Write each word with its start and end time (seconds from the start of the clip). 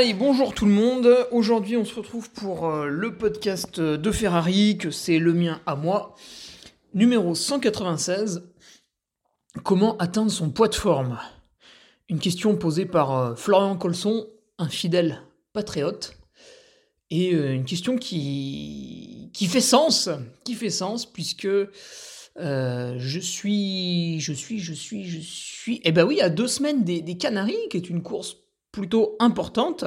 Allez, 0.00 0.14
bonjour 0.14 0.54
tout 0.54 0.64
le 0.64 0.70
monde. 0.70 1.26
Aujourd'hui, 1.32 1.76
on 1.76 1.84
se 1.84 1.96
retrouve 1.96 2.30
pour 2.30 2.70
euh, 2.70 2.86
le 2.86 3.16
podcast 3.16 3.80
de 3.80 4.12
Ferrari, 4.12 4.78
que 4.78 4.92
c'est 4.92 5.18
le 5.18 5.32
mien 5.32 5.60
à 5.66 5.74
moi. 5.74 6.14
Numéro 6.94 7.34
196. 7.34 8.48
Comment 9.64 9.96
atteindre 9.96 10.30
son 10.30 10.50
poids 10.50 10.68
de 10.68 10.76
forme? 10.76 11.18
Une 12.08 12.20
question 12.20 12.54
posée 12.54 12.86
par 12.86 13.10
euh, 13.10 13.34
Florian 13.34 13.76
Colson, 13.76 14.28
un 14.58 14.68
fidèle 14.68 15.20
patriote. 15.52 16.16
Et 17.10 17.34
euh, 17.34 17.52
une 17.52 17.64
question 17.64 17.96
qui, 17.98 19.32
qui 19.34 19.46
fait 19.48 19.60
sens, 19.60 20.08
qui 20.44 20.54
fait 20.54 20.70
sens, 20.70 21.06
puisque 21.06 21.48
je 22.36 23.18
suis, 23.20 24.20
je 24.20 24.32
suis, 24.32 24.60
je 24.60 24.74
suis, 24.74 25.08
je 25.08 25.18
suis, 25.18 25.80
eh 25.82 25.90
ben 25.90 26.04
oui, 26.04 26.20
à 26.20 26.28
deux 26.28 26.46
semaines 26.46 26.84
des, 26.84 27.02
des 27.02 27.16
Canaries, 27.16 27.68
qui 27.68 27.78
est 27.78 27.90
une 27.90 28.04
course 28.04 28.36
plutôt 28.72 29.16
importante. 29.20 29.84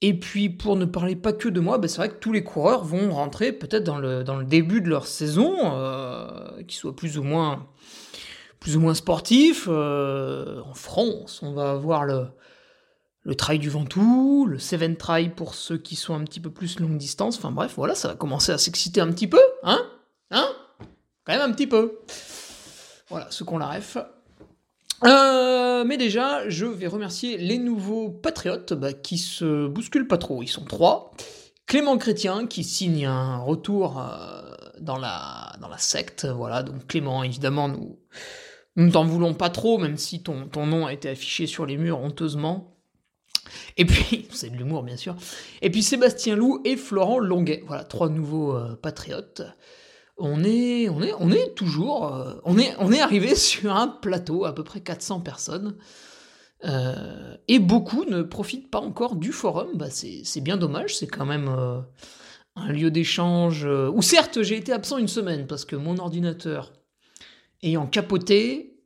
Et 0.00 0.18
puis 0.18 0.50
pour 0.50 0.76
ne 0.76 0.84
parler 0.84 1.16
pas 1.16 1.32
que 1.32 1.48
de 1.48 1.60
moi, 1.60 1.78
ben 1.78 1.88
c'est 1.88 1.98
vrai 1.98 2.10
que 2.10 2.18
tous 2.18 2.32
les 2.32 2.44
coureurs 2.44 2.84
vont 2.84 3.10
rentrer 3.10 3.52
peut-être 3.52 3.84
dans 3.84 3.98
le, 3.98 4.22
dans 4.22 4.36
le 4.36 4.44
début 4.44 4.80
de 4.80 4.88
leur 4.88 5.06
saison, 5.06 5.56
euh, 5.62 6.62
qui 6.64 6.76
soit 6.76 6.94
plus 6.94 7.16
ou 7.18 7.22
moins 7.22 7.66
plus 8.60 8.76
ou 8.76 8.80
moins 8.80 8.94
sportif. 8.94 9.66
Euh, 9.68 10.60
en 10.62 10.74
France, 10.74 11.40
on 11.42 11.52
va 11.52 11.70
avoir 11.70 12.04
le, 12.04 12.28
le 13.22 13.34
trail 13.34 13.58
du 13.58 13.70
Ventoux, 13.70 14.46
le 14.46 14.58
Seven 14.58 14.96
Trail 14.96 15.30
pour 15.30 15.54
ceux 15.54 15.78
qui 15.78 15.96
sont 15.96 16.14
un 16.14 16.24
petit 16.24 16.40
peu 16.40 16.50
plus 16.50 16.80
longue 16.80 16.98
distance. 16.98 17.38
Enfin 17.38 17.50
bref, 17.50 17.74
voilà, 17.76 17.94
ça 17.94 18.08
va 18.08 18.14
commencer 18.14 18.52
à 18.52 18.58
s'exciter 18.58 19.00
un 19.00 19.10
petit 19.10 19.28
peu, 19.28 19.40
hein? 19.62 19.80
Hein? 20.30 20.48
Quand 21.24 21.32
même 21.32 21.50
un 21.50 21.52
petit 21.52 21.66
peu. 21.66 22.00
Voilà, 23.08 23.30
ceux 23.30 23.44
qu'on 23.44 23.58
la 23.58 23.68
ref. 23.68 23.96
Euh, 25.04 25.84
mais 25.84 25.96
déjà, 25.96 26.48
je 26.48 26.66
vais 26.66 26.86
remercier 26.86 27.36
les 27.36 27.58
nouveaux 27.58 28.10
patriotes 28.10 28.72
bah, 28.72 28.92
qui 28.92 29.18
se 29.18 29.66
bousculent 29.66 30.08
pas 30.08 30.18
trop. 30.18 30.42
Ils 30.42 30.48
sont 30.48 30.64
trois. 30.64 31.12
Clément 31.66 31.96
Chrétien 31.96 32.46
qui 32.46 32.64
signe 32.64 33.06
un 33.06 33.38
retour 33.38 33.98
euh, 33.98 34.54
dans, 34.80 34.98
la, 34.98 35.52
secte. 35.78 36.26
Voilà, 36.26 36.62
donc 36.62 36.86
Clément, 36.86 37.22
évidemment, 37.22 37.68
nous 37.68 37.98
ne 38.76 38.90
t'en 38.90 39.04
voulons 39.04 39.34
pas 39.34 39.50
trop, 39.50 39.78
même 39.78 39.96
si 39.96 40.22
ton, 40.22 40.46
ton 40.46 40.66
nom 40.66 40.86
a 40.86 40.92
été 40.92 41.08
affiché 41.08 41.46
sur 41.46 41.66
les 41.66 41.76
murs 41.76 42.00
honteusement. 42.00 42.74
Et 43.76 43.84
puis, 43.84 44.28
c'est 44.32 44.50
de 44.50 44.56
l'humour 44.56 44.82
bien 44.82 44.96
sûr. 44.96 45.16
Et 45.62 45.70
puis 45.70 45.82
Sébastien 45.82 46.36
Loup 46.36 46.60
et 46.64 46.76
Florent 46.76 47.18
Longuet. 47.18 47.62
Voilà, 47.66 47.84
trois 47.84 48.08
nouveaux 48.08 48.54
euh, 48.54 48.76
patriotes 48.76 49.42
on 50.16 50.44
est, 50.44 50.88
on 50.88 51.02
est, 51.02 51.12
on 51.18 51.30
est 51.30 51.54
toujours, 51.54 52.14
euh, 52.14 52.34
on 52.44 52.58
est, 52.58 52.74
on 52.78 52.92
est 52.92 53.00
arrivé 53.00 53.34
sur 53.34 53.74
un 53.74 53.88
plateau 53.88 54.44
à 54.44 54.54
peu 54.54 54.64
près 54.64 54.80
400 54.80 55.20
personnes. 55.20 55.76
Euh, 56.64 57.36
et 57.46 57.58
beaucoup 57.58 58.04
ne 58.06 58.22
profitent 58.22 58.70
pas 58.70 58.80
encore 58.80 59.16
du 59.16 59.32
forum. 59.32 59.68
Bah 59.74 59.90
c'est 59.90 60.40
bien 60.40 60.56
dommage, 60.56 60.96
c'est 60.96 61.06
quand 61.06 61.26
même 61.26 61.48
euh, 61.48 61.80
un 62.56 62.72
lieu 62.72 62.90
d'échange 62.90 63.66
où 63.66 64.00
certes 64.00 64.42
j'ai 64.42 64.56
été 64.56 64.72
absent 64.72 64.96
une 64.96 65.08
semaine 65.08 65.46
parce 65.46 65.66
que 65.66 65.76
mon 65.76 65.98
ordinateur 65.98 66.72
ayant 67.62 67.86
capoté, 67.86 68.80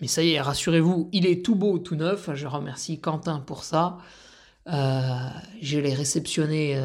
mais 0.00 0.06
ça 0.06 0.22
y 0.22 0.32
est, 0.32 0.40
rassurez-vous, 0.40 1.08
il 1.12 1.26
est 1.26 1.44
tout 1.44 1.56
beau, 1.56 1.78
tout 1.78 1.96
neuf. 1.96 2.30
Je 2.34 2.46
remercie 2.46 3.00
Quentin 3.00 3.40
pour 3.40 3.64
ça. 3.64 3.98
je 4.66 5.78
l'ai 5.78 5.94
réceptionné 5.94 6.80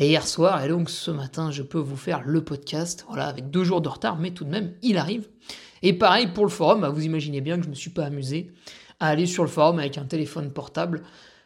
et 0.00 0.08
hier 0.08 0.26
soir, 0.26 0.64
et 0.64 0.68
donc 0.68 0.88
ce 0.88 1.10
matin, 1.10 1.50
je 1.50 1.62
peux 1.62 1.78
vous 1.78 1.96
faire 1.96 2.22
le 2.24 2.42
podcast, 2.42 3.04
voilà, 3.06 3.26
avec 3.26 3.50
deux 3.50 3.64
jours 3.64 3.82
de 3.82 3.88
retard, 3.88 4.18
mais 4.18 4.30
tout 4.30 4.44
de 4.44 4.50
même, 4.50 4.72
il 4.82 4.96
arrive. 4.96 5.28
Et 5.82 5.92
pareil 5.92 6.28
pour 6.28 6.46
le 6.46 6.50
forum, 6.50 6.80
bah, 6.80 6.88
vous 6.88 7.04
imaginez 7.04 7.42
bien 7.42 7.56
que 7.56 7.64
je 7.64 7.68
ne 7.68 7.74
me 7.74 7.76
suis 7.76 7.90
pas 7.90 8.06
amusé 8.06 8.50
à 8.98 9.08
aller 9.08 9.26
sur 9.26 9.44
le 9.44 9.50
forum 9.50 9.78
avec 9.78 9.98
un 9.98 10.06
téléphone 10.06 10.52
portable. 10.52 11.02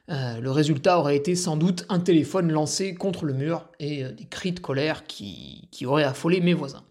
Euh, 0.09 0.39
le 0.39 0.51
résultat 0.53 1.01
aurait 1.01 1.17
été 1.17 1.35
sans 1.35 1.57
doute 1.57 1.85
un 1.89 1.99
téléphone 1.99 2.53
lancé 2.53 2.95
contre 2.95 3.25
le 3.25 3.33
mur 3.33 3.67
et 3.81 4.05
euh, 4.05 4.13
des 4.13 4.27
cris 4.27 4.53
de 4.53 4.61
colère 4.61 5.05
qui, 5.07 5.69
qui, 5.73 5.85
auraient 5.85 6.05
affolé 6.05 6.41
mes 6.41 6.55
voisins. 6.55 6.85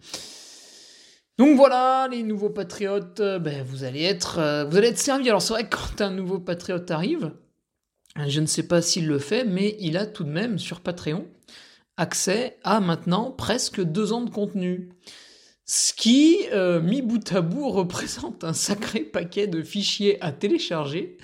Donc 1.37 1.55
voilà, 1.55 2.09
les 2.11 2.23
nouveaux 2.23 2.49
patriotes, 2.49 3.21
euh, 3.21 3.39
ben, 3.39 3.63
vous 3.63 3.85
allez 3.85 4.03
être, 4.03 4.65
vous 4.69 4.77
allez 4.77 4.87
être 4.89 4.99
servis. 4.99 5.29
Alors 5.29 5.41
c'est 5.41 5.53
vrai 5.53 5.69
que 5.69 5.77
quand 5.77 6.01
un 6.01 6.11
nouveau 6.11 6.39
patriote 6.39 6.91
arrive, 6.91 7.31
je 8.27 8.41
ne 8.41 8.47
sais 8.47 8.67
pas 8.67 8.81
s'il 8.81 9.07
le 9.07 9.19
fait, 9.19 9.45
mais 9.45 9.77
il 9.79 9.95
a 9.95 10.05
tout 10.05 10.25
de 10.25 10.29
même 10.29 10.59
sur 10.59 10.81
Patreon 10.81 11.25
accès 11.97 12.57
à 12.63 12.79
maintenant 12.79 13.31
presque 13.31 13.81
deux 13.81 14.13
ans 14.13 14.21
de 14.21 14.29
contenu. 14.29 14.89
Ce 15.65 15.93
qui, 15.93 16.39
euh, 16.51 16.81
mis 16.81 17.01
bout 17.01 17.31
à 17.31 17.41
bout, 17.41 17.69
représente 17.71 18.43
un 18.43 18.53
sacré 18.53 19.01
paquet 19.01 19.47
de 19.47 19.61
fichiers 19.63 20.21
à 20.21 20.31
télécharger, 20.31 21.17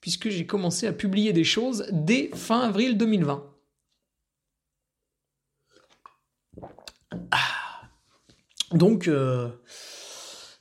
puisque 0.00 0.28
j'ai 0.28 0.46
commencé 0.46 0.86
à 0.86 0.92
publier 0.92 1.32
des 1.32 1.44
choses 1.44 1.86
dès 1.92 2.30
fin 2.34 2.60
avril 2.60 2.96
2020. 2.96 3.44
Ah. 7.30 7.38
Donc, 8.72 9.08
euh, 9.08 9.48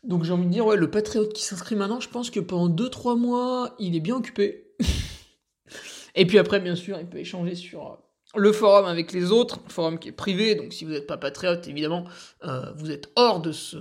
donc 0.03 0.23
j'ai 0.23 0.31
envie 0.31 0.45
de 0.45 0.51
dire, 0.51 0.66
ouais, 0.66 0.78
le 0.78 0.91
patriote 0.91 1.34
qui 1.34 1.44
s'inscrit 1.44 1.75
maintenant, 1.75 2.00
je 2.00 2.09
pense 2.09 2.29
que 2.29 2.39
pendant 2.39 2.69
2-3 2.69 3.17
mois, 3.17 3.75
il 3.79 3.95
est 3.95 4.00
bien 4.00 4.16
occupé. 4.16 4.75
Et 6.16 6.25
puis 6.25 6.38
après, 6.38 6.59
bien 6.59 6.75
sûr, 6.75 7.00
il 7.00 7.07
peut 7.07 7.17
échanger 7.17 7.55
sur 7.55 7.88
euh, 7.88 7.95
le 8.35 8.51
forum 8.51 8.85
avec 8.85 9.12
les 9.12 9.31
autres, 9.31 9.59
forum 9.68 10.00
qui 10.00 10.09
est 10.09 10.13
privé, 10.13 10.56
donc 10.56 10.73
si 10.73 10.85
vous 10.85 10.91
n'êtes 10.91 11.07
pas 11.07 11.18
patriote, 11.18 11.68
évidemment, 11.68 12.06
euh, 12.44 12.72
vous 12.78 12.91
êtes 12.91 13.11
hors 13.16 13.40
de 13.40 13.52
ce, 13.52 13.78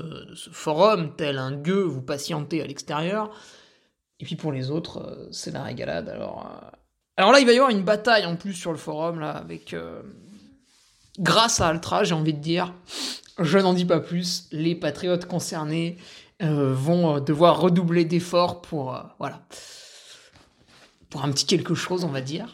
forum, 0.52 1.12
tel 1.16 1.38
un 1.38 1.52
gueux, 1.52 1.82
vous 1.82 2.02
patientez 2.02 2.62
à 2.62 2.66
l'extérieur. 2.66 3.30
Et 4.20 4.24
puis 4.24 4.36
pour 4.36 4.52
les 4.52 4.70
autres, 4.70 4.98
euh, 4.98 5.28
c'est 5.30 5.52
la 5.52 5.62
régalade. 5.62 6.08
Alors, 6.08 6.48
alors 7.16 7.32
là, 7.32 7.40
il 7.40 7.46
va 7.46 7.52
y 7.52 7.56
avoir 7.56 7.70
une 7.70 7.84
bataille 7.84 8.26
en 8.26 8.36
plus 8.36 8.54
sur 8.54 8.72
le 8.72 8.78
forum, 8.78 9.20
là, 9.20 9.30
avec... 9.30 9.76
grâce 11.18 11.60
à 11.60 11.68
Altra, 11.68 12.04
j'ai 12.04 12.14
envie 12.14 12.34
de 12.34 12.40
dire, 12.40 12.74
je 13.38 13.58
n'en 13.58 13.72
dis 13.72 13.84
pas 13.84 14.00
plus, 14.00 14.48
les 14.52 14.74
patriotes 14.74 15.26
concernés 15.26 15.96
vont 16.40 17.20
devoir 17.20 17.60
redoubler 17.60 18.04
d'efforts 18.04 18.62
pour... 18.62 19.00
voilà 19.18 19.40
pour 21.14 21.24
un 21.24 21.30
petit 21.30 21.46
quelque 21.46 21.76
chose, 21.76 22.02
on 22.02 22.08
va 22.08 22.20
dire. 22.20 22.52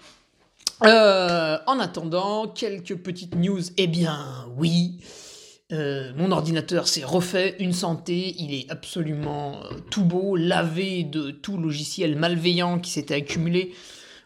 Euh, 0.85 1.59
en 1.67 1.79
attendant, 1.79 2.49
quelques 2.49 2.97
petites 2.97 3.35
news. 3.35 3.61
Eh 3.77 3.87
bien, 3.87 4.49
oui. 4.57 5.01
Euh, 5.73 6.13
mon 6.17 6.33
ordinateur 6.33 6.89
s'est 6.89 7.05
refait 7.05 7.55
une 7.61 7.73
santé, 7.73 8.35
il 8.39 8.53
est 8.53 8.69
absolument 8.73 9.63
euh, 9.63 9.79
tout 9.89 10.05
beau, 10.05 10.35
lavé 10.35 11.05
de 11.05 11.31
tout 11.31 11.59
logiciel 11.59 12.17
malveillant 12.17 12.81
qui 12.81 12.91
s'était 12.91 13.15
accumulé 13.15 13.73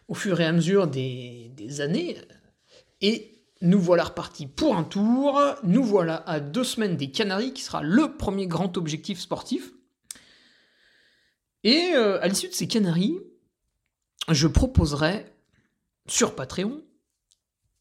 au 0.07 0.15
fur 0.15 0.41
et 0.41 0.45
à 0.45 0.51
mesure 0.51 0.87
des, 0.87 1.51
années. 1.81 2.17
Et 3.01 3.43
nous 3.61 3.79
voilà 3.79 4.05
repartis 4.05 4.47
pour 4.47 4.75
un 4.75 4.83
tour. 4.83 5.39
Nous 5.63 5.83
voilà 5.83 6.23
à 6.27 6.39
deux 6.39 6.63
semaines 6.63 6.97
des 6.97 7.11
Canaries, 7.11 7.53
qui 7.53 7.61
sera 7.61 7.83
le 7.83 8.15
premier 8.17 8.47
grand 8.47 8.75
objectif 8.77 9.19
sportif. 9.19 9.71
Et 11.63 11.93
à 11.93 12.27
l'issue 12.27 12.47
de 12.47 12.53
ces 12.53 12.67
Canaries, 12.67 13.19
je 14.29 14.47
proposerai 14.47 15.25
sur 16.07 16.35
Patreon 16.35 16.81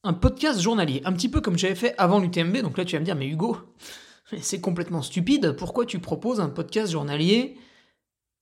un 0.05 0.13
podcast 0.13 0.61
journalier, 0.61 1.01
un 1.07 1.13
petit 1.13 1.31
peu 1.31 1.41
comme 1.41 1.59
j'avais 1.59 1.75
fait 1.75 1.95
avant 1.97 2.21
l'UTMB. 2.21 2.59
Donc 2.59 2.77
là, 2.77 2.85
tu 2.85 2.95
vas 2.95 3.01
me 3.01 3.05
dire, 3.05 3.17
mais 3.17 3.27
Hugo, 3.27 3.57
c'est 4.41 4.61
complètement 4.61 5.03
stupide. 5.03 5.53
Pourquoi 5.53 5.87
tu 5.87 5.99
proposes 5.99 6.41
un 6.41 6.51
podcast 6.51 6.93
journalier 6.93 7.57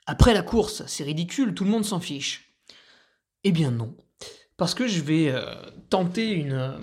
après 0.06 0.34
la 0.34 0.43
course? 0.43 0.82
C'est 0.87 1.05
ridicule, 1.05 1.55
tout 1.55 1.64
le 1.64 1.70
monde 1.70 1.84
s'en 1.84 2.00
fiche. 2.00 2.52
Eh 3.44 3.52
bien 3.52 3.70
non, 3.70 3.96
parce 4.56 4.75
que 4.75 4.87
je 4.87 5.00
vais 5.00 5.31
euh, 5.31 5.55
tenter 5.88 6.31
une 6.31 6.52
euh, 6.52 6.78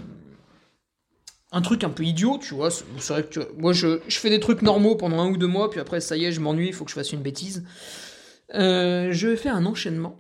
un 1.51 1.61
truc 1.61 1.83
un 1.83 1.89
peu 1.89 2.03
idiot, 2.03 2.37
tu 2.37 2.53
vois. 2.53 2.69
C'est 2.69 3.13
vrai 3.13 3.23
que 3.23 3.51
moi, 3.57 3.73
je, 3.73 3.99
fais 4.09 4.29
des 4.29 4.39
trucs 4.39 4.61
normaux 4.61 4.95
pendant 4.95 5.19
un 5.21 5.29
ou 5.29 5.37
deux 5.37 5.47
mois, 5.47 5.69
puis 5.69 5.79
après, 5.79 5.99
ça 5.99 6.15
y 6.15 6.25
est, 6.25 6.31
je 6.31 6.41
m'ennuie, 6.41 6.67
il 6.67 6.73
faut 6.73 6.85
que 6.85 6.91
je 6.91 6.95
fasse 6.95 7.11
une 7.11 7.21
bêtise. 7.21 7.65
Euh, 8.53 9.11
je 9.11 9.27
vais 9.27 9.35
faire 9.35 9.55
un 9.55 9.65
enchaînement. 9.65 10.19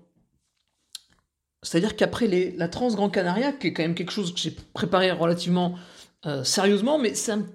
C'est-à-dire 1.61 1.95
qu'après 1.95 2.27
la 2.55 2.67
Trans 2.67 2.93
Grand 2.93 3.09
Canaria, 3.09 3.51
qui 3.51 3.67
est 3.67 3.73
quand 3.73 3.83
même 3.83 3.95
quelque 3.95 4.11
chose 4.11 4.33
que 4.33 4.39
j'ai 4.39 4.55
préparé 4.73 5.11
relativement 5.11 5.75
euh, 6.25 6.43
sérieusement, 6.43 6.97
mais 6.97 7.13
c'est 7.13 7.33
un, 7.33 7.45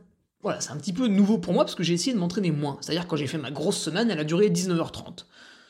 voilà, 0.42 0.58
un 0.70 0.76
petit 0.76 0.92
peu 0.92 1.06
nouveau 1.06 1.38
pour 1.38 1.54
moi 1.54 1.64
parce 1.64 1.74
que 1.74 1.82
j'ai 1.82 1.94
essayé 1.94 2.12
de 2.12 2.18
m'entraîner 2.18 2.50
moins. 2.50 2.76
C'est-à-dire 2.80 3.06
quand 3.06 3.16
j'ai 3.16 3.26
fait 3.26 3.38
ma 3.38 3.50
grosse 3.50 3.78
semaine, 3.78 4.10
elle 4.10 4.20
a 4.20 4.24
duré 4.24 4.50
19h30. 4.50 5.24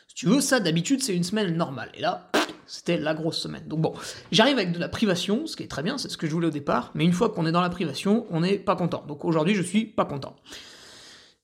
Si 0.08 0.14
tu 0.14 0.26
veux, 0.26 0.40
ça 0.40 0.60
d'habitude 0.60 1.02
c'est 1.02 1.14
une 1.14 1.24
semaine 1.24 1.56
normale. 1.56 1.90
Et 1.94 2.00
là, 2.00 2.30
c'était 2.66 2.96
la 2.96 3.14
grosse 3.14 3.38
semaine. 3.38 3.66
Donc 3.68 3.80
bon, 3.80 3.94
j'arrive 4.32 4.56
avec 4.56 4.72
de 4.72 4.78
la 4.78 4.88
privation, 4.88 5.46
ce 5.46 5.56
qui 5.56 5.62
est 5.62 5.68
très 5.68 5.82
bien, 5.82 5.96
c'est 5.96 6.08
ce 6.08 6.16
que 6.16 6.26
je 6.26 6.32
voulais 6.32 6.48
au 6.48 6.52
départ, 6.52 6.90
mais 6.94 7.04
une 7.04 7.12
fois 7.12 7.30
qu'on 7.30 7.46
est 7.46 7.52
dans 7.52 7.60
la 7.60 7.70
privation, 7.70 8.26
on 8.30 8.40
n'est 8.40 8.58
pas 8.58 8.74
content. 8.74 9.04
Donc 9.06 9.24
aujourd'hui, 9.24 9.54
je 9.54 9.62
suis 9.62 9.84
pas 9.86 10.04
content. 10.04 10.34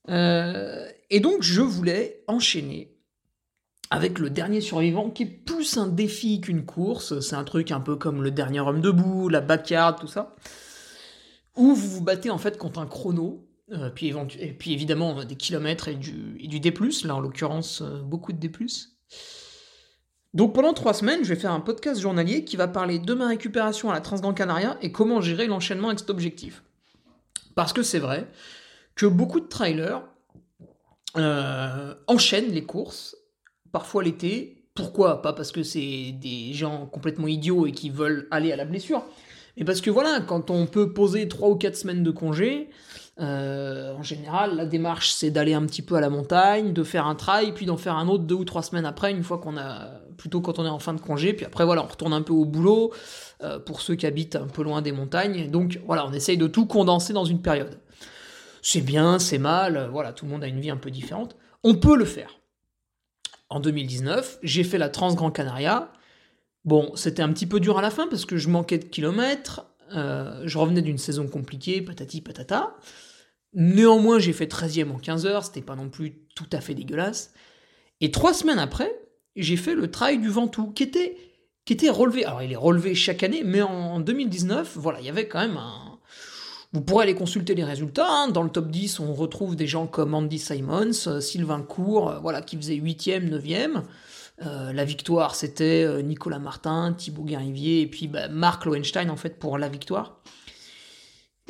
Euh, 0.09 0.87
et 1.11 1.21
donc, 1.21 1.43
je 1.43 1.61
voulais 1.61 2.25
enchaîner 2.27 2.97
avec 3.91 4.21
le 4.21 4.31
dernier 4.31 4.61
survivant, 4.61 5.11
qui 5.11 5.25
est 5.25 5.27
plus 5.27 5.77
un 5.77 5.89
défi 5.89 6.41
qu'une 6.41 6.65
course. 6.65 7.19
C'est 7.21 7.35
un 7.35 7.45
truc 7.45 7.73
un 7.73 7.81
peu 7.81 7.97
comme 7.97 8.23
le 8.23 8.31
dernier 8.31 8.61
homme 8.61 8.81
debout, 8.81 9.29
la 9.29 9.41
backyard, 9.41 9.99
tout 9.99 10.07
ça. 10.07 10.37
Où 11.57 11.75
vous 11.75 11.89
vous 11.89 12.03
battez 12.03 12.31
en 12.31 12.39
fait 12.39 12.57
contre 12.57 12.79
un 12.79 12.87
chrono, 12.87 13.49
euh, 13.73 13.91
puis, 13.91 14.15
et 14.39 14.53
puis 14.53 14.73
évidemment 14.73 15.25
des 15.25 15.35
kilomètres 15.35 15.89
et 15.89 15.97
du, 15.97 16.37
et 16.41 16.47
du 16.47 16.61
D+, 16.61 16.73
là 17.05 17.17
en 17.17 17.21
l'occurrence 17.21 17.83
euh, 17.83 18.01
beaucoup 18.01 18.33
de 18.33 18.39
D+. 18.39 18.51
Donc 20.33 20.55
pendant 20.55 20.73
trois 20.73 20.95
semaines, 20.95 21.25
je 21.25 21.29
vais 21.29 21.41
faire 21.41 21.53
un 21.53 21.61
podcast 21.61 22.01
journalier 22.01 22.45
qui 22.45 22.57
va 22.57 22.69
parler 22.69 23.01
de 23.01 23.15
ma 23.15 23.27
récupération 23.27 23.91
à 23.91 23.95
la 23.95 24.01
Transgran 24.01 24.33
Canaria 24.33 24.79
et 24.81 24.93
comment 24.93 25.21
gérer 25.21 25.49
l'enchaînement 25.49 25.89
avec 25.89 25.99
cet 25.99 26.11
objectif. 26.11 26.63
Parce 27.57 27.73
que 27.73 27.83
c'est 27.83 27.99
vrai 27.99 28.29
que 28.95 29.07
beaucoup 29.07 29.41
de 29.41 29.49
trailers 29.49 30.03
euh, 31.17 31.95
enchaînent 32.07 32.53
les 32.53 32.65
courses, 32.65 33.17
parfois 33.73 34.03
l'été. 34.03 34.65
Pourquoi 34.75 35.21
Pas 35.23 35.33
parce 35.33 35.53
que 35.53 35.63
c'est 35.63 36.13
des 36.13 36.53
gens 36.53 36.87
complètement 36.87 37.27
idiots 37.27 37.67
et 37.67 37.73
qui 37.73 37.91
veulent 37.91 38.29
aller 38.31 38.53
à 38.53 38.57
la 38.57 38.65
blessure, 38.65 39.05
mais 39.57 39.65
parce 39.65 39.81
que 39.81 39.91
voilà, 39.91 40.21
quand 40.21 40.51
on 40.51 40.67
peut 40.67 40.93
poser 40.93 41.29
trois 41.29 41.51
ou 41.51 41.57
quatre 41.57 41.77
semaines 41.77 42.03
de 42.03 42.11
congé, 42.11 42.71
euh, 43.21 43.95
en 43.95 44.03
général, 44.03 44.57
la 44.57 44.65
démarche, 44.65 45.13
c'est 45.13 45.31
d'aller 45.31 45.53
un 45.53 45.67
petit 45.67 45.83
peu 45.83 45.97
à 45.97 46.01
la 46.01 46.09
montagne, 46.09 46.73
de 46.73 46.83
faire 46.83 47.07
un 47.07 47.15
trail, 47.15 47.53
puis 47.53 47.67
d'en 47.67 47.77
faire 47.77 47.97
un 47.97 48.09
autre 48.09 48.25
deux 48.25 48.37
ou 48.37 48.45
trois 48.45 48.63
semaines 48.63 48.87
après, 48.87 49.11
une 49.11 49.23
fois 49.23 49.39
qu'on 49.39 49.59
a, 49.59 50.01
plutôt 50.17 50.41
quand 50.41 50.59
on 50.59 50.65
est 50.65 50.71
en 50.71 50.79
fin 50.79 50.95
de 50.95 51.01
congé, 51.01 51.35
puis 51.35 51.45
après 51.45 51.65
voilà, 51.65 51.83
on 51.85 51.89
retourne 51.89 52.13
un 52.13 52.23
peu 52.23 52.33
au 52.33 52.45
boulot, 52.45 52.93
euh, 53.43 53.59
pour 53.59 53.83
ceux 53.83 53.97
qui 53.97 54.07
habitent 54.07 54.37
un 54.37 54.47
peu 54.47 54.63
loin 54.63 54.81
des 54.81 54.93
montagnes. 54.93 55.51
Donc 55.51 55.81
voilà, 55.85 56.07
on 56.07 56.13
essaye 56.13 56.39
de 56.39 56.47
tout 56.47 56.67
condenser 56.67 57.13
dans 57.13 57.27
une 57.27 57.43
période. 57.43 57.79
C'est 58.63 58.83
bien, 58.83 59.19
c'est 59.19 59.39
mal, 59.39 59.89
voilà, 59.93 60.13
tout 60.13 60.25
le 60.25 60.31
monde 60.31 60.45
a 60.45 60.47
une 60.47 60.61
vie 60.61 60.71
un 60.71 60.77
peu 60.77 60.91
différente. 60.91 61.37
On 61.65 61.75
peut 61.75 61.97
le 61.97 62.05
faire. 62.05 62.40
En 63.51 63.61
2019, 63.61 64.39
j'ai 64.43 64.65
fait 64.65 64.79
la 64.79 64.89
Trans 64.89 65.13
Grand 65.15 65.31
Canaria. 65.31 65.93
Bon, 66.65 66.93
c'était 66.95 67.23
un 67.23 67.33
petit 67.33 67.47
peu 67.47 67.59
dur 67.59 67.79
à 67.79 67.83
la 67.83 67.91
fin 67.91 68.07
parce 68.07 68.25
que 68.25 68.37
je 68.37 68.49
manquais 68.49 68.79
de 68.79 68.85
kilomètres, 68.85 69.67
euh, 69.95 70.43
je 70.45 70.57
revenais 70.57 70.83
d'une 70.83 70.99
saison 70.99 71.27
compliquée, 71.27 71.83
patati 71.83 72.21
patata. 72.21 72.77
Néanmoins, 73.53 74.21
j'ai 74.21 74.33
fait 74.33 74.47
13e 74.47 74.91
en 74.93 74.99
15 74.99 75.27
heures, 75.27 75.45
c'était 75.45 75.63
pas 75.63 75.75
non 75.75 75.89
plus 75.89 76.23
tout 76.37 76.49
à 76.53 76.61
fait 76.61 76.75
dégueulasse. 76.75 77.35
Et 78.01 78.13
trois 78.13 78.33
semaines 78.33 78.61
après, 78.61 78.93
j'ai 79.35 79.57
fait 79.57 79.75
le 79.75 79.91
trail 79.91 80.19
du 80.19 80.29
Ventoux, 80.29 80.71
qui 80.71 80.85
était, 80.85 81.17
qui 81.65 81.73
était 81.73 81.91
relevé. 81.91 82.25
Alors, 82.25 82.43
il 82.43 82.53
est 82.53 82.57
relevé 82.57 82.95
chaque 82.95 83.25
année, 83.25 83.43
mais 83.45 83.63
en 83.63 83.99
2019, 83.99 84.77
voilà, 84.77 85.01
il 85.01 85.07
y 85.07 85.11
avait 85.11 85.27
quand 85.27 85.41
même 85.41 85.57
un. 85.57 85.90
Vous 86.73 86.83
pourrez 86.83 87.05
aller 87.05 87.15
consulter 87.15 87.55
les 87.55 87.65
résultats. 87.65 88.09
Hein. 88.09 88.29
Dans 88.29 88.43
le 88.43 88.51
top 88.51 88.71
10, 88.71 89.01
on 89.01 89.13
retrouve 89.13 89.57
des 89.57 89.67
gens 89.67 89.87
comme 89.87 90.15
Andy 90.15 90.39
Simons, 90.39 91.09
euh, 91.09 91.21
Sylvain 91.21 91.63
Cour, 91.63 92.11
euh, 92.11 92.19
voilà, 92.21 92.43
qui 92.43 92.57
faisait 92.57 92.77
8e, 92.77 93.29
9e. 93.29 93.83
la 94.73 94.85
victoire, 94.85 95.35
c'était 95.35 96.03
Nicolas 96.03 96.39
Martin, 96.39 96.95
Thibaut 96.97 97.25
Guérivier, 97.25 97.83
et 97.83 97.87
puis 97.87 98.09
bah, 98.09 98.29
Marc 98.29 98.65
Lowenstein, 98.65 99.11
en 99.11 99.17
fait, 99.17 99.39
pour 99.39 99.59
la 99.59 99.69
victoire. 99.69 100.21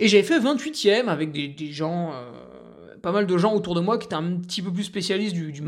Et 0.01 0.09
j'avais 0.09 0.23
fait 0.23 0.41
28ème 0.41 1.09
avec 1.09 1.31
des, 1.31 1.73
gens, 1.73 2.13
euh, 2.15 2.97
pas 3.03 3.13
mal 3.13 3.27
de 3.27 3.37
gens 3.37 3.55
autour 3.55 3.75
de 3.75 3.81
moi 3.81 3.99
qui 3.99 4.07
étaient 4.07 4.15
un 4.15 4.39
petit 4.39 4.63
peu 4.63 4.73
plus 4.73 4.85
spécialistes 4.85 5.35
du, 5.35 5.53
du. 5.53 5.63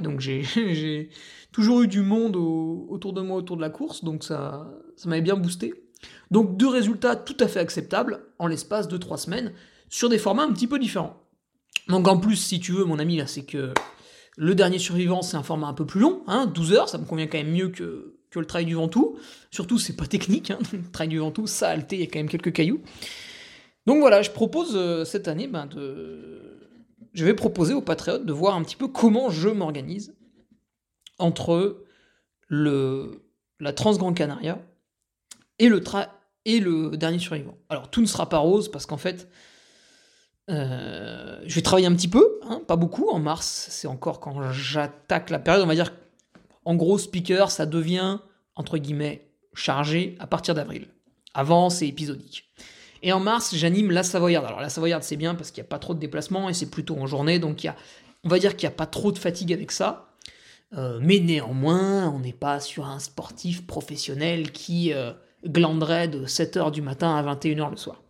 Donc 0.00 0.20
j'ai 0.20 1.10
toujours 1.52 1.82
eu 1.82 1.86
du 1.86 2.00
monde 2.00 2.34
autour 2.36 3.12
de 3.12 3.20
moi, 3.20 3.36
autour 3.36 3.56
de 3.56 3.60
la 3.60 3.68
course. 3.68 4.02
Donc 4.02 4.24
ça, 4.24 4.66
ça 4.96 5.08
m'avait 5.10 5.20
bien 5.20 5.36
boosté. 5.36 5.74
Donc 6.30 6.56
deux 6.56 6.68
résultats 6.68 7.16
tout 7.16 7.36
à 7.40 7.48
fait 7.48 7.60
acceptables 7.60 8.20
en 8.38 8.46
l'espace 8.46 8.88
de 8.88 8.96
trois 8.96 9.18
semaines 9.18 9.52
sur 9.88 10.08
des 10.08 10.18
formats 10.18 10.44
un 10.44 10.52
petit 10.52 10.66
peu 10.66 10.78
différents. 10.78 11.20
Donc 11.88 12.08
en 12.08 12.18
plus, 12.18 12.36
si 12.36 12.60
tu 12.60 12.72
veux, 12.72 12.84
mon 12.84 12.98
ami, 12.98 13.16
là, 13.16 13.26
c'est 13.26 13.44
que 13.44 13.72
le 14.36 14.54
dernier 14.54 14.78
survivant, 14.78 15.22
c'est 15.22 15.36
un 15.36 15.42
format 15.42 15.68
un 15.68 15.74
peu 15.74 15.86
plus 15.86 16.00
long, 16.00 16.22
hein, 16.26 16.46
12 16.46 16.72
heures, 16.72 16.88
ça 16.88 16.98
me 16.98 17.04
convient 17.04 17.26
quand 17.26 17.38
même 17.38 17.52
mieux 17.52 17.68
que, 17.68 18.16
que 18.30 18.40
le 18.40 18.46
trail 18.46 18.64
du 18.64 18.74
Ventoux. 18.74 19.16
Surtout, 19.50 19.78
c'est 19.78 19.96
pas 19.96 20.06
technique, 20.06 20.50
hein, 20.50 20.58
le 20.72 20.90
trail 20.90 21.08
du 21.08 21.18
Ventoux, 21.18 21.46
ça 21.46 21.70
a 21.70 21.76
il 21.76 22.00
y 22.00 22.02
a 22.02 22.06
quand 22.06 22.18
même 22.18 22.28
quelques 22.28 22.52
cailloux. 22.52 22.80
Donc 23.86 24.00
voilà, 24.00 24.22
je 24.22 24.30
propose 24.30 24.72
euh, 24.74 25.04
cette 25.04 25.28
année 25.28 25.46
ben. 25.46 25.68
Je 27.12 27.24
vais 27.24 27.34
proposer 27.34 27.74
aux 27.74 27.80
patriotes 27.80 28.26
de 28.26 28.32
voir 28.32 28.56
un 28.56 28.64
petit 28.64 28.74
peu 28.74 28.88
comment 28.88 29.30
je 29.30 29.48
m'organise 29.48 30.16
entre 31.18 31.84
le, 32.48 33.22
la 33.60 33.72
Transgrande 33.72 34.16
Canaria 34.16 34.58
et 35.58 35.68
le, 35.68 36.96
dernier 36.96 37.18
survivant. 37.18 37.56
Alors 37.68 37.90
tout 37.90 38.00
ne 38.00 38.06
sera 38.06 38.28
pas 38.28 38.38
rose 38.38 38.70
parce 38.70 38.86
qu'en 38.86 38.96
fait, 38.96 39.28
euh, 40.50 41.40
je 41.46 41.54
vais 41.54 41.62
travailler 41.62 41.86
un 41.86 41.94
petit 41.94 42.08
peu, 42.08 42.40
hein, 42.42 42.60
pas 42.66 42.76
beaucoup. 42.76 43.08
En 43.08 43.18
mars, 43.18 43.68
c'est 43.70 43.88
encore 43.88 44.20
quand 44.20 44.52
j'attaque 44.52 45.30
la 45.30 45.38
période. 45.38 45.62
On 45.62 45.68
va 45.68 45.74
dire, 45.74 45.92
en 46.64 46.74
gros, 46.74 46.98
speaker, 46.98 47.50
ça 47.50 47.66
devient, 47.66 48.18
entre 48.56 48.78
guillemets, 48.78 49.28
chargé 49.54 50.16
à 50.18 50.26
partir 50.26 50.54
d'avril. 50.54 50.88
Avant, 51.34 51.70
c'est 51.70 51.88
épisodique. 51.88 52.50
Et 53.02 53.12
en 53.12 53.20
mars, 53.20 53.54
j'anime 53.54 53.90
la 53.90 54.02
Savoyarde. 54.02 54.46
Alors 54.46 54.60
la 54.60 54.70
Savoyarde, 54.70 55.02
c'est 55.02 55.16
bien 55.16 55.34
parce 55.34 55.50
qu'il 55.50 55.62
n'y 55.62 55.66
a 55.66 55.68
pas 55.68 55.78
trop 55.78 55.94
de 55.94 55.98
déplacements 55.98 56.48
et 56.48 56.54
c'est 56.54 56.70
plutôt 56.70 56.96
en 56.96 57.06
journée, 57.06 57.38
donc 57.38 57.62
il 57.62 57.66
y 57.66 57.70
a, 57.70 57.76
on 58.24 58.28
va 58.28 58.38
dire 58.38 58.56
qu'il 58.56 58.66
n'y 58.66 58.72
a 58.72 58.76
pas 58.76 58.86
trop 58.86 59.12
de 59.12 59.18
fatigue 59.18 59.52
avec 59.52 59.72
ça. 59.72 60.08
Euh, 60.76 60.98
mais 61.02 61.20
néanmoins, 61.20 62.08
on 62.08 62.20
n'est 62.20 62.32
pas 62.32 62.60
sur 62.60 62.86
un 62.86 62.98
sportif 62.98 63.66
professionnel 63.66 64.50
qui 64.52 64.92
euh, 64.92 65.12
glanderait 65.44 66.08
de 66.08 66.26
7h 66.26 66.70
du 66.70 66.82
matin 66.82 67.14
à 67.14 67.34
21h 67.34 67.70
le 67.70 67.76
soir. 67.76 68.02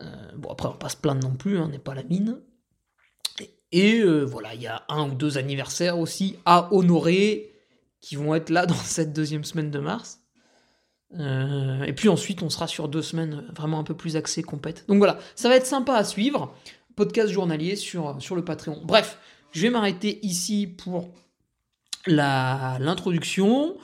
Euh, 0.00 0.06
bon, 0.36 0.50
après, 0.50 0.68
on 0.68 0.74
passe 0.74 0.96
plein 0.96 1.14
non 1.14 1.34
plus, 1.34 1.58
hein, 1.58 1.64
on 1.66 1.68
n'est 1.68 1.78
pas 1.78 1.94
la 1.94 2.02
mine. 2.02 2.38
Et, 3.70 4.02
voilà, 4.02 4.54
il 4.54 4.60
y 4.60 4.66
a 4.66 4.84
un 4.88 5.08
ou 5.08 5.14
deux 5.14 5.38
anniversaires 5.38 5.98
aussi 5.98 6.36
à 6.44 6.72
honorer 6.74 7.52
qui 8.00 8.16
vont 8.16 8.34
être 8.34 8.50
là 8.50 8.66
dans 8.66 8.74
cette 8.74 9.12
deuxième 9.12 9.44
semaine 9.44 9.70
de 9.70 9.78
mars. 9.78 10.22
Euh, 11.18 11.82
et 11.82 11.92
puis 11.92 12.08
ensuite, 12.08 12.42
on 12.42 12.50
sera 12.50 12.66
sur 12.66 12.88
deux 12.88 13.02
semaines 13.02 13.44
vraiment 13.54 13.78
un 13.78 13.84
peu 13.84 13.94
plus 13.94 14.16
axées 14.16 14.42
compète. 14.42 14.84
Donc 14.88 14.98
voilà, 14.98 15.18
ça 15.34 15.48
va 15.48 15.56
être 15.56 15.66
sympa 15.66 15.94
à 15.94 16.04
suivre. 16.04 16.54
Podcast 16.96 17.30
journalier 17.30 17.76
sur, 17.76 18.16
sur 18.20 18.36
le 18.36 18.44
Patreon. 18.44 18.82
Bref, 18.84 19.18
je 19.52 19.62
vais 19.62 19.70
m'arrêter 19.70 20.24
ici 20.24 20.66
pour 20.66 21.10
l'introduction. 22.06 23.76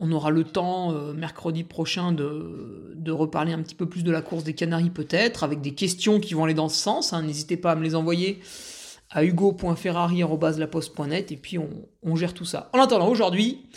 On 0.00 0.10
aura 0.12 0.30
le 0.30 0.44
temps 0.44 0.92
euh, 0.92 1.12
mercredi 1.12 1.64
prochain 1.64 2.12
de, 2.12 2.94
de, 2.96 3.12
reparler 3.12 3.52
un 3.52 3.62
petit 3.62 3.74
peu 3.74 3.88
plus 3.88 4.02
de 4.02 4.10
la 4.10 4.22
course 4.22 4.44
des 4.44 4.54
Canaries 4.54 4.90
peut-être, 4.90 5.44
avec 5.44 5.60
des 5.60 5.74
questions 5.74 6.20
qui 6.20 6.34
vont 6.34 6.44
aller 6.44 6.54
dans 6.54 6.68
ce 6.68 6.76
sens. 6.76 7.12
Hein. 7.12 7.22
N'hésitez 7.22 7.56
pas 7.56 7.72
à 7.72 7.76
me 7.76 7.82
les 7.82 7.94
envoyer 7.94 8.40
à 9.10 9.24
hugo.ferrari.laposte.net 9.24 11.30
et 11.30 11.36
puis 11.36 11.58
on, 11.58 11.68
on 12.02 12.16
gère 12.16 12.34
tout 12.34 12.44
ça. 12.44 12.70
En 12.72 12.80
attendant, 12.80 13.08
aujourd'hui, 13.08 13.68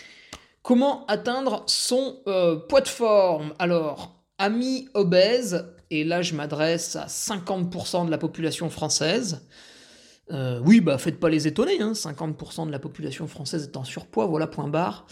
Comment 0.67 1.05
atteindre 1.05 1.63
son 1.65 2.17
euh, 2.27 2.57
poids 2.57 2.81
de 2.81 2.89
forme? 2.89 3.53
Alors, 3.57 4.21
amis 4.37 4.89
obèses, 4.95 5.65
et 5.91 6.03
là 6.03 6.21
je 6.21 6.35
m'adresse 6.35 6.97
à 6.97 7.05
50% 7.05 8.05
de 8.05 8.11
la 8.11 8.17
population 8.17 8.69
française. 8.69 9.47
Euh, 10.29 10.59
oui, 10.65 10.81
bah 10.81 10.97
faites 10.97 11.21
pas 11.21 11.29
les 11.29 11.47
étonner, 11.47 11.79
50% 11.79 12.59
hein, 12.59 12.65
de 12.65 12.71
la 12.73 12.79
population 12.79 13.27
française 13.27 13.63
est 13.63 13.77
en 13.77 13.85
surpoids, 13.85 14.25
voilà, 14.25 14.45
point 14.45 14.67
barre. 14.67 15.07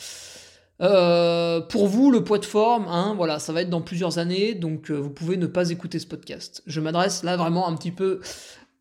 Euh, 0.82 1.62
pour 1.62 1.88
vous, 1.88 2.12
le 2.12 2.24
poids 2.24 2.39
de 2.39 2.46
forme, 2.46 2.88
hein, 2.88 3.13
voilà, 3.15 3.39
ça 3.39 3.53
va 3.53 3.62
être 3.62 3.70
dans 3.70 3.82
plusieurs 3.82 4.17
années, 4.17 4.53
donc 4.53 4.91
euh, 4.91 4.96
vous 4.96 5.10
pouvez 5.10 5.38
ne 5.38 5.48
pas 5.48 5.70
écouter 5.70 6.00
ce 6.00 6.08
podcast. 6.08 6.63
Je 6.65 6.82
m'adresse 6.82 7.24
là 7.24 7.38
vraiment 7.38 7.67
un 7.67 7.75
petit 7.75 7.91
peu 7.91 8.20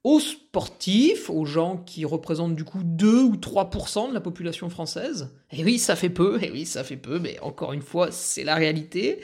aux 0.02 0.20
sportifs, 0.20 1.30
aux 1.30 1.46
gens 1.46 1.78
qui 1.78 2.04
représentent 2.04 2.56
du 2.56 2.64
coup 2.64 2.82
2 2.82 3.22
ou 3.22 3.36
3% 3.36 4.10
de 4.10 4.14
la 4.14 4.20
population 4.20 4.68
française. 4.68 5.30
Et 5.50 5.64
oui, 5.64 5.78
ça 5.78 5.96
fait 5.96 6.10
peu, 6.10 6.42
et 6.42 6.50
oui, 6.50 6.66
ça 6.66 6.84
fait 6.84 6.96
peu, 6.96 7.18
mais 7.18 7.38
encore 7.40 7.72
une 7.72 7.82
fois, 7.82 8.08
c'est 8.10 8.44
la 8.44 8.54
réalité. 8.56 9.20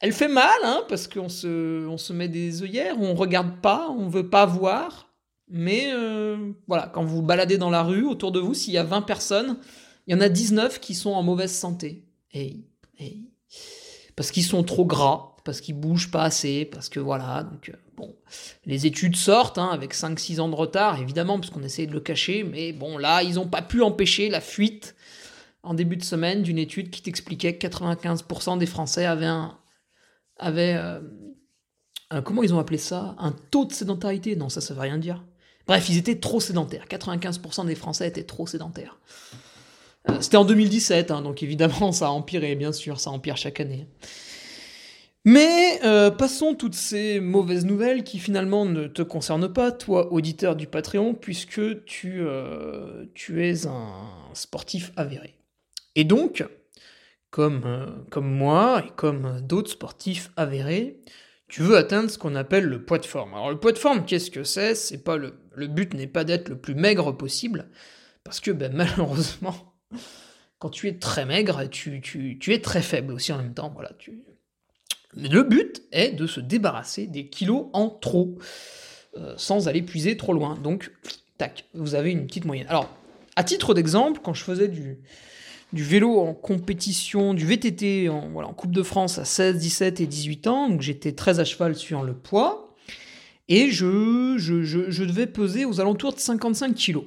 Elle 0.00 0.12
fait 0.12 0.28
mal, 0.28 0.58
hein, 0.64 0.82
parce 0.88 1.08
qu'on 1.08 1.28
se, 1.28 1.86
on 1.86 1.98
se 1.98 2.12
met 2.12 2.28
des 2.28 2.62
œillères, 2.62 2.96
on 3.00 3.14
regarde 3.14 3.60
pas, 3.60 3.88
on 3.90 4.08
veut 4.08 4.30
pas 4.30 4.46
voir. 4.46 5.12
Mais 5.48 5.92
euh, 5.92 6.52
voilà, 6.66 6.90
quand 6.92 7.04
vous 7.04 7.22
baladez 7.22 7.58
dans 7.58 7.70
la 7.70 7.82
rue, 7.82 8.04
autour 8.04 8.32
de 8.32 8.40
vous, 8.40 8.54
s'il 8.54 8.74
y 8.74 8.78
a 8.78 8.84
20 8.84 9.02
personnes, 9.02 9.58
il 10.06 10.14
y 10.14 10.16
en 10.16 10.20
a 10.20 10.28
19 10.28 10.80
qui 10.80 10.94
sont 10.94 11.10
en 11.10 11.22
mauvaise 11.22 11.52
santé. 11.52 12.04
Parce 14.14 14.30
qu'ils 14.30 14.44
sont 14.44 14.62
trop 14.62 14.84
gras, 14.84 15.36
parce 15.44 15.60
qu'ils 15.60 15.78
bougent 15.78 16.10
pas 16.10 16.22
assez, 16.22 16.64
parce 16.64 16.88
que 16.88 17.00
voilà, 17.00 17.44
donc 17.44 17.70
euh, 17.70 18.04
les 18.64 18.86
études 18.86 19.16
sortent 19.16 19.58
hein, 19.58 19.68
avec 19.72 19.94
5-6 19.94 20.40
ans 20.40 20.48
de 20.48 20.54
retard, 20.54 21.00
évidemment, 21.00 21.38
parce 21.38 21.50
qu'on 21.50 21.62
essaie 21.62 21.86
de 21.86 21.92
le 21.92 22.00
cacher, 22.00 22.44
mais 22.44 22.72
bon, 22.72 22.98
là, 22.98 23.22
ils 23.22 23.34
n'ont 23.34 23.48
pas 23.48 23.62
pu 23.62 23.82
empêcher 23.82 24.28
la 24.28 24.40
fuite 24.40 24.94
en 25.62 25.74
début 25.74 25.96
de 25.96 26.04
semaine 26.04 26.42
d'une 26.42 26.58
étude 26.58 26.90
qui 26.90 27.02
t'expliquait 27.02 27.56
que 27.56 27.66
95% 27.66 28.58
des 28.58 28.66
Français 28.66 29.04
avaient 29.04 29.26
un, 29.26 29.58
euh, 32.12 32.22
comment 32.22 32.42
ils 32.42 32.54
ont 32.54 32.58
appelé 32.58 32.78
ça, 32.78 33.16
un 33.18 33.32
taux 33.32 33.64
de 33.64 33.72
sédentarité. 33.72 34.36
Non, 34.36 34.48
ça, 34.48 34.60
ça 34.60 34.74
veut 34.74 34.80
rien 34.80 34.98
dire. 34.98 35.24
Bref, 35.66 35.88
ils 35.88 35.98
étaient 35.98 36.20
trop 36.20 36.40
sédentaires. 36.40 36.86
95% 36.88 37.66
des 37.66 37.74
Français 37.74 38.06
étaient 38.06 38.24
trop 38.24 38.46
sédentaires. 38.46 39.00
Euh, 40.08 40.20
c'était 40.20 40.36
en 40.36 40.44
2017, 40.44 41.10
hein, 41.10 41.22
donc 41.22 41.42
évidemment 41.42 41.92
ça 41.92 42.06
a 42.06 42.10
empiré, 42.10 42.54
bien 42.54 42.72
sûr, 42.72 43.00
ça 43.00 43.10
empire 43.10 43.36
chaque 43.36 43.60
année. 43.60 43.86
Mais 45.24 45.80
euh, 45.84 46.10
passons 46.10 46.54
toutes 46.54 46.76
ces 46.76 47.18
mauvaises 47.18 47.66
nouvelles 47.66 48.04
qui 48.04 48.20
finalement 48.20 48.64
ne 48.64 48.86
te 48.86 49.02
concernent 49.02 49.52
pas, 49.52 49.72
toi 49.72 50.12
auditeur 50.12 50.54
du 50.54 50.68
Patreon, 50.68 51.14
puisque 51.14 51.84
tu, 51.84 52.20
euh, 52.20 53.06
tu 53.14 53.44
es 53.44 53.66
un 53.66 54.04
sportif 54.34 54.92
avéré. 54.94 55.34
Et 55.96 56.04
donc, 56.04 56.44
comme, 57.30 58.04
comme 58.10 58.30
moi 58.30 58.84
et 58.86 58.90
comme 58.94 59.40
d'autres 59.40 59.72
sportifs 59.72 60.30
avérés, 60.36 61.00
tu 61.48 61.62
veux 61.62 61.76
atteindre 61.76 62.10
ce 62.10 62.18
qu'on 62.18 62.34
appelle 62.34 62.64
le 62.64 62.84
poids 62.84 62.98
de 62.98 63.06
forme. 63.06 63.34
Alors 63.34 63.50
le 63.50 63.58
poids 63.58 63.72
de 63.72 63.78
forme, 63.78 64.04
qu'est-ce 64.04 64.30
que 64.30 64.44
c'est? 64.44 64.74
Le, 65.16 65.34
le 65.54 65.66
but 65.66 65.94
n'est 65.94 66.06
pas 66.06 66.24
d'être 66.24 66.48
le 66.48 66.58
plus 66.58 66.74
maigre 66.74 67.12
possible, 67.12 67.68
parce 68.24 68.40
que 68.40 68.52
ben, 68.52 68.72
malheureusement, 68.74 69.75
quand 70.58 70.70
tu 70.70 70.88
es 70.88 70.94
très 70.94 71.26
maigre, 71.26 71.64
tu, 71.68 72.38
es 72.48 72.60
très 72.60 72.82
faible 72.82 73.12
aussi 73.12 73.32
en 73.32 73.38
même 73.38 73.54
temps. 73.54 73.70
Voilà, 73.74 73.92
le 75.14 75.42
but 75.42 75.82
est 75.92 76.12
de 76.12 76.26
se 76.26 76.40
débarrasser 76.40 77.06
des 77.06 77.28
kilos 77.28 77.66
en 77.72 77.88
trop, 77.88 78.38
euh, 79.16 79.34
sans 79.36 79.68
aller 79.68 79.82
puiser 79.82 80.16
trop 80.16 80.32
loin. 80.32 80.56
Donc, 80.56 80.92
tac, 81.38 81.64
vous 81.74 81.94
avez 81.94 82.10
une 82.10 82.26
petite 82.26 82.44
moyenne. 82.44 82.66
Alors, 82.68 82.90
à 83.36 83.44
titre 83.44 83.74
d'exemple, 83.74 84.20
quand 84.22 84.34
je 84.34 84.42
faisais 84.42 84.68
du, 84.68 84.98
vélo 85.72 86.18
en 86.20 86.32
compétition, 86.32 87.34
du 87.34 87.46
VTT 87.46 88.08
en, 88.08 88.52
Coupe 88.54 88.72
de 88.72 88.82
France 88.82 89.18
à 89.18 89.24
16, 89.24 89.58
17 89.58 90.00
et 90.00 90.06
18 90.06 90.46
ans, 90.46 90.68
donc 90.68 90.80
j'étais 90.80 91.12
très 91.12 91.38
à 91.40 91.44
cheval 91.44 91.76
sur 91.76 92.02
le 92.02 92.14
poids, 92.14 92.74
et 93.48 93.70
je 93.70 95.04
devais 95.04 95.26
peser 95.26 95.64
aux 95.64 95.80
alentours 95.80 96.14
de 96.14 96.18
55 96.18 96.74
kilos. 96.74 97.04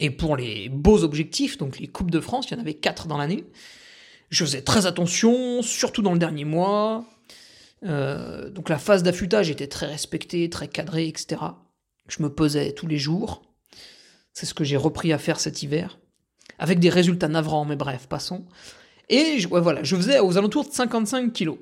Et 0.00 0.10
pour 0.10 0.36
les 0.36 0.68
beaux 0.68 1.02
objectifs, 1.02 1.58
donc 1.58 1.78
les 1.78 1.88
Coupes 1.88 2.10
de 2.10 2.20
France, 2.20 2.50
il 2.50 2.54
y 2.54 2.56
en 2.56 2.60
avait 2.60 2.74
4 2.74 3.08
dans 3.08 3.18
l'année, 3.18 3.44
je 4.30 4.44
faisais 4.44 4.62
très 4.62 4.86
attention, 4.86 5.62
surtout 5.62 6.02
dans 6.02 6.12
le 6.12 6.18
dernier 6.18 6.44
mois. 6.44 7.04
Euh, 7.84 8.50
donc 8.50 8.68
la 8.68 8.78
phase 8.78 9.02
d'affûtage 9.02 9.50
était 9.50 9.66
très 9.66 9.86
respectée, 9.86 10.50
très 10.50 10.68
cadrée, 10.68 11.08
etc. 11.08 11.40
Je 12.08 12.22
me 12.22 12.28
pesais 12.28 12.72
tous 12.72 12.86
les 12.86 12.98
jours. 12.98 13.42
C'est 14.32 14.46
ce 14.46 14.54
que 14.54 14.64
j'ai 14.64 14.76
repris 14.76 15.12
à 15.12 15.18
faire 15.18 15.40
cet 15.40 15.62
hiver. 15.62 15.98
Avec 16.58 16.78
des 16.78 16.90
résultats 16.90 17.28
navrants, 17.28 17.64
mais 17.64 17.76
bref, 17.76 18.06
passons. 18.08 18.44
Et 19.08 19.38
je, 19.38 19.48
voilà, 19.48 19.82
je 19.82 19.96
faisais 19.96 20.20
aux 20.20 20.36
alentours 20.36 20.66
de 20.68 20.72
55 20.72 21.32
kilos. 21.32 21.58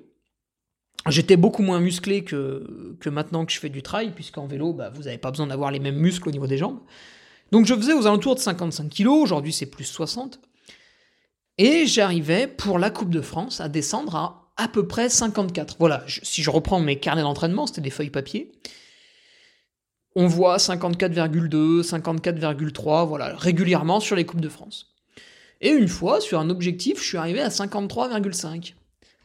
J'étais 1.08 1.36
beaucoup 1.36 1.62
moins 1.62 1.78
musclé 1.78 2.24
que, 2.24 2.96
que 2.98 3.08
maintenant 3.08 3.46
que 3.46 3.52
je 3.52 3.60
fais 3.60 3.68
du 3.68 3.82
trail, 3.82 4.10
puisqu'en 4.10 4.46
vélo, 4.46 4.72
bah, 4.72 4.90
vous 4.92 5.04
n'avez 5.04 5.18
pas 5.18 5.30
besoin 5.30 5.46
d'avoir 5.46 5.70
les 5.70 5.78
mêmes 5.78 5.98
muscles 5.98 6.28
au 6.28 6.32
niveau 6.32 6.48
des 6.48 6.58
jambes. 6.58 6.80
Donc 7.52 7.66
je 7.66 7.74
faisais 7.74 7.92
aux 7.92 8.06
alentours 8.06 8.34
de 8.34 8.40
55 8.40 8.92
kg, 8.92 9.08
aujourd'hui 9.08 9.52
c'est 9.52 9.66
plus 9.66 9.84
60. 9.84 10.40
Et 11.58 11.86
j'arrivais 11.86 12.46
pour 12.46 12.78
la 12.78 12.90
Coupe 12.90 13.10
de 13.10 13.20
France 13.20 13.60
à 13.60 13.68
descendre 13.68 14.14
à 14.16 14.46
à 14.56 14.68
peu 14.68 14.86
près 14.86 15.08
54. 15.08 15.76
Voilà, 15.78 16.04
si 16.22 16.42
je 16.42 16.50
reprends 16.50 16.80
mes 16.80 16.98
carnets 16.98 17.22
d'entraînement, 17.22 17.66
c'était 17.66 17.82
des 17.82 17.90
feuilles 17.90 18.10
papier. 18.10 18.52
On 20.14 20.26
voit 20.26 20.56
54,2, 20.56 21.82
54,3, 21.82 23.06
voilà, 23.06 23.36
régulièrement 23.36 24.00
sur 24.00 24.16
les 24.16 24.24
Coupes 24.24 24.40
de 24.40 24.48
France. 24.48 24.94
Et 25.60 25.70
une 25.70 25.88
fois, 25.88 26.20
sur 26.20 26.40
un 26.40 26.48
objectif, 26.48 27.00
je 27.02 27.06
suis 27.06 27.18
arrivé 27.18 27.40
à 27.40 27.48
53,5. 27.48 28.74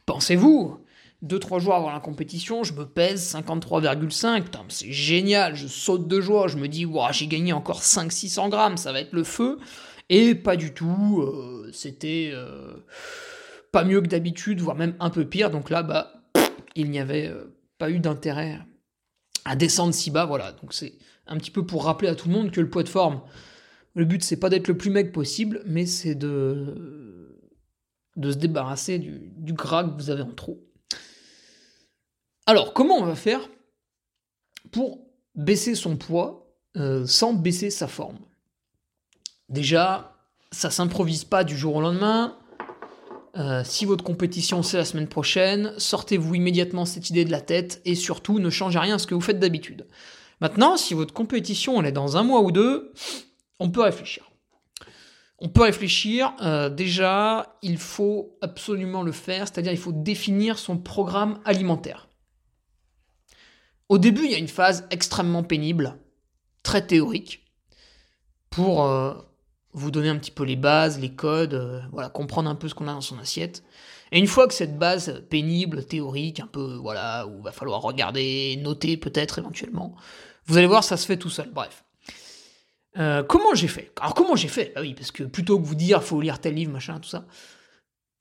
Pensez-vous, 0.04 0.78
2-3 1.24 1.60
jours 1.60 1.74
avant 1.74 1.90
la 1.90 2.00
compétition, 2.00 2.64
je 2.64 2.72
me 2.72 2.84
pèse 2.84 3.34
53,5. 3.34 4.42
Putain, 4.42 4.64
c'est 4.68 4.90
génial, 4.90 5.54
je 5.54 5.68
saute 5.68 6.08
de 6.08 6.20
joie. 6.20 6.48
Je 6.48 6.56
me 6.56 6.68
dis, 6.68 6.84
wow, 6.84 7.12
j'ai 7.12 7.26
gagné 7.26 7.52
encore 7.52 7.80
500-600 7.80 8.50
grammes, 8.50 8.76
ça 8.76 8.92
va 8.92 9.00
être 9.00 9.12
le 9.12 9.24
feu. 9.24 9.58
Et 10.08 10.34
pas 10.34 10.56
du 10.56 10.74
tout, 10.74 11.22
euh, 11.22 11.70
c'était 11.72 12.30
euh, 12.34 12.74
pas 13.70 13.84
mieux 13.84 14.00
que 14.00 14.08
d'habitude, 14.08 14.60
voire 14.60 14.76
même 14.76 14.94
un 15.00 15.10
peu 15.10 15.24
pire. 15.24 15.50
Donc 15.50 15.70
là, 15.70 15.82
bah, 15.82 16.12
il 16.74 16.90
n'y 16.90 16.98
avait 16.98 17.28
euh, 17.28 17.56
pas 17.78 17.90
eu 17.90 18.00
d'intérêt 18.00 18.60
à 19.44 19.54
descendre 19.54 19.94
si 19.94 20.10
bas. 20.10 20.24
Voilà, 20.24 20.52
donc 20.52 20.74
c'est 20.74 20.94
un 21.26 21.36
petit 21.38 21.52
peu 21.52 21.64
pour 21.64 21.84
rappeler 21.84 22.08
à 22.08 22.14
tout 22.16 22.28
le 22.28 22.34
monde 22.34 22.50
que 22.50 22.60
le 22.60 22.68
poids 22.68 22.82
de 22.82 22.88
forme, 22.88 23.20
le 23.94 24.04
but 24.04 24.22
c'est 24.24 24.36
pas 24.36 24.48
d'être 24.48 24.68
le 24.68 24.76
plus 24.76 24.90
mec 24.90 25.12
possible, 25.12 25.62
mais 25.66 25.86
c'est 25.86 26.14
de, 26.14 27.38
de 28.16 28.30
se 28.32 28.36
débarrasser 28.36 28.98
du, 28.98 29.32
du 29.36 29.52
gras 29.52 29.84
que 29.84 29.96
vous 29.96 30.10
avez 30.10 30.22
en 30.22 30.32
trop. 30.32 30.60
Alors, 32.46 32.72
comment 32.72 32.96
on 32.96 33.04
va 33.04 33.14
faire 33.14 33.48
pour 34.72 34.98
baisser 35.34 35.74
son 35.74 35.96
poids 35.96 36.52
euh, 36.76 37.06
sans 37.06 37.34
baisser 37.34 37.70
sa 37.70 37.86
forme? 37.86 38.18
Déjà, 39.48 40.16
ça 40.50 40.70
s'improvise 40.70 41.24
pas 41.24 41.44
du 41.44 41.56
jour 41.56 41.76
au 41.76 41.80
lendemain. 41.80 42.36
Euh, 43.36 43.62
si 43.64 43.84
votre 43.84 44.04
compétition 44.04 44.62
c'est 44.62 44.76
la 44.76 44.84
semaine 44.84 45.08
prochaine, 45.08 45.72
sortez-vous 45.78 46.34
immédiatement 46.34 46.84
cette 46.84 47.08
idée 47.10 47.24
de 47.24 47.30
la 47.30 47.40
tête 47.40 47.80
et 47.84 47.94
surtout 47.94 48.40
ne 48.40 48.50
changez 48.50 48.78
rien 48.78 48.96
à 48.96 48.98
ce 48.98 49.06
que 49.06 49.14
vous 49.14 49.22
faites 49.22 49.38
d'habitude. 49.38 49.86
Maintenant, 50.40 50.76
si 50.76 50.92
votre 50.92 51.14
compétition 51.14 51.80
elle 51.80 51.86
est 51.86 51.92
dans 51.92 52.16
un 52.16 52.24
mois 52.24 52.42
ou 52.42 52.52
deux, 52.52 52.92
on 53.58 53.70
peut 53.70 53.82
réfléchir. 53.82 54.30
On 55.38 55.48
peut 55.48 55.62
réfléchir. 55.62 56.34
Euh, 56.42 56.68
déjà, 56.68 57.56
il 57.62 57.78
faut 57.78 58.36
absolument 58.42 59.02
le 59.02 59.12
faire, 59.12 59.48
c'est-à-dire 59.48 59.72
il 59.72 59.78
faut 59.78 59.92
définir 59.92 60.58
son 60.58 60.76
programme 60.76 61.40
alimentaire. 61.44 62.08
Au 63.92 63.98
début, 63.98 64.24
il 64.24 64.30
y 64.30 64.34
a 64.34 64.38
une 64.38 64.48
phase 64.48 64.86
extrêmement 64.90 65.42
pénible, 65.42 65.98
très 66.62 66.86
théorique, 66.86 67.44
pour 68.48 68.84
euh, 68.84 69.12
vous 69.74 69.90
donner 69.90 70.08
un 70.08 70.16
petit 70.16 70.30
peu 70.30 70.44
les 70.44 70.56
bases, 70.56 70.98
les 70.98 71.12
codes, 71.12 71.52
euh, 71.52 71.82
voilà, 71.92 72.08
comprendre 72.08 72.48
un 72.48 72.54
peu 72.54 72.70
ce 72.70 72.74
qu'on 72.74 72.88
a 72.88 72.94
dans 72.94 73.02
son 73.02 73.18
assiette. 73.18 73.62
Et 74.10 74.18
une 74.18 74.28
fois 74.28 74.48
que 74.48 74.54
cette 74.54 74.78
base 74.78 75.22
pénible, 75.28 75.84
théorique, 75.84 76.40
un 76.40 76.46
peu, 76.46 76.76
voilà, 76.76 77.26
où 77.26 77.36
il 77.36 77.42
va 77.42 77.52
falloir 77.52 77.82
regarder, 77.82 78.58
noter 78.62 78.96
peut-être 78.96 79.38
éventuellement, 79.38 79.94
vous 80.46 80.56
allez 80.56 80.66
voir, 80.66 80.84
ça 80.84 80.96
se 80.96 81.04
fait 81.04 81.18
tout 81.18 81.28
seul. 81.28 81.50
Bref. 81.50 81.84
Euh, 82.96 83.22
comment 83.22 83.54
j'ai 83.54 83.68
fait? 83.68 83.92
Alors 84.00 84.14
comment 84.14 84.36
j'ai 84.36 84.48
fait? 84.48 84.72
Bah 84.74 84.80
oui, 84.80 84.94
parce 84.94 85.10
que 85.10 85.24
plutôt 85.24 85.60
que 85.60 85.66
vous 85.66 85.74
dire 85.74 86.02
faut 86.02 86.18
lire 86.18 86.38
tel 86.38 86.54
livre, 86.54 86.72
machin, 86.72 86.98
tout 86.98 87.10
ça. 87.10 87.26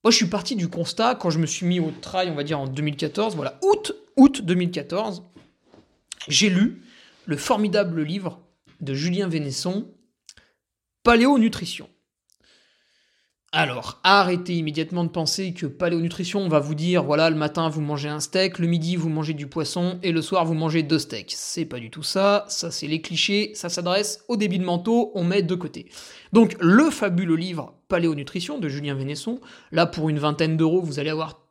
Moi, 0.04 0.12
je 0.12 0.18
suis 0.18 0.28
parti 0.28 0.58
du 0.58 0.68
constat 0.68 1.16
quand 1.16 1.30
je 1.30 1.40
me 1.40 1.46
suis 1.46 1.66
mis 1.66 1.80
au 1.80 1.94
trail, 2.01 2.30
on 2.30 2.36
va 2.36 2.44
dire 2.44 2.60
en 2.60 2.68
2014, 2.68 3.38
voilà, 3.38 3.58
août, 3.62 3.96
août 4.18 4.42
2014 4.44 5.24
j'ai 6.28 6.50
lu 6.50 6.82
le 7.25 7.38
formidable 7.38 8.01
livre 8.01 8.42
de 8.80 8.94
Julien 8.94 9.28
Vénesson, 9.28 9.94
Paléonutrition. 11.04 11.90
Alors, 13.54 14.00
arrêtez 14.06 14.56
immédiatement 14.56 15.04
de 15.04 15.10
penser 15.10 15.54
que 15.54 15.66
paléonutrition, 15.66 16.40
on 16.40 16.48
va 16.48 16.60
vous 16.60 16.74
dire, 16.74 17.04
voilà, 17.04 17.30
le 17.30 17.36
matin 17.36 17.68
vous 17.68 17.82
mangez 17.82 18.08
un 18.08 18.22
steak, 18.22 18.60
le 18.60 18.68
midi 18.68 18.96
vous 18.96 19.10
mangez 19.10 19.34
du 19.34 19.46
poisson, 19.46 20.00
et 20.04 20.13
le 20.13 20.22
soir 20.22 20.46
vous 20.46 20.54
mangez 20.54 20.84
deux 20.84 21.00
steaks. 21.00 21.34
C'est 21.36 21.66
pas 21.66 21.80
du 21.80 21.90
tout 21.90 22.01
ça, 22.01 22.46
ça 22.48 22.72
c'est 22.72 22.88
les 22.88 23.01
clichés, 23.01 23.51
ça 23.54 23.68
s'adresse 23.68 24.24
au 24.30 24.38
débit 24.38 24.58
de 24.58 24.63
manteau, 24.63 25.12
on 25.16 25.25
met 25.25 25.42
de 25.42 25.56
côté. 25.56 25.90
Donc, 26.32 26.56
le 26.62 26.90
fabuleux 26.90 27.36
livre 27.36 27.75
Paléonutrition 27.90 28.58
de 28.58 28.70
Julien 28.70 28.96
Vénesson, 28.96 29.42
là 29.74 29.86
pour 29.86 30.08
une 30.08 30.20
vingtaine 30.20 30.56
d'euros, 30.56 30.82
vous 30.82 31.00
allez 31.00 31.10
avoir 31.10 31.42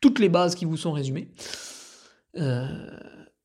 toutes 0.00 0.18
les 0.18 0.30
bases 0.30 0.54
qui 0.54 0.64
vous 0.64 0.78
sont 0.78 0.92
résumées. 0.92 1.28
Euh, 2.38 2.66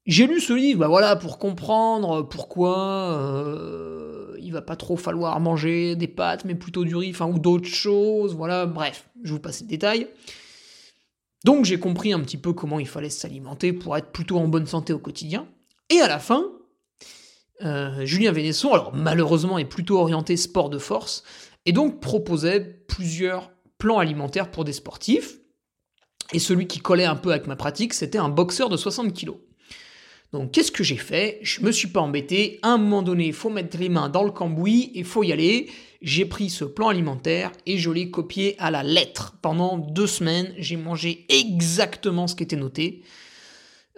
j'ai 0.07 0.25
lu 0.25 0.39
ce 0.39 0.53
livre, 0.53 0.79
bah 0.79 0.87
voilà, 0.87 1.17
pour 1.17 1.37
comprendre 1.37 2.21
pourquoi 2.21 3.09
il 3.11 3.19
euh, 3.19 4.37
il 4.39 4.53
va 4.53 4.61
pas 4.61 4.77
trop 4.77 4.95
falloir 4.95 5.37
manger 5.41 5.97
des 5.97 6.07
pâtes, 6.07 6.45
mais 6.45 6.55
plutôt 6.55 6.85
du 6.85 6.95
riz, 6.95 7.09
enfin, 7.09 7.27
ou 7.27 7.37
d'autres 7.37 7.67
choses, 7.67 8.33
voilà, 8.33 8.65
bref, 8.65 9.09
je 9.23 9.33
vous 9.33 9.39
passe 9.39 9.59
les 9.59 9.67
détails. 9.67 10.07
Donc 11.43 11.65
j'ai 11.65 11.77
compris 11.77 12.13
un 12.13 12.21
petit 12.21 12.37
peu 12.37 12.53
comment 12.53 12.79
il 12.79 12.87
fallait 12.87 13.09
s'alimenter 13.09 13.73
pour 13.73 13.97
être 13.97 14.11
plutôt 14.11 14.37
en 14.37 14.47
bonne 14.47 14.65
santé 14.65 14.93
au 14.93 14.99
quotidien. 14.99 15.45
Et 15.89 15.99
à 15.99 16.07
la 16.07 16.19
fin, 16.19 16.45
euh, 17.63 18.05
Julien 18.05 18.31
Vénesson, 18.31 18.71
alors 18.71 18.93
malheureusement 18.95 19.57
est 19.57 19.65
plutôt 19.65 19.99
orienté 19.99 20.37
sport 20.37 20.69
de 20.69 20.77
force, 20.77 21.25
et 21.65 21.73
donc 21.73 21.99
proposait 21.99 22.61
plusieurs 22.87 23.51
plans 23.77 23.99
alimentaires 23.99 24.51
pour 24.51 24.63
des 24.63 24.73
sportifs. 24.73 25.39
Et 26.31 26.39
celui 26.39 26.67
qui 26.67 26.79
collait 26.79 27.05
un 27.05 27.15
peu 27.17 27.31
avec 27.31 27.47
ma 27.47 27.57
pratique, 27.57 27.93
c'était 27.93 28.17
un 28.17 28.29
boxeur 28.29 28.69
de 28.69 28.77
60 28.77 29.11
kilos. 29.13 29.37
Donc 30.33 30.51
qu'est-ce 30.51 30.71
que 30.71 30.83
j'ai 30.83 30.97
fait? 30.97 31.39
Je 31.41 31.61
me 31.61 31.71
suis 31.71 31.87
pas 31.87 32.01
embêté. 32.01 32.59
À 32.61 32.69
un 32.69 32.77
moment 32.77 33.01
donné, 33.01 33.27
il 33.27 33.33
faut 33.33 33.49
mettre 33.49 33.77
les 33.77 33.89
mains 33.89 34.09
dans 34.09 34.23
le 34.23 34.31
cambouis 34.31 34.91
et 34.93 35.03
faut 35.03 35.23
y 35.23 35.31
aller. 35.31 35.69
J'ai 36.01 36.25
pris 36.25 36.49
ce 36.49 36.65
plan 36.65 36.89
alimentaire 36.89 37.51
et 37.65 37.77
je 37.77 37.89
l'ai 37.89 38.11
copié 38.11 38.55
à 38.59 38.69
la 38.69 38.83
lettre. 38.83 39.35
Pendant 39.41 39.77
deux 39.77 40.07
semaines, 40.07 40.53
j'ai 40.57 40.77
mangé 40.77 41.25
exactement 41.29 42.27
ce 42.27 42.35
qui 42.35 42.43
était 42.43 42.55
noté. 42.55 43.03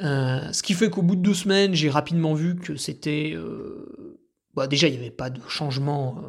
Euh, 0.02 0.52
ce 0.54 0.64
qui 0.64 0.74
fait 0.74 0.90
qu'au 0.90 1.02
bout 1.02 1.16
de 1.16 1.22
deux 1.22 1.34
semaines, 1.34 1.74
j'ai 1.74 1.90
rapidement 1.90 2.34
vu 2.34 2.56
que 2.56 2.78
c'était... 2.78 3.34
Euh, 3.36 4.18
bah 4.54 4.68
déjà, 4.68 4.88
il 4.88 4.92
n'y 4.92 4.98
avait 4.98 5.12
pas 5.12 5.30
de 5.30 5.42
changement. 5.50 6.22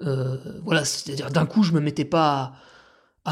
Euh, 0.00 0.36
voilà, 0.64 0.84
c'est-à-dire 0.84 1.30
d'un 1.30 1.44
coup, 1.44 1.62
je 1.62 1.72
me 1.72 1.80
mettais 1.80 2.04
pas 2.04 2.54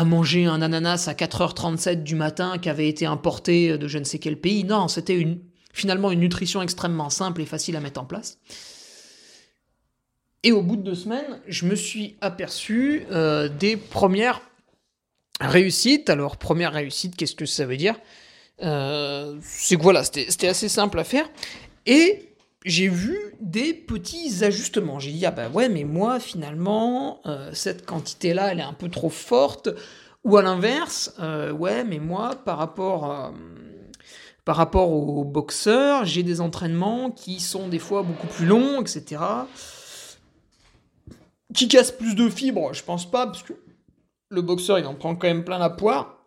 manger 0.03 0.47
un 0.47 0.61
ananas 0.61 1.07
à 1.07 1.13
4h37 1.13 2.03
du 2.03 2.17
matin 2.17 2.59
qui 2.59 2.69
avait 2.69 2.89
été 2.89 3.07
importé 3.07 3.79
de 3.79 3.87
je 3.87 3.99
ne 3.99 4.05
sais 4.05 4.19
quel 4.19 4.37
pays. 4.37 4.65
Non, 4.65 4.89
c'était 4.89 5.15
une, 5.15 5.39
finalement 5.73 6.11
une 6.11 6.19
nutrition 6.21 6.63
extrêmement 6.63 7.11
simple 7.11 7.43
et 7.43 7.47
facile 7.47 7.77
à 7.77 7.81
mettre 7.81 8.01
en 8.01 8.05
place. 8.05 8.39
Et 10.43 10.53
au 10.53 10.63
bout 10.63 10.77
de 10.77 10.83
deux 10.83 10.95
semaines, 10.95 11.41
je 11.49 11.65
me 11.65 11.75
suis 11.75 12.17
aperçu 12.21 13.05
euh, 13.11 13.49
des 13.49 13.77
premières 13.77 14.43
réussites. 15.41 16.11
Alors, 16.11 16.37
première 16.37 16.73
réussite, 16.73 17.17
qu'est-ce 17.17 17.35
que 17.35 17.47
ça 17.47 17.65
veut 17.65 17.79
dire? 17.79 17.95
Euh, 18.63 19.37
C'est 19.41 19.77
que 19.77 19.83
voilà, 19.83 20.05
c'était 20.05 20.49
assez 20.49 20.69
simple 20.69 20.99
à 20.99 21.05
faire. 21.05 21.29
Et 21.87 22.34
j'ai 22.65 22.89
vu 22.89 23.19
des 23.41 23.75
petits 23.75 24.45
ajustements. 24.45 24.99
J'ai 24.99 25.13
dit, 25.13 25.27
ah 25.27 25.31
bah 25.31 25.49
ouais, 25.49 25.69
mais 25.69 25.85
moi, 25.85 26.19
finalement, 26.19 27.21
euh, 27.27 27.51
cette 27.53 27.85
quantité-là, 27.87 28.53
elle 28.53 28.61
est 28.61 28.65
un 28.65 28.73
peu 28.73 28.89
trop 28.89 29.11
forte. 29.11 29.69
Ou 30.25 30.37
à 30.39 30.43
l'inverse, 30.43 31.15
euh, 31.21 31.53
ouais, 31.53 31.85
mais 31.85 31.99
moi, 31.99 32.35
par 32.35 32.57
rapport, 32.57 33.33
par 34.45 34.57
rapport 34.57 34.91
aux 34.91 35.25
boxeurs, 35.25 36.05
j'ai 36.05 36.23
des 36.23 36.41
entraînements 36.41 37.11
qui 37.11 37.41
sont 37.41 37.69
des 37.69 37.79
fois 37.79 38.03
beaucoup 38.03 38.27
plus 38.27 38.47
longs, 38.47 38.81
etc. 38.81 39.23
Qui 41.55 41.69
cassent 41.69 41.93
plus 41.93 42.15
de 42.15 42.29
fibres, 42.29 42.73
je 42.73 42.83
pense 42.83 43.11
pas, 43.11 43.27
parce 43.27 43.43
que 43.43 43.55
le 44.31 44.43
boxeur, 44.43 44.79
il 44.79 44.87
en 44.87 44.95
prend 44.95 45.15
quand 45.17 45.29
même 45.29 45.45
plein 45.45 45.59
la 45.59 45.71
poire. 45.71 46.19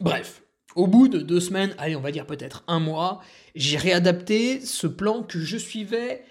Bref, 0.00 0.43
au 0.76 0.86
bout 0.86 1.08
de 1.08 1.18
deux 1.18 1.40
semaines, 1.40 1.74
allez, 1.78 1.96
on 1.96 2.00
va 2.00 2.10
dire 2.10 2.26
peut-être 2.26 2.64
un 2.66 2.80
mois, 2.80 3.20
j'ai 3.54 3.76
réadapté 3.76 4.60
ce 4.60 4.86
plan 4.86 5.22
que 5.22 5.38
je 5.38 5.56
suivais 5.56 6.24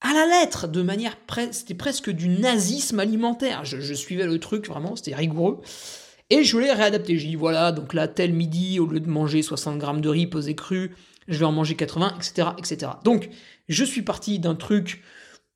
à 0.00 0.14
la 0.14 0.26
lettre, 0.26 0.66
de 0.66 0.82
manière 0.82 1.16
presque 1.26 2.10
du 2.10 2.28
nazisme 2.28 3.00
alimentaire. 3.00 3.64
Je, 3.64 3.94
suivais 3.94 4.26
le 4.26 4.38
truc 4.38 4.66
vraiment, 4.66 4.96
c'était 4.96 5.14
rigoureux. 5.14 5.60
Et 6.30 6.42
je 6.44 6.58
l'ai 6.58 6.72
réadapté. 6.72 7.18
J'ai 7.18 7.28
dit 7.28 7.36
voilà, 7.36 7.72
donc 7.72 7.92
là, 7.92 8.08
tel 8.08 8.32
midi, 8.32 8.78
au 8.80 8.86
lieu 8.86 9.00
de 9.00 9.08
manger 9.08 9.42
60 9.42 9.78
grammes 9.78 10.00
de 10.00 10.08
riz 10.08 10.26
posé 10.26 10.54
cru, 10.54 10.94
je 11.28 11.38
vais 11.38 11.44
en 11.44 11.52
manger 11.52 11.76
80, 11.76 12.14
etc., 12.16 12.48
etc. 12.58 12.92
Donc, 13.04 13.28
je 13.68 13.84
suis 13.84 14.02
parti 14.02 14.38
d'un 14.38 14.54
truc 14.54 15.02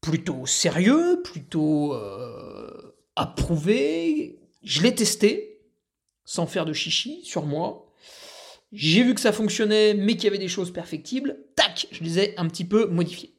plutôt 0.01 0.45
sérieux, 0.47 1.23
plutôt 1.23 1.95
euh, 1.95 2.95
approuvé. 3.17 4.41
Je 4.63 4.83
l'ai 4.83 4.95
testé, 4.95 5.63
sans 6.25 6.47
faire 6.47 6.67
de 6.67 6.75
chichi 6.75 7.23
sur 7.25 7.47
moi. 7.47 7.84
J'ai 8.75 9.05
vu 9.05 9.15
que 9.15 9.21
ça 9.21 9.33
fonctionnait, 9.33 9.95
mais 9.95 10.15
qu'il 10.15 10.25
y 10.25 10.27
avait 10.27 10.39
des 10.39 10.49
choses 10.49 10.73
perfectibles. 10.73 11.39
Tac, 11.55 11.87
je 11.93 12.03
les 12.03 12.19
ai 12.19 12.39
un 12.39 12.49
petit 12.49 12.65
peu 12.65 12.87
modifiées. 12.87 13.35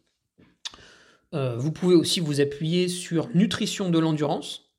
Euh, 1.33 1.57
vous 1.57 1.71
pouvez 1.71 1.95
aussi 1.95 2.21
vous 2.21 2.39
appuyer 2.39 2.87
sur 2.87 3.27
Nutrition 3.35 3.89
de 3.89 3.99
l'endurance, 3.99 4.71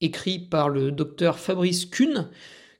écrit 0.00 0.40
par 0.40 0.68
le 0.68 0.90
docteur 0.90 1.38
Fabrice 1.38 1.86
Kuhn, 1.86 2.28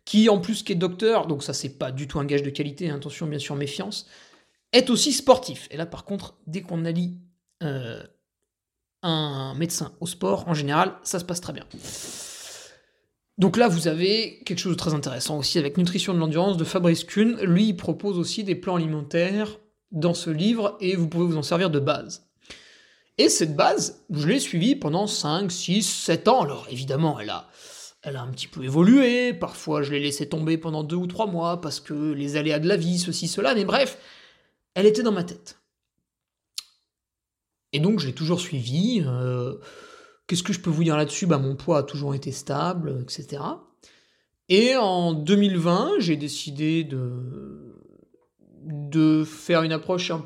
qui 0.04 0.28
en 0.28 0.40
plus 0.40 0.64
qui 0.64 0.72
est 0.72 0.76
docteur, 0.76 1.28
donc 1.28 1.44
ça 1.44 1.52
c'est 1.52 1.78
pas 1.78 1.92
du 1.92 2.08
tout 2.08 2.18
un 2.18 2.24
gage 2.24 2.42
de 2.42 2.50
qualité, 2.50 2.90
hein, 2.90 2.96
attention 2.96 3.26
bien 3.26 3.38
sûr 3.38 3.54
méfiance, 3.54 4.08
est 4.72 4.90
aussi 4.90 5.12
sportif. 5.12 5.68
Et 5.70 5.76
là 5.76 5.86
par 5.86 6.04
contre, 6.04 6.36
dès 6.48 6.62
qu'on 6.62 6.84
allie 6.84 7.18
euh, 7.62 8.02
un 9.02 9.54
médecin 9.54 9.92
au 10.00 10.06
sport, 10.06 10.48
en 10.48 10.54
général, 10.54 10.96
ça 11.04 11.20
se 11.20 11.24
passe 11.24 11.40
très 11.40 11.52
bien. 11.52 11.66
Donc 13.38 13.56
là, 13.56 13.68
vous 13.68 13.88
avez 13.88 14.42
quelque 14.44 14.58
chose 14.58 14.72
de 14.72 14.78
très 14.78 14.94
intéressant 14.94 15.38
aussi 15.38 15.58
avec 15.58 15.78
Nutrition 15.78 16.12
de 16.12 16.18
l'endurance 16.18 16.56
de 16.56 16.64
Fabrice 16.64 17.04
Kuhn. 17.04 17.40
Lui, 17.42 17.68
il 17.68 17.76
propose 17.76 18.18
aussi 18.18 18.44
des 18.44 18.54
plans 18.54 18.76
alimentaires 18.76 19.58
dans 19.90 20.14
ce 20.14 20.30
livre 20.30 20.76
et 20.80 20.96
vous 20.96 21.08
pouvez 21.08 21.26
vous 21.26 21.36
en 21.36 21.42
servir 21.42 21.70
de 21.70 21.80
base. 21.80 22.28
Et 23.18 23.28
cette 23.28 23.56
base, 23.56 24.04
je 24.10 24.26
l'ai 24.26 24.40
suivie 24.40 24.74
pendant 24.74 25.06
5, 25.06 25.50
6, 25.50 25.82
7 25.82 26.28
ans. 26.28 26.42
Alors 26.42 26.66
évidemment, 26.70 27.20
elle 27.20 27.30
a, 27.30 27.48
elle 28.02 28.16
a 28.16 28.22
un 28.22 28.30
petit 28.30 28.48
peu 28.48 28.64
évolué. 28.64 29.32
Parfois, 29.32 29.82
je 29.82 29.92
l'ai 29.92 30.00
laissé 30.00 30.28
tomber 30.28 30.58
pendant 30.58 30.82
2 30.82 30.96
ou 30.96 31.06
3 31.06 31.26
mois 31.26 31.60
parce 31.60 31.80
que 31.80 32.12
les 32.12 32.36
aléas 32.36 32.58
de 32.58 32.68
la 32.68 32.76
vie, 32.76 32.98
ceci, 32.98 33.28
cela. 33.28 33.54
Mais 33.54 33.64
bref, 33.64 33.98
elle 34.74 34.86
était 34.86 35.02
dans 35.02 35.12
ma 35.12 35.24
tête. 35.24 35.58
Et 37.72 37.80
donc, 37.80 38.00
je 38.00 38.06
l'ai 38.06 38.12
toujours 38.14 38.40
suivie. 38.40 39.02
Euh, 39.06 39.56
Qu'est-ce 40.26 40.42
que 40.42 40.52
je 40.52 40.60
peux 40.60 40.70
vous 40.70 40.84
dire 40.84 40.96
là-dessus? 40.96 41.26
Bah, 41.26 41.38
Mon 41.38 41.56
poids 41.56 41.78
a 41.78 41.82
toujours 41.82 42.14
été 42.14 42.32
stable, 42.32 43.00
etc. 43.02 43.42
Et 44.48 44.76
en 44.76 45.12
2020, 45.12 45.94
j'ai 45.98 46.16
décidé 46.16 46.84
de, 46.84 47.74
de 48.64 49.24
faire 49.24 49.62
une 49.62 49.72
approche 49.72 50.10
un 50.10 50.24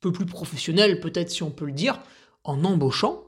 peu 0.00 0.12
plus 0.12 0.26
professionnelle, 0.26 1.00
peut-être 1.00 1.30
si 1.30 1.42
on 1.42 1.50
peut 1.50 1.66
le 1.66 1.72
dire, 1.72 2.00
en 2.44 2.64
embauchant 2.64 3.24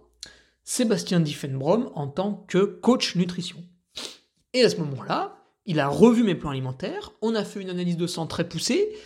Sébastien 0.64 1.20
Diffenbrom 1.20 1.90
en 1.94 2.08
tant 2.08 2.44
que 2.46 2.58
coach 2.58 3.16
nutrition. 3.16 3.64
Et 4.52 4.62
à 4.62 4.68
ce 4.68 4.76
moment-là, 4.76 5.36
il 5.66 5.80
a 5.80 5.88
revu 5.88 6.22
mes 6.24 6.34
plans 6.34 6.50
alimentaires, 6.50 7.12
on 7.20 7.34
a 7.34 7.44
fait 7.44 7.60
une 7.60 7.70
analyse 7.70 7.96
de 7.96 8.06
sang 8.06 8.26
très 8.26 8.48
poussée. 8.48 8.96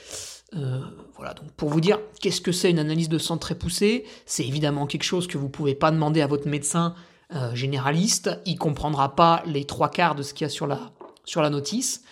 Euh, 0.54 0.80
voilà, 1.16 1.34
donc 1.34 1.50
pour 1.52 1.68
vous 1.68 1.80
dire 1.80 1.98
qu'est-ce 2.20 2.40
que 2.40 2.52
c'est 2.52 2.70
une 2.70 2.78
analyse 2.78 3.08
de 3.08 3.18
sang 3.18 3.38
très 3.38 3.54
poussée, 3.54 4.04
c'est 4.26 4.46
évidemment 4.46 4.86
quelque 4.86 5.04
chose 5.04 5.26
que 5.26 5.38
vous 5.38 5.46
ne 5.46 5.50
pouvez 5.50 5.74
pas 5.74 5.90
demander 5.90 6.20
à 6.20 6.26
votre 6.26 6.48
médecin 6.48 6.94
euh, 7.34 7.54
généraliste, 7.54 8.30
il 8.44 8.58
comprendra 8.58 9.16
pas 9.16 9.42
les 9.46 9.64
trois 9.64 9.88
quarts 9.88 10.14
de 10.14 10.22
ce 10.22 10.34
qu'il 10.34 10.44
y 10.44 10.46
a 10.46 10.50
sur 10.50 10.66
la, 10.66 10.92
sur 11.24 11.40
la 11.40 11.50
notice. 11.50 12.02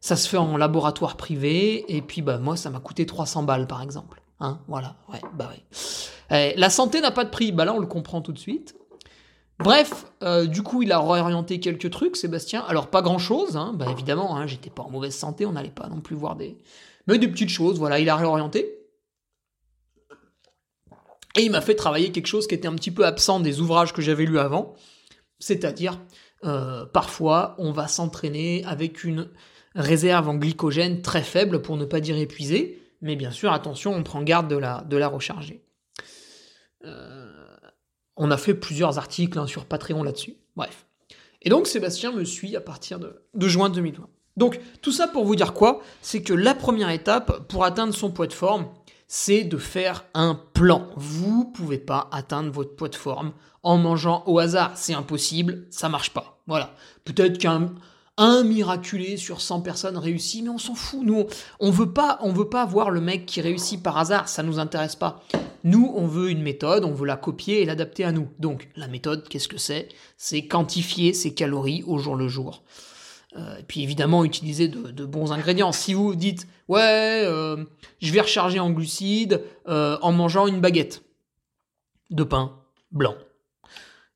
Ça 0.00 0.16
se 0.16 0.28
fait 0.28 0.36
en 0.36 0.56
laboratoire 0.56 1.16
privé, 1.16 1.84
et 1.94 2.02
puis 2.02 2.22
bah 2.22 2.38
moi 2.38 2.56
ça 2.56 2.70
m'a 2.70 2.78
coûté 2.78 3.06
300 3.06 3.42
balles 3.44 3.66
par 3.66 3.82
exemple. 3.82 4.22
Hein, 4.40 4.60
voilà, 4.68 4.96
ouais, 5.12 5.20
bah 5.34 5.50
ouais. 5.50 5.62
Eh, 6.30 6.58
la 6.58 6.70
santé 6.70 7.00
n'a 7.00 7.10
pas 7.10 7.24
de 7.24 7.30
prix, 7.30 7.52
bah 7.52 7.64
là 7.64 7.74
on 7.74 7.78
le 7.78 7.86
comprend 7.86 8.20
tout 8.20 8.32
de 8.32 8.38
suite. 8.38 8.78
Bref, 9.58 10.06
euh, 10.22 10.46
du 10.46 10.62
coup, 10.62 10.82
il 10.82 10.92
a 10.92 11.00
réorienté 11.00 11.58
quelques 11.58 11.90
trucs, 11.90 12.16
Sébastien. 12.16 12.64
Alors, 12.68 12.86
pas 12.88 13.02
grand-chose, 13.02 13.56
hein, 13.56 13.72
bah 13.74 13.86
évidemment, 13.90 14.36
hein, 14.36 14.46
j'étais 14.46 14.70
pas 14.70 14.84
en 14.84 14.90
mauvaise 14.90 15.16
santé, 15.16 15.46
on 15.46 15.52
n'allait 15.52 15.70
pas 15.70 15.88
non 15.88 16.00
plus 16.00 16.14
voir 16.14 16.36
des... 16.36 16.56
Mais 17.08 17.18
des 17.18 17.28
petites 17.28 17.48
choses, 17.48 17.78
voilà, 17.78 17.98
il 17.98 18.08
a 18.10 18.16
réorienté. 18.16 18.78
Et 21.36 21.42
il 21.42 21.50
m'a 21.50 21.62
fait 21.62 21.74
travailler 21.74 22.12
quelque 22.12 22.26
chose 22.26 22.46
qui 22.46 22.54
était 22.54 22.68
un 22.68 22.74
petit 22.74 22.90
peu 22.90 23.06
absent 23.06 23.40
des 23.40 23.60
ouvrages 23.60 23.92
que 23.92 24.02
j'avais 24.02 24.24
lus 24.24 24.38
avant, 24.38 24.74
c'est-à-dire 25.38 26.00
euh, 26.44 26.84
parfois 26.84 27.54
on 27.58 27.72
va 27.72 27.88
s'entraîner 27.88 28.64
avec 28.64 29.04
une 29.04 29.28
réserve 29.74 30.28
en 30.28 30.34
glycogène 30.34 31.00
très 31.00 31.22
faible 31.22 31.62
pour 31.62 31.76
ne 31.76 31.84
pas 31.84 32.00
dire 32.00 32.16
épuisée, 32.16 32.82
mais 33.02 33.14
bien 33.14 33.30
sûr 33.30 33.52
attention 33.52 33.94
on 33.94 34.02
prend 34.02 34.22
garde 34.22 34.48
de 34.48 34.56
la, 34.56 35.08
recharger. 35.08 35.62
Euh, 36.84 37.56
on 38.16 38.30
a 38.30 38.36
fait 38.36 38.54
plusieurs 38.54 38.98
articles 38.98 39.38
hein, 39.38 39.46
sur 39.46 39.64
Patreon 39.66 40.02
là-dessus, 40.02 40.36
bref. 40.56 40.86
Et 41.42 41.50
donc 41.50 41.68
Sébastien 41.68 42.10
me 42.10 42.24
suit 42.24 42.56
à 42.56 42.60
partir 42.60 42.98
de, 42.98 43.22
de 43.34 43.48
juin 43.48 43.70
2020. 43.70 44.08
Donc 44.38 44.60
tout 44.80 44.92
ça 44.92 45.08
pour 45.08 45.24
vous 45.24 45.36
dire 45.36 45.52
quoi? 45.52 45.82
C'est 46.00 46.22
que 46.22 46.32
la 46.32 46.54
première 46.54 46.90
étape 46.90 47.48
pour 47.48 47.64
atteindre 47.64 47.92
son 47.92 48.10
poids 48.10 48.26
de 48.26 48.32
forme, 48.32 48.66
c'est 49.08 49.44
de 49.44 49.58
faire 49.58 50.04
un 50.14 50.40
plan. 50.54 50.86
Vous 50.96 51.44
pouvez 51.44 51.78
pas 51.78 52.08
atteindre 52.12 52.50
votre 52.50 52.76
poids 52.76 52.88
de 52.88 52.94
forme 52.94 53.32
en 53.62 53.76
mangeant 53.76 54.22
au 54.26 54.38
hasard. 54.38 54.72
C'est 54.76 54.94
impossible, 54.94 55.66
ça 55.70 55.88
marche 55.88 56.10
pas. 56.10 56.40
Voilà. 56.46 56.74
Peut-être 57.04 57.38
qu'un 57.38 57.74
un 58.18 58.42
miraculé 58.42 59.16
sur 59.16 59.40
100 59.40 59.60
personnes 59.60 59.96
réussit, 59.96 60.42
mais 60.42 60.50
on 60.50 60.58
s'en 60.58 60.74
fout. 60.74 61.00
Nous, 61.02 61.26
on 61.60 61.70
veut 61.70 61.92
pas, 61.92 62.18
on 62.20 62.32
veut 62.32 62.48
pas 62.48 62.66
voir 62.66 62.90
le 62.90 63.00
mec 63.00 63.26
qui 63.26 63.40
réussit 63.40 63.80
par 63.80 63.96
hasard. 63.96 64.28
Ça 64.28 64.42
nous 64.42 64.58
intéresse 64.58 64.96
pas. 64.96 65.22
Nous, 65.62 65.92
on 65.96 66.06
veut 66.06 66.30
une 66.30 66.42
méthode, 66.42 66.84
on 66.84 66.92
veut 66.92 67.06
la 67.06 67.16
copier 67.16 67.62
et 67.62 67.64
l'adapter 67.64 68.04
à 68.04 68.12
nous. 68.12 68.28
Donc, 68.40 68.68
la 68.74 68.88
méthode, 68.88 69.28
qu'est-ce 69.28 69.48
que 69.48 69.56
c'est? 69.56 69.88
C'est 70.16 70.46
quantifier 70.46 71.12
ses 71.12 71.32
calories 71.32 71.84
au 71.86 71.98
jour 71.98 72.16
le 72.16 72.26
jour. 72.26 72.64
Euh, 73.36 73.58
et 73.58 73.62
puis 73.62 73.82
évidemment 73.82 74.24
utiliser 74.24 74.68
de, 74.68 75.04
bons 75.04 75.32
ingrédients. 75.32 75.72
Si 75.72 75.92
vous 75.92 76.14
dites 76.14 76.46
ouais, 76.68 77.22
euh, 77.24 77.64
je 78.00 78.12
vais 78.12 78.22
recharger 78.22 78.58
en 78.58 78.70
glucides 78.70 79.42
euh, 79.68 79.98
en 80.00 80.12
mangeant 80.12 80.46
une 80.46 80.60
baguette 80.60 81.02
de 82.10 82.24
pain, 82.24 82.56
blanc. 82.90 83.14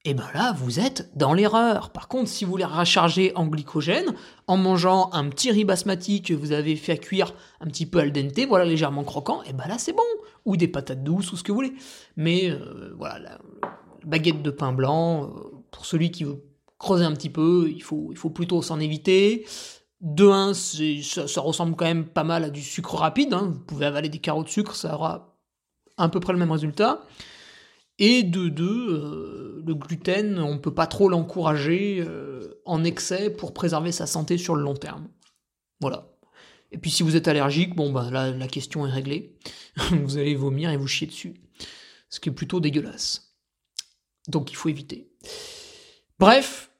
Et 0.04 0.10
eh 0.10 0.14
bien 0.14 0.26
là, 0.34 0.52
vous 0.56 0.80
êtes 0.80 1.16
dans 1.16 1.32
l'erreur. 1.32 1.90
Par 1.90 2.08
contre, 2.08 2.28
si 2.28 2.44
vous 2.44 2.50
voulez 2.50 2.64
recharger 2.64 3.32
en 3.36 3.46
glycogène, 3.46 4.16
en 4.48 4.56
mangeant 4.56 5.10
un 5.12 5.28
petit 5.28 5.52
riz 5.52 5.64
basmati 5.64 6.22
que 6.22 6.34
vous 6.34 6.50
avez 6.50 6.74
fait 6.74 6.98
cuire 6.98 7.34
un 7.60 7.66
petit 7.66 7.86
peu 7.86 8.00
al 8.00 8.10
dente, 8.10 8.40
voilà, 8.48 8.64
légèrement 8.64 9.04
croquant, 9.04 9.44
et 9.44 9.48
eh 9.50 9.52
ben 9.52 9.68
là, 9.68 9.78
c'est 9.78 9.92
bon. 9.92 10.02
Ou 10.44 10.56
des 10.56 10.66
patates 10.66 11.04
douces, 11.04 11.30
ou 11.30 11.36
ce 11.36 11.44
que 11.44 11.52
vous 11.52 11.56
voulez. 11.58 11.74
Mais 12.16 12.50
voilà, 12.98 13.20
la, 13.20 13.38
baguette 14.04 14.42
de 14.42 14.50
pain 14.50 14.72
blanc, 14.72 15.30
pour 15.70 15.86
celui 15.86 16.10
qui 16.10 16.24
veut 16.24 16.42
creuser 16.82 17.04
un 17.04 17.12
petit 17.12 17.30
peu, 17.30 17.70
il 17.72 17.82
faut, 17.82 18.08
il 18.10 18.18
faut 18.18 18.28
plutôt 18.28 18.60
s'en 18.60 18.80
éviter. 18.80 19.46
De 20.00 20.26
1, 20.26 20.52
ça, 20.52 21.28
ça, 21.28 21.40
ressemble 21.40 21.76
quand 21.76 21.84
même 21.84 22.06
pas 22.06 22.24
mal 22.24 22.42
à 22.42 22.50
du 22.50 22.60
sucre 22.60 22.96
rapide. 22.96 23.32
Hein. 23.32 23.52
Vous 23.54 23.60
pouvez 23.60 23.86
avaler 23.86 24.08
des 24.08 24.18
carreaux 24.18 24.42
de 24.42 24.48
sucre, 24.48 24.74
ça 24.74 24.94
aura 24.94 25.38
à 25.96 26.08
peu 26.08 26.18
près 26.18 26.32
le 26.32 26.40
même 26.40 26.50
résultat. 26.50 27.06
Et 27.98 28.24
de 28.24 28.48
deux, 28.48 28.88
euh, 28.90 29.62
le 29.64 29.74
gluten, 29.74 30.40
on 30.40 30.54
ne 30.54 30.58
peut 30.58 30.74
pas 30.74 30.88
trop 30.88 31.08
l'encourager 31.08 32.04
euh, 32.04 32.60
en 32.64 32.82
excès 32.82 33.30
pour 33.30 33.54
préserver 33.54 33.92
sa 33.92 34.08
santé 34.08 34.36
sur 34.38 34.56
le 34.56 34.62
long 34.62 34.74
terme. 34.74 35.06
Voilà. 35.80 36.08
Et 36.72 36.78
puis 36.78 36.90
si 36.90 37.04
vous 37.04 37.14
êtes 37.14 37.28
allergique, 37.28 37.76
bon 37.76 37.92
bah 37.92 38.10
là 38.10 38.32
la 38.32 38.48
question 38.48 38.86
est 38.86 38.90
réglée. 38.90 39.38
vous 39.92 40.18
allez 40.18 40.34
vomir 40.34 40.70
et 40.70 40.76
vous 40.76 40.88
chier 40.88 41.06
dessus. 41.06 41.34
Ce 42.08 42.18
qui 42.18 42.30
est 42.30 42.32
plutôt 42.32 42.58
dégueulasse. 42.58 43.36
Donc 44.26 44.50
il 44.50 44.56
faut 44.56 44.68
éviter. 44.68 45.12
Bref, 46.18 46.71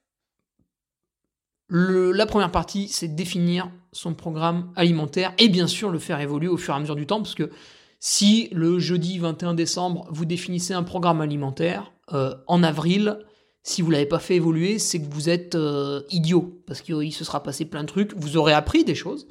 la 1.73 2.27
première 2.27 2.51
partie, 2.51 2.89
c'est 2.89 3.09
définir 3.09 3.71
son 3.93 4.13
programme 4.13 4.71
alimentaire 4.77 5.33
et 5.39 5.49
bien 5.49 5.67
sûr 5.67 5.91
le 5.91 5.99
faire 5.99 6.21
évoluer 6.21 6.49
au 6.49 6.59
fur 6.59 6.75
et 6.75 6.77
à 6.77 6.81
mesure 6.81 6.97
du 6.97 7.07
temps, 7.07 7.23
parce 7.23 7.35
que 7.35 7.51
si 7.99 8.49
le 8.53 8.79
jeudi 8.79 9.19
21 9.19 9.55
décembre, 9.55 10.07
vous 10.11 10.25
définissez 10.25 10.75
un 10.75 10.83
programme 10.83 11.21
alimentaire, 11.21 11.93
euh, 12.13 12.35
en 12.47 12.63
avril, 12.63 13.19
si 13.63 13.81
vous 13.81 13.89
ne 13.89 13.93
l'avez 13.93 14.07
pas 14.07 14.19
fait 14.19 14.35
évoluer, 14.35 14.79
c'est 14.79 15.01
que 15.01 15.13
vous 15.15 15.31
êtes 15.31 15.55
euh, 15.55 16.03
idiot, 16.11 16.63
parce 16.67 16.83
qu'il 16.83 17.13
se 17.13 17.25
sera 17.25 17.43
passé 17.43 17.65
plein 17.65 17.83
de 17.83 17.89
trucs, 17.89 18.13
vous 18.17 18.37
aurez 18.37 18.53
appris 18.53 18.85
des 18.85 18.95
choses. 18.95 19.29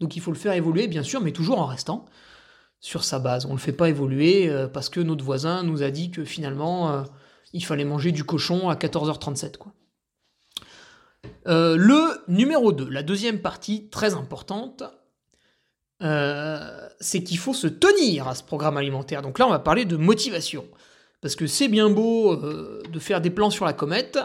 Donc 0.00 0.16
il 0.16 0.20
faut 0.20 0.32
le 0.32 0.36
faire 0.36 0.52
évoluer, 0.52 0.86
bien 0.86 1.02
sûr, 1.02 1.20
mais 1.22 1.32
toujours 1.32 1.60
en 1.60 1.66
restant 1.66 2.04
sur 2.80 3.04
sa 3.04 3.18
base. 3.18 3.46
On 3.46 3.50
ne 3.50 3.54
le 3.54 3.60
fait 3.60 3.72
pas 3.72 3.88
évoluer 3.88 4.50
euh, 4.50 4.66
parce 4.66 4.90
que 4.90 5.00
notre 5.00 5.24
voisin 5.24 5.62
nous 5.62 5.82
a 5.82 5.90
dit 5.90 6.10
que 6.10 6.24
finalement, 6.24 7.04
il 7.54 7.64
fallait 7.64 7.84
manger 7.84 8.12
du 8.12 8.24
cochon 8.24 8.68
à 8.68 8.74
14h37. 8.74 9.56
Quoi. 9.56 9.72
Le 11.46 12.22
numéro 12.28 12.72
2, 12.72 12.88
la 12.88 13.02
deuxième 13.02 13.40
partie 13.40 13.88
très 13.90 14.14
importante, 14.14 14.84
euh, 16.02 16.88
c'est 17.00 17.22
qu'il 17.22 17.38
faut 17.38 17.54
se 17.54 17.66
tenir 17.66 18.28
à 18.28 18.34
ce 18.34 18.42
programme 18.42 18.76
alimentaire. 18.76 19.22
Donc 19.22 19.38
là, 19.38 19.46
on 19.46 19.50
va 19.50 19.58
parler 19.58 19.84
de 19.84 19.96
motivation. 19.96 20.64
Parce 21.20 21.36
que 21.36 21.46
c'est 21.46 21.68
bien 21.68 21.88
beau 21.88 22.32
euh, 22.32 22.82
de 22.92 22.98
faire 22.98 23.20
des 23.20 23.30
plans 23.30 23.50
sur 23.50 23.64
la 23.64 23.72
comète, 23.72 24.18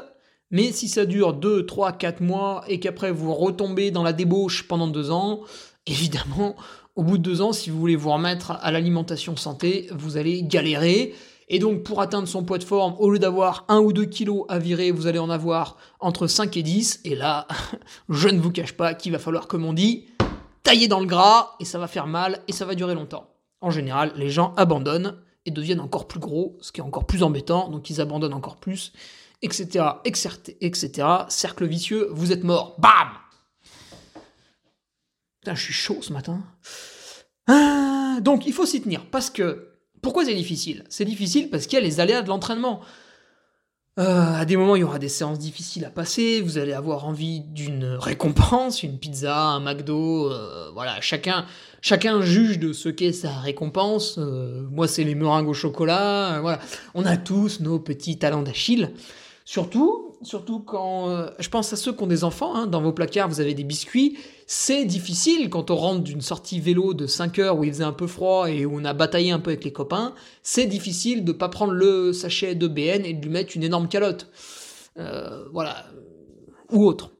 mais 0.51 0.71
si 0.71 0.89
ça 0.89 1.05
dure 1.05 1.33
2, 1.33 1.65
3, 1.65 1.93
4 1.93 2.21
mois 2.21 2.63
et 2.67 2.79
qu'après 2.79 3.11
vous 3.11 3.33
retombez 3.33 3.91
dans 3.91 4.03
la 4.03 4.13
débauche 4.13 4.67
pendant 4.67 4.87
2 4.87 5.11
ans, 5.11 5.41
évidemment, 5.85 6.55
au 6.95 7.03
bout 7.03 7.17
de 7.17 7.23
2 7.23 7.41
ans, 7.41 7.53
si 7.53 7.69
vous 7.69 7.79
voulez 7.79 7.95
vous 7.95 8.11
remettre 8.11 8.51
à 8.51 8.71
l'alimentation 8.71 9.37
santé, 9.37 9.87
vous 9.91 10.17
allez 10.17 10.43
galérer. 10.43 11.13
Et 11.49 11.57
donc 11.57 11.83
pour 11.83 11.99
atteindre 12.01 12.27
son 12.27 12.43
poids 12.43 12.59
de 12.59 12.63
forme, 12.63 12.95
au 12.99 13.09
lieu 13.09 13.19
d'avoir 13.19 13.65
1 13.67 13.79
ou 13.79 13.91
2 13.91 14.05
kilos 14.05 14.45
à 14.49 14.59
virer, 14.59 14.91
vous 14.91 15.07
allez 15.07 15.19
en 15.19 15.31
avoir 15.31 15.77
entre 15.99 16.27
5 16.27 16.55
et 16.57 16.63
10. 16.63 17.01
Et 17.05 17.15
là, 17.15 17.47
je 18.09 18.29
ne 18.29 18.39
vous 18.39 18.51
cache 18.51 18.73
pas 18.73 18.93
qu'il 18.93 19.11
va 19.11 19.19
falloir, 19.19 19.47
comme 19.47 19.65
on 19.65 19.73
dit, 19.73 20.05
tailler 20.63 20.87
dans 20.87 20.99
le 20.99 21.07
gras 21.07 21.55
et 21.59 21.65
ça 21.65 21.79
va 21.79 21.87
faire 21.87 22.05
mal 22.05 22.41
et 22.47 22.53
ça 22.53 22.65
va 22.65 22.75
durer 22.75 22.93
longtemps. 22.93 23.33
En 23.61 23.71
général, 23.71 24.13
les 24.15 24.29
gens 24.29 24.53
abandonnent 24.55 25.17
et 25.45 25.51
deviennent 25.51 25.79
encore 25.79 26.07
plus 26.07 26.19
gros, 26.19 26.57
ce 26.61 26.71
qui 26.71 26.81
est 26.81 26.83
encore 26.83 27.05
plus 27.05 27.23
embêtant, 27.23 27.69
donc 27.69 27.89
ils 27.89 27.99
abandonnent 27.99 28.33
encore 28.33 28.57
plus, 28.57 28.93
etc., 29.41 29.85
etc.. 30.03 31.07
Cercle 31.27 31.65
vicieux, 31.65 32.09
vous 32.11 32.31
êtes 32.31 32.43
mort. 32.43 32.75
Bam 32.77 33.09
Putain, 35.41 35.55
je 35.55 35.63
suis 35.63 35.73
chaud 35.73 35.99
ce 36.01 36.13
matin. 36.13 36.41
Ah, 37.47 38.19
donc 38.21 38.45
il 38.45 38.53
faut 38.53 38.65
s'y 38.65 38.81
tenir, 38.81 39.09
parce 39.09 39.29
que... 39.29 39.68
Pourquoi 40.01 40.25
c'est 40.25 40.35
difficile? 40.35 40.83
C'est 40.89 41.05
difficile 41.05 41.49
parce 41.49 41.67
qu'il 41.67 41.77
y 41.77 41.81
a 41.81 41.85
les 41.85 41.99
aléas 41.99 42.21
de 42.21 42.29
l'entraînement. 42.29 42.81
Euh, 43.99 44.33
à 44.33 44.45
des 44.45 44.55
moments, 44.55 44.77
il 44.77 44.79
y 44.79 44.83
aura 44.83 44.99
des 44.99 45.09
séances 45.09 45.39
difficiles 45.39 45.83
à 45.83 45.89
passer. 45.89 46.39
Vous 46.39 46.57
allez 46.57 46.71
avoir 46.71 47.05
envie 47.05 47.41
d'une 47.41 47.83
récompense, 47.83 48.81
une 48.81 48.97
pizza, 48.97 49.37
un 49.37 49.59
McDo. 49.59 50.31
Euh, 50.31 50.69
voilà, 50.73 51.01
chacun, 51.01 51.45
chacun 51.81 52.21
juge 52.21 52.59
de 52.59 52.71
ce 52.71 52.87
qu'est 52.87 53.11
sa 53.11 53.31
récompense. 53.31 54.15
Euh, 54.17 54.65
moi, 54.71 54.87
c'est 54.87 55.03
les 55.03 55.15
meringues 55.15 55.49
au 55.49 55.53
chocolat. 55.53 56.39
voilà, 56.39 56.59
on 56.93 57.05
a 57.05 57.17
tous 57.17 57.59
nos 57.59 57.77
petits 57.77 58.17
talents 58.17 58.43
d'Achille. 58.43 58.91
Surtout, 59.43 60.08
surtout 60.21 60.59
quand 60.59 61.09
euh, 61.09 61.29
je 61.39 61.49
pense 61.49 61.71
à 61.73 61.75
ceux 61.75 61.93
qui 61.93 62.03
ont 62.03 62.07
des 62.07 62.23
enfants, 62.23 62.55
hein, 62.55 62.67
dans 62.67 62.81
vos 62.81 62.91
placards 62.91 63.29
vous 63.29 63.41
avez 63.41 63.53
des 63.53 63.63
biscuits, 63.63 64.17
c'est 64.47 64.85
difficile 64.85 65.49
quand 65.49 65.71
on 65.71 65.75
rentre 65.75 66.03
d'une 66.03 66.21
sortie 66.21 66.59
vélo 66.59 66.93
de 66.93 67.07
5 67.07 67.39
heures 67.39 67.57
où 67.57 67.63
il 67.63 67.71
faisait 67.71 67.83
un 67.83 67.93
peu 67.93 68.07
froid 68.07 68.49
et 68.49 68.65
où 68.65 68.79
on 68.79 68.85
a 68.85 68.93
bataillé 68.93 69.31
un 69.31 69.39
peu 69.39 69.51
avec 69.51 69.63
les 69.63 69.73
copains, 69.73 70.13
c'est 70.43 70.65
difficile 70.65 71.23
de 71.23 71.31
pas 71.31 71.49
prendre 71.49 71.73
le 71.73 72.13
sachet 72.13 72.55
de 72.55 72.67
BN 72.67 73.05
et 73.05 73.13
de 73.13 73.21
lui 73.21 73.31
mettre 73.31 73.55
une 73.55 73.63
énorme 73.63 73.87
calotte. 73.87 74.29
Euh, 74.97 75.47
voilà. 75.51 75.85
Ou 76.71 76.85
autre. 76.85 77.11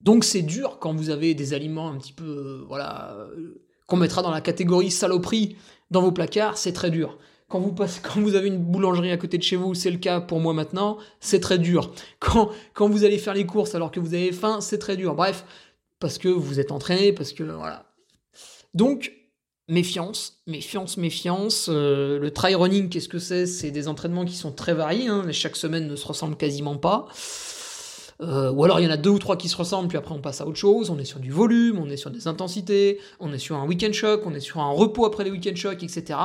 Donc 0.00 0.24
c'est 0.24 0.42
dur 0.42 0.78
quand 0.78 0.94
vous 0.94 1.10
avez 1.10 1.34
des 1.34 1.54
aliments 1.54 1.88
un 1.88 1.96
petit 1.96 2.12
peu, 2.12 2.24
euh, 2.24 2.64
voilà, 2.68 3.16
qu'on 3.86 3.96
mettra 3.96 4.22
dans 4.22 4.30
la 4.30 4.40
catégorie 4.40 4.90
saloperie 4.90 5.56
dans 5.90 6.02
vos 6.02 6.12
placards, 6.12 6.58
c'est 6.58 6.72
très 6.72 6.90
dur. 6.90 7.18
Quand 7.48 7.60
vous, 7.60 8.34
avez 8.34 8.48
une 8.48 8.58
boulangerie 8.58 9.12
à 9.12 9.16
côté 9.16 9.38
de 9.38 9.42
chez 9.42 9.56
vous, 9.56 9.74
c'est 9.74 9.90
le 9.90 9.98
cas 9.98 10.20
pour 10.20 10.40
moi 10.40 10.52
maintenant, 10.52 10.98
c'est 11.20 11.40
très 11.40 11.58
dur. 11.58 11.92
Quand, 12.18 12.50
quand 12.74 12.88
vous 12.88 13.04
allez 13.04 13.18
faire 13.18 13.34
les 13.34 13.46
courses 13.46 13.74
alors 13.74 13.92
que 13.92 14.00
vous 14.00 14.14
avez 14.14 14.32
faim, 14.32 14.60
c'est 14.60 14.78
très 14.78 14.96
dur. 14.96 15.14
Bref, 15.14 15.44
parce 16.00 16.18
que 16.18 16.28
vous 16.28 16.58
êtes 16.58 16.72
entraîné, 16.72 17.12
parce 17.12 17.32
que 17.32 17.44
voilà. 17.44 17.86
Donc, 18.74 19.12
méfiance, 19.68 20.42
méfiance, 20.46 20.96
méfiance. 20.96 21.68
Euh, 21.70 22.18
le 22.18 22.30
try 22.32 22.54
running, 22.54 22.88
qu'est-ce 22.88 23.08
que 23.08 23.18
c'est? 23.18 23.46
C'est 23.46 23.70
des 23.70 23.88
entraînements 23.88 24.24
qui 24.24 24.34
sont 24.34 24.52
très 24.52 24.74
variés. 24.74 25.08
Hein. 25.08 25.24
Chaque 25.30 25.56
semaine 25.56 25.86
ne 25.86 25.96
se 25.96 26.06
ressemble 26.06 26.36
quasiment 26.36 26.76
pas. 26.76 27.06
Euh, 28.22 28.50
ou 28.50 28.64
alors 28.64 28.80
il 28.80 28.84
y 28.84 28.86
en 28.86 28.90
a 28.90 28.96
deux 28.96 29.10
ou 29.10 29.18
trois 29.18 29.36
qui 29.36 29.48
se 29.48 29.56
ressemblent, 29.56 29.88
puis 29.88 29.98
après 29.98 30.14
on 30.14 30.20
passe 30.20 30.40
à 30.40 30.46
autre 30.46 30.56
chose. 30.56 30.90
On 30.90 30.98
est 30.98 31.04
sur 31.04 31.20
du 31.20 31.30
volume, 31.30 31.78
on 31.78 31.88
est 31.88 31.96
sur 31.96 32.10
des 32.10 32.26
intensités, 32.26 32.98
on 33.20 33.32
est 33.32 33.38
sur 33.38 33.56
un 33.56 33.66
week-end 33.66 33.92
shock, 33.92 34.22
on 34.24 34.34
est 34.34 34.40
sur 34.40 34.60
un 34.60 34.70
repos 34.70 35.04
après 35.04 35.24
les 35.24 35.30
week-end 35.30 35.54
shock, 35.54 35.82
etc. 35.82 36.18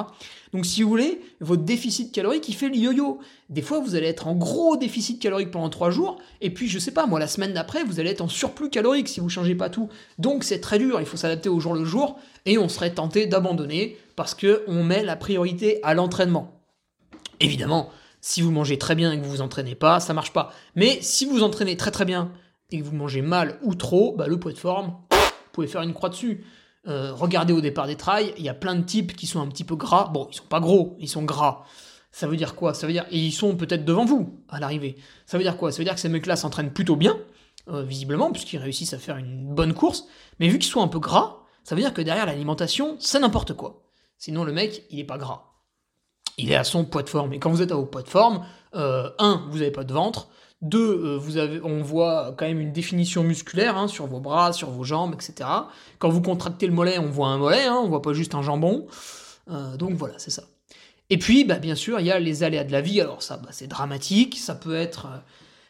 Donc 0.53 0.65
si 0.65 0.83
vous 0.83 0.89
voulez, 0.89 1.21
votre 1.41 1.63
déficit 1.63 2.13
calorique, 2.13 2.47
il 2.47 2.55
fait 2.55 2.69
le 2.69 2.75
yo-yo. 2.75 3.19
Des 3.49 3.61
fois, 3.61 3.79
vous 3.79 3.95
allez 3.95 4.07
être 4.07 4.27
en 4.27 4.35
gros 4.35 4.77
déficit 4.77 5.21
calorique 5.21 5.51
pendant 5.51 5.69
trois 5.69 5.91
jours, 5.91 6.17
et 6.39 6.49
puis 6.49 6.69
je 6.69 6.79
sais 6.79 6.91
pas, 6.91 7.05
moi, 7.05 7.19
la 7.19 7.27
semaine 7.27 7.53
d'après, 7.53 7.83
vous 7.83 7.99
allez 7.99 8.11
être 8.11 8.21
en 8.21 8.29
surplus 8.29 8.69
calorique 8.69 9.09
si 9.09 9.19
vous 9.19 9.29
changez 9.29 9.55
pas 9.55 9.69
tout. 9.69 9.89
Donc 10.17 10.43
c'est 10.43 10.61
très 10.61 10.79
dur, 10.79 10.99
il 11.01 11.05
faut 11.05 11.17
s'adapter 11.17 11.49
au 11.49 11.59
jour 11.59 11.73
le 11.73 11.83
jour, 11.83 12.17
et 12.45 12.57
on 12.57 12.69
serait 12.69 12.93
tenté 12.93 13.27
d'abandonner 13.27 13.97
parce 14.15 14.33
que 14.33 14.63
on 14.67 14.83
met 14.83 15.03
la 15.03 15.15
priorité 15.15 15.79
à 15.83 15.93
l'entraînement. 15.93 16.61
Évidemment, 17.39 17.89
si 18.21 18.41
vous 18.41 18.51
mangez 18.51 18.77
très 18.77 18.95
bien 18.95 19.11
et 19.11 19.19
que 19.19 19.25
vous 19.25 19.31
vous 19.31 19.41
entraînez 19.41 19.75
pas, 19.75 19.99
ça 19.99 20.13
marche 20.13 20.31
pas. 20.31 20.53
Mais 20.75 20.99
si 21.01 21.25
vous 21.25 21.43
entraînez 21.43 21.75
très 21.75 21.91
très 21.91 22.05
bien 22.05 22.31
et 22.69 22.79
que 22.79 22.83
vous 22.85 22.95
mangez 22.95 23.21
mal 23.21 23.59
ou 23.63 23.75
trop, 23.75 24.15
bah, 24.15 24.27
le 24.27 24.39
poids 24.39 24.53
de 24.53 24.57
forme, 24.57 24.95
vous 25.11 25.51
pouvez 25.51 25.67
faire 25.67 25.81
une 25.81 25.93
croix 25.93 26.09
dessus. 26.09 26.45
Euh, 26.87 27.13
regardez 27.13 27.53
au 27.53 27.61
départ 27.61 27.87
des 27.87 27.97
trails, 27.97 28.33
il 28.37 28.43
y 28.43 28.49
a 28.49 28.53
plein 28.53 28.75
de 28.75 28.83
types 28.83 29.15
qui 29.15 29.27
sont 29.27 29.41
un 29.41 29.47
petit 29.47 29.63
peu 29.63 29.75
gras. 29.75 30.09
Bon, 30.13 30.27
ils 30.31 30.35
sont 30.35 30.45
pas 30.45 30.59
gros, 30.59 30.95
ils 30.99 31.09
sont 31.09 31.23
gras. 31.23 31.63
Ça 32.11 32.27
veut 32.27 32.37
dire 32.37 32.55
quoi? 32.55 32.73
Ça 32.73 32.87
veut 32.87 32.93
dire 32.93 33.05
et 33.09 33.17
ils 33.17 33.31
sont 33.31 33.55
peut-être 33.55 33.85
devant 33.85 34.05
vous 34.05 34.43
à 34.49 34.59
l'arrivée. 34.59 34.97
Ça 35.25 35.37
veut 35.37 35.43
dire 35.43 35.57
quoi? 35.57 35.71
Ça 35.71 35.79
veut 35.79 35.83
dire 35.83 35.95
que 35.95 35.99
ces 35.99 36.09
mecs-là 36.09 36.35
s'entraînent 36.35 36.73
plutôt 36.73 36.95
bien, 36.95 37.17
euh, 37.69 37.83
visiblement, 37.83 38.31
puisqu'ils 38.31 38.57
réussissent 38.57 38.93
à 38.93 38.99
faire 38.99 39.17
une 39.17 39.53
bonne 39.53 39.73
course. 39.73 40.05
Mais 40.39 40.47
vu 40.47 40.59
qu'ils 40.59 40.71
sont 40.71 40.81
un 40.81 40.87
peu 40.87 40.99
gras, 40.99 41.37
ça 41.63 41.75
veut 41.75 41.81
dire 41.81 41.93
que 41.93 42.01
derrière 42.01 42.25
l'alimentation, 42.25 42.97
c'est 42.99 43.19
n'importe 43.19 43.53
quoi. 43.53 43.83
Sinon, 44.17 44.43
le 44.43 44.51
mec, 44.51 44.83
il 44.91 44.99
est 44.99 45.05
pas 45.05 45.17
gras 45.17 45.50
il 46.41 46.51
est 46.51 46.55
à 46.55 46.63
son 46.63 46.85
poids 46.85 47.03
de 47.03 47.09
forme. 47.09 47.33
Et 47.33 47.39
quand 47.39 47.49
vous 47.49 47.61
êtes 47.61 47.71
à 47.71 47.75
vos 47.75 47.85
poids 47.85 48.01
de 48.01 48.09
forme, 48.09 48.45
euh, 48.75 49.09
un, 49.19 49.45
vous 49.49 49.59
n'avez 49.59 49.71
pas 49.71 49.83
de 49.83 49.93
ventre. 49.93 50.27
Deux, 50.61 50.79
euh, 50.79 51.17
vous 51.17 51.37
avez, 51.37 51.59
on 51.63 51.81
voit 51.81 52.35
quand 52.37 52.45
même 52.45 52.59
une 52.59 52.71
définition 52.71 53.23
musculaire 53.23 53.77
hein, 53.77 53.87
sur 53.87 54.07
vos 54.07 54.19
bras, 54.19 54.53
sur 54.53 54.69
vos 54.69 54.83
jambes, 54.83 55.13
etc. 55.13 55.49
Quand 55.99 56.09
vous 56.09 56.21
contractez 56.21 56.67
le 56.67 56.73
mollet, 56.73 56.99
on 56.99 57.09
voit 57.09 57.29
un 57.29 57.37
mollet, 57.37 57.65
hein, 57.65 57.79
on 57.83 57.89
voit 57.89 58.01
pas 58.01 58.13
juste 58.13 58.35
un 58.35 58.41
jambon. 58.41 58.87
Euh, 59.49 59.77
donc 59.77 59.93
voilà, 59.93 60.15
c'est 60.17 60.29
ça. 60.29 60.43
Et 61.09 61.17
puis, 61.17 61.43
bah, 61.43 61.59
bien 61.59 61.75
sûr, 61.75 61.99
il 61.99 62.05
y 62.05 62.11
a 62.11 62.19
les 62.19 62.43
aléas 62.43 62.63
de 62.63 62.71
la 62.71 62.81
vie. 62.81 63.01
Alors 63.01 63.21
ça, 63.21 63.37
bah, 63.37 63.49
c'est 63.51 63.67
dramatique. 63.67 64.37
Ça 64.37 64.55
peut 64.55 64.75
être 64.75 65.07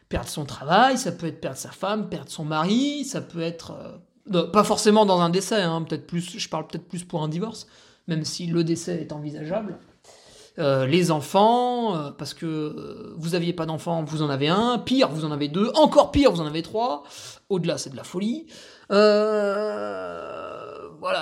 perdre 0.10 0.30
son 0.30 0.46
travail, 0.46 0.98
ça 0.98 1.12
peut 1.12 1.28
être 1.28 1.40
perdre 1.40 1.58
sa 1.58 1.72
femme, 1.72 2.10
perdre 2.10 2.30
son 2.30 2.44
mari, 2.44 3.06
ça 3.06 3.22
peut 3.22 3.42
être 3.42 3.74
pas 4.52 4.66
forcément 4.66 5.06
dans 5.06 5.22
un 5.22 5.30
décès. 5.30 5.62
Hein, 5.62 5.84
peut-être 5.84 6.06
plus, 6.06 6.38
je 6.38 6.50
parle 6.50 6.68
peut-être 6.68 6.88
plus 6.88 7.06
pour 7.06 7.24
un 7.24 7.30
divorce, 7.30 7.66
même 8.08 8.26
si 8.26 8.46
le 8.48 8.66
décès 8.66 9.02
est 9.02 9.14
envisageable. 9.14 9.78
Euh, 10.60 10.86
les 10.86 11.12
enfants, 11.12 11.96
euh, 11.96 12.12
parce 12.12 12.34
que 12.34 12.46
euh, 12.46 13.14
vous 13.16 13.36
aviez 13.36 13.54
pas 13.54 13.66
d'enfants, 13.66 14.04
vous 14.04 14.22
en 14.22 14.30
avez 14.30 14.50
un, 14.50 14.80
pire, 14.80 15.08
vous 15.08 15.24
en 15.24 15.32
avez 15.32 15.48
deux, 15.48 15.72
encore 15.76 16.12
pire, 16.12 16.30
vous 16.30 16.42
en 16.42 16.46
avez 16.46 16.62
trois, 16.62 17.04
au-delà 17.48 17.78
c'est 17.78 17.90
de 17.90 17.96
la 17.96 18.04
folie. 18.04 18.48
voilà, 18.90 19.08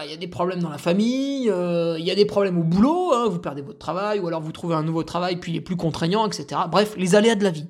il 0.05 0.09
y 0.09 0.13
a 0.13 0.17
des 0.17 0.27
problèmes 0.27 0.63
dans 0.63 0.69
la 0.69 0.79
famille, 0.79 1.43
il 1.43 2.03
y 2.03 2.09
a 2.09 2.15
des 2.15 2.25
problèmes 2.25 2.57
au 2.57 2.63
boulot, 2.63 3.13
hein, 3.13 3.27
vous 3.29 3.37
perdez 3.37 3.61
votre 3.61 3.77
travail, 3.77 4.19
ou 4.19 4.27
alors 4.27 4.41
vous 4.41 4.51
trouvez 4.51 4.73
un 4.73 4.83
nouveau 4.83 5.03
travail, 5.03 5.35
puis 5.35 5.51
il 5.51 5.57
est 5.57 5.61
plus 5.61 5.77
contraignant, 5.77 6.25
etc. 6.25 6.61
Bref, 6.69 6.95
les 6.97 7.13
aléas 7.13 7.35
de 7.35 7.43
la 7.43 7.51
vie 7.51 7.67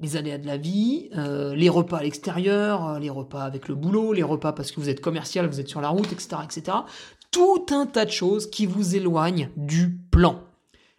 les 0.00 0.16
aléas 0.16 0.38
de 0.38 0.46
la 0.46 0.56
vie, 0.56 1.08
les 1.12 1.68
repas 1.68 1.98
à 1.98 2.02
l'extérieur, 2.02 2.98
les 2.98 3.10
repas 3.10 3.42
avec 3.42 3.68
le 3.68 3.76
boulot, 3.76 4.12
les 4.12 4.24
repas 4.24 4.52
parce 4.52 4.72
que 4.72 4.80
vous 4.80 4.88
êtes 4.88 5.00
commercial, 5.00 5.46
vous 5.46 5.60
êtes 5.60 5.68
sur 5.68 5.80
la 5.80 5.88
route, 5.88 6.12
etc., 6.12 6.42
etc. 6.42 6.78
Tout 7.34 7.66
un 7.72 7.86
tas 7.86 8.04
de 8.04 8.12
choses 8.12 8.48
qui 8.48 8.64
vous 8.64 8.94
éloignent 8.94 9.50
du 9.56 9.90
plan. 10.12 10.44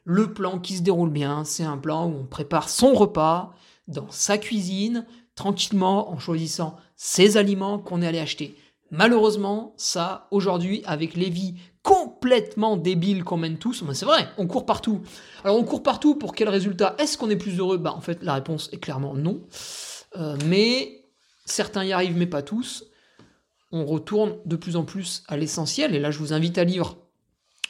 Le 0.04 0.34
plan 0.34 0.60
qui 0.60 0.76
se 0.76 0.82
déroule 0.82 1.10
bien, 1.10 1.46
c'est 1.46 1.64
un 1.64 1.78
plan 1.78 2.08
où 2.08 2.14
on 2.14 2.26
prépare 2.26 2.68
son 2.68 2.94
repas 2.94 3.54
dans 3.88 4.12
sa 4.12 4.38
cuisine, 4.38 5.06
tranquillement, 5.36 6.12
en 6.12 6.20
choisissant 6.20 6.76
ses 6.98 7.38
aliments 7.38 7.80
qu'on 7.80 8.02
est 8.02 8.08
allé 8.08 8.20
acheter. 8.20 8.54
Malheureusement, 8.92 9.76
ça, 9.78 10.28
aujourd'hui, 10.30 10.82
avec 10.86 11.16
les 11.16 11.30
vies 11.30 11.56
complètement 11.84 12.76
débiles 12.76 13.24
qu'on 13.24 13.38
mène 13.38 13.58
tous, 13.58 13.82
mais 13.84 13.94
c'est 13.94 14.04
vrai, 14.04 14.28
on 14.38 14.46
court 14.46 14.66
partout. 14.66 15.04
Alors 15.46 15.58
on 15.58 15.64
court 15.64 15.84
partout 15.84 16.16
pour 16.16 16.36
quel 16.36 16.50
résultat? 16.50 16.96
Est-ce 16.98 17.18
qu'on 17.18 17.30
est 17.30 17.38
plus 17.38 17.60
heureux? 17.60 17.78
Bah 17.78 17.94
en 17.96 18.02
fait, 18.02 18.22
la 18.24 18.34
réponse 18.34 18.68
est 18.74 18.80
clairement 18.80 19.14
non. 19.14 19.40
Euh, 20.18 20.36
mais 20.48 21.06
certains 21.46 21.86
y 21.86 21.94
arrivent, 21.94 22.18
mais 22.18 22.28
pas 22.28 22.42
tous. 22.42 22.84
On 23.72 23.86
retourne 23.86 24.38
de 24.46 24.56
plus 24.56 24.76
en 24.76 24.84
plus 24.84 25.24
à 25.28 25.38
l'essentiel, 25.38 25.96
et 25.96 26.00
là 26.00 26.12
je 26.12 26.20
vous 26.20 26.34
invite 26.34 26.58
à 26.58 26.64
lire 26.64 26.96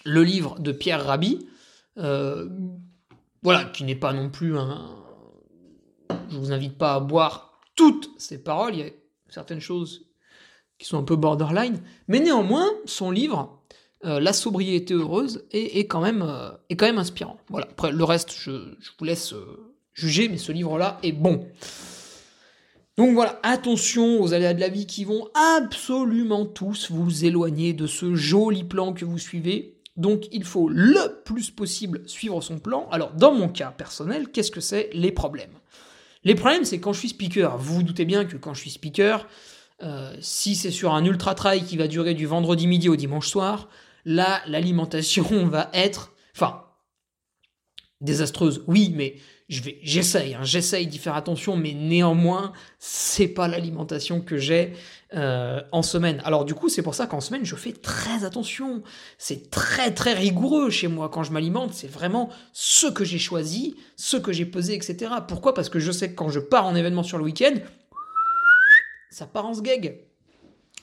le 0.06 0.24
livre 0.24 0.60
de 0.60 0.72
Pierre 0.72 1.04
Rabhi, 1.04 1.48
euh, 1.98 2.48
voilà, 3.42 3.66
qui 3.66 3.84
n'est 3.84 3.96
pas 3.96 4.14
non 4.14 4.30
plus 4.30 4.58
un... 4.58 4.96
Je 6.30 6.38
vous 6.38 6.52
invite 6.52 6.78
pas 6.78 6.96
à 6.96 7.00
boire 7.00 7.60
toutes 7.76 8.10
ces 8.18 8.42
paroles, 8.42 8.76
il 8.76 8.80
y 8.80 8.84
a 8.84 8.92
certaines 9.30 9.60
choses 9.60 10.06
qui 10.78 10.88
sont 10.88 10.98
un 10.98 11.04
peu 11.04 11.16
borderline, 11.16 11.82
mais 12.08 12.20
néanmoins, 12.20 12.70
son 12.86 13.12
livre, 13.12 13.62
euh, 14.04 14.20
La 14.20 14.34
sobriété 14.34 14.94
heureuse, 14.94 15.46
est, 15.52 15.88
quand 15.88 16.02
même, 16.02 16.22
euh, 16.22 16.52
quand 16.72 16.86
même 16.86 17.00
inspirant. 17.00 17.38
Voilà, 17.50 17.68
après 17.72 17.92
le 17.92 18.04
reste, 18.04 18.36
je, 18.38 18.52
vous 19.00 19.06
laisse 19.06 19.34
juger, 19.94 20.28
mais 20.30 20.38
ce 20.38 20.52
livre-là 20.52 21.00
est 21.02 21.14
bon. 21.14 21.48
Donc 22.98 23.14
voilà, 23.14 23.40
attention 23.44 24.22
aux 24.22 24.34
aléas 24.34 24.54
de 24.54 24.62
la 24.62 24.70
vie 24.70 24.86
qui 24.86 25.04
vont 25.04 25.28
absolument 25.34 26.46
tous 26.46 26.92
vous 26.92 27.26
éloigner 27.26 27.74
de 27.74 27.88
ce 27.88 28.16
joli 28.16 28.64
plan 28.64 28.94
que 28.94 29.04
vous 29.04 29.18
suivez. 29.18 29.76
Donc 29.98 30.28
il 30.32 30.46
faut 30.46 30.70
le 30.70 31.22
plus 31.26 31.52
possible 31.52 32.02
suivre 32.08 32.42
son 32.42 32.58
plan. 32.58 32.88
Alors 32.92 33.12
dans 33.12 33.34
mon 33.34 33.50
cas 33.50 33.72
personnel, 33.72 34.30
qu'est-ce 34.30 34.52
que 34.52 34.62
c'est 34.62 34.90
les 34.94 35.12
problèmes? 35.12 35.52
Les 36.24 36.36
problèmes, 36.36 36.66
c'est 36.66 36.80
quand 36.80 36.92
je 36.92 37.00
suis 37.00 37.10
speaker. 37.10 37.58
Vous 37.58 37.76
vous 37.76 37.84
doutez 37.84 38.06
bien 38.06 38.26
que 38.26 38.36
quand 38.36 38.54
je 38.54 38.62
suis 38.62 38.72
speaker, 38.72 39.28
euh, 39.84 40.16
si 40.20 40.56
c'est 40.56 40.72
sur 40.72 40.94
un 40.94 41.06
ultra 41.06 41.36
trail 41.36 41.64
qui 41.64 41.78
va 41.78 41.88
durer 41.88 42.14
du 42.14 42.26
vendredi 42.26 42.66
midi 42.66 42.90
au 42.90 42.96
dimanche 42.96 43.28
soir, 43.28 43.70
là, 44.06 44.42
l'alimentation 44.48 45.46
va 45.48 45.70
être, 45.74 46.14
enfin, 46.36 46.65
désastreuse. 48.02 48.64
Oui, 48.68 48.94
mais 48.96 49.16
je 49.48 49.62
vais, 49.62 49.78
j'essaye, 49.84 50.34
hein, 50.34 50.44
j'essaye 50.44 50.88
d'y 50.88 50.98
faire 50.98 51.16
attention, 51.16 51.56
mais 51.56 51.74
néanmoins, 51.74 52.52
c'est 52.80 53.28
pas 53.28 53.48
l'alimentation 53.48 54.20
que 54.22 54.38
j'ai 54.38 54.74
euh, 55.14 55.62
en 55.72 55.84
semaine. 55.84 56.20
Alors 56.26 56.46
du 56.46 56.56
coup, 56.56 56.68
c'est 56.68 56.82
pour 56.82 56.96
ça 56.96 57.06
qu'en 57.06 57.22
semaine, 57.22 57.46
je 57.46 57.56
fais 57.56 57.72
très 57.72 58.24
attention. 58.24 58.82
C'est 59.20 59.52
très 59.52 59.94
très 59.94 60.14
rigoureux 60.14 60.72
chez 60.72 60.88
moi 60.88 61.10
quand 61.10 61.24
je 61.24 61.32
m'alimente. 61.32 61.74
C'est 61.74 61.90
vraiment 61.90 62.30
ce 62.54 62.88
que 62.88 63.06
j'ai 63.06 63.20
choisi, 63.20 63.76
ce 63.98 64.18
que 64.18 64.34
j'ai 64.34 64.46
pesé, 64.46 64.74
etc. 64.74 65.12
Pourquoi? 65.28 65.54
Parce 65.54 65.70
que 65.70 65.80
je 65.80 65.92
sais 65.92 66.10
que 66.10 66.16
quand 66.16 66.30
je 66.30 66.40
pars 66.40 66.66
en 66.66 66.76
événement 66.76 67.04
sur 67.04 67.20
le 67.20 67.24
week-end, 67.24 67.54
ça 69.12 69.28
part 69.28 69.46
en 69.46 69.54
sgeg. 69.54 70.00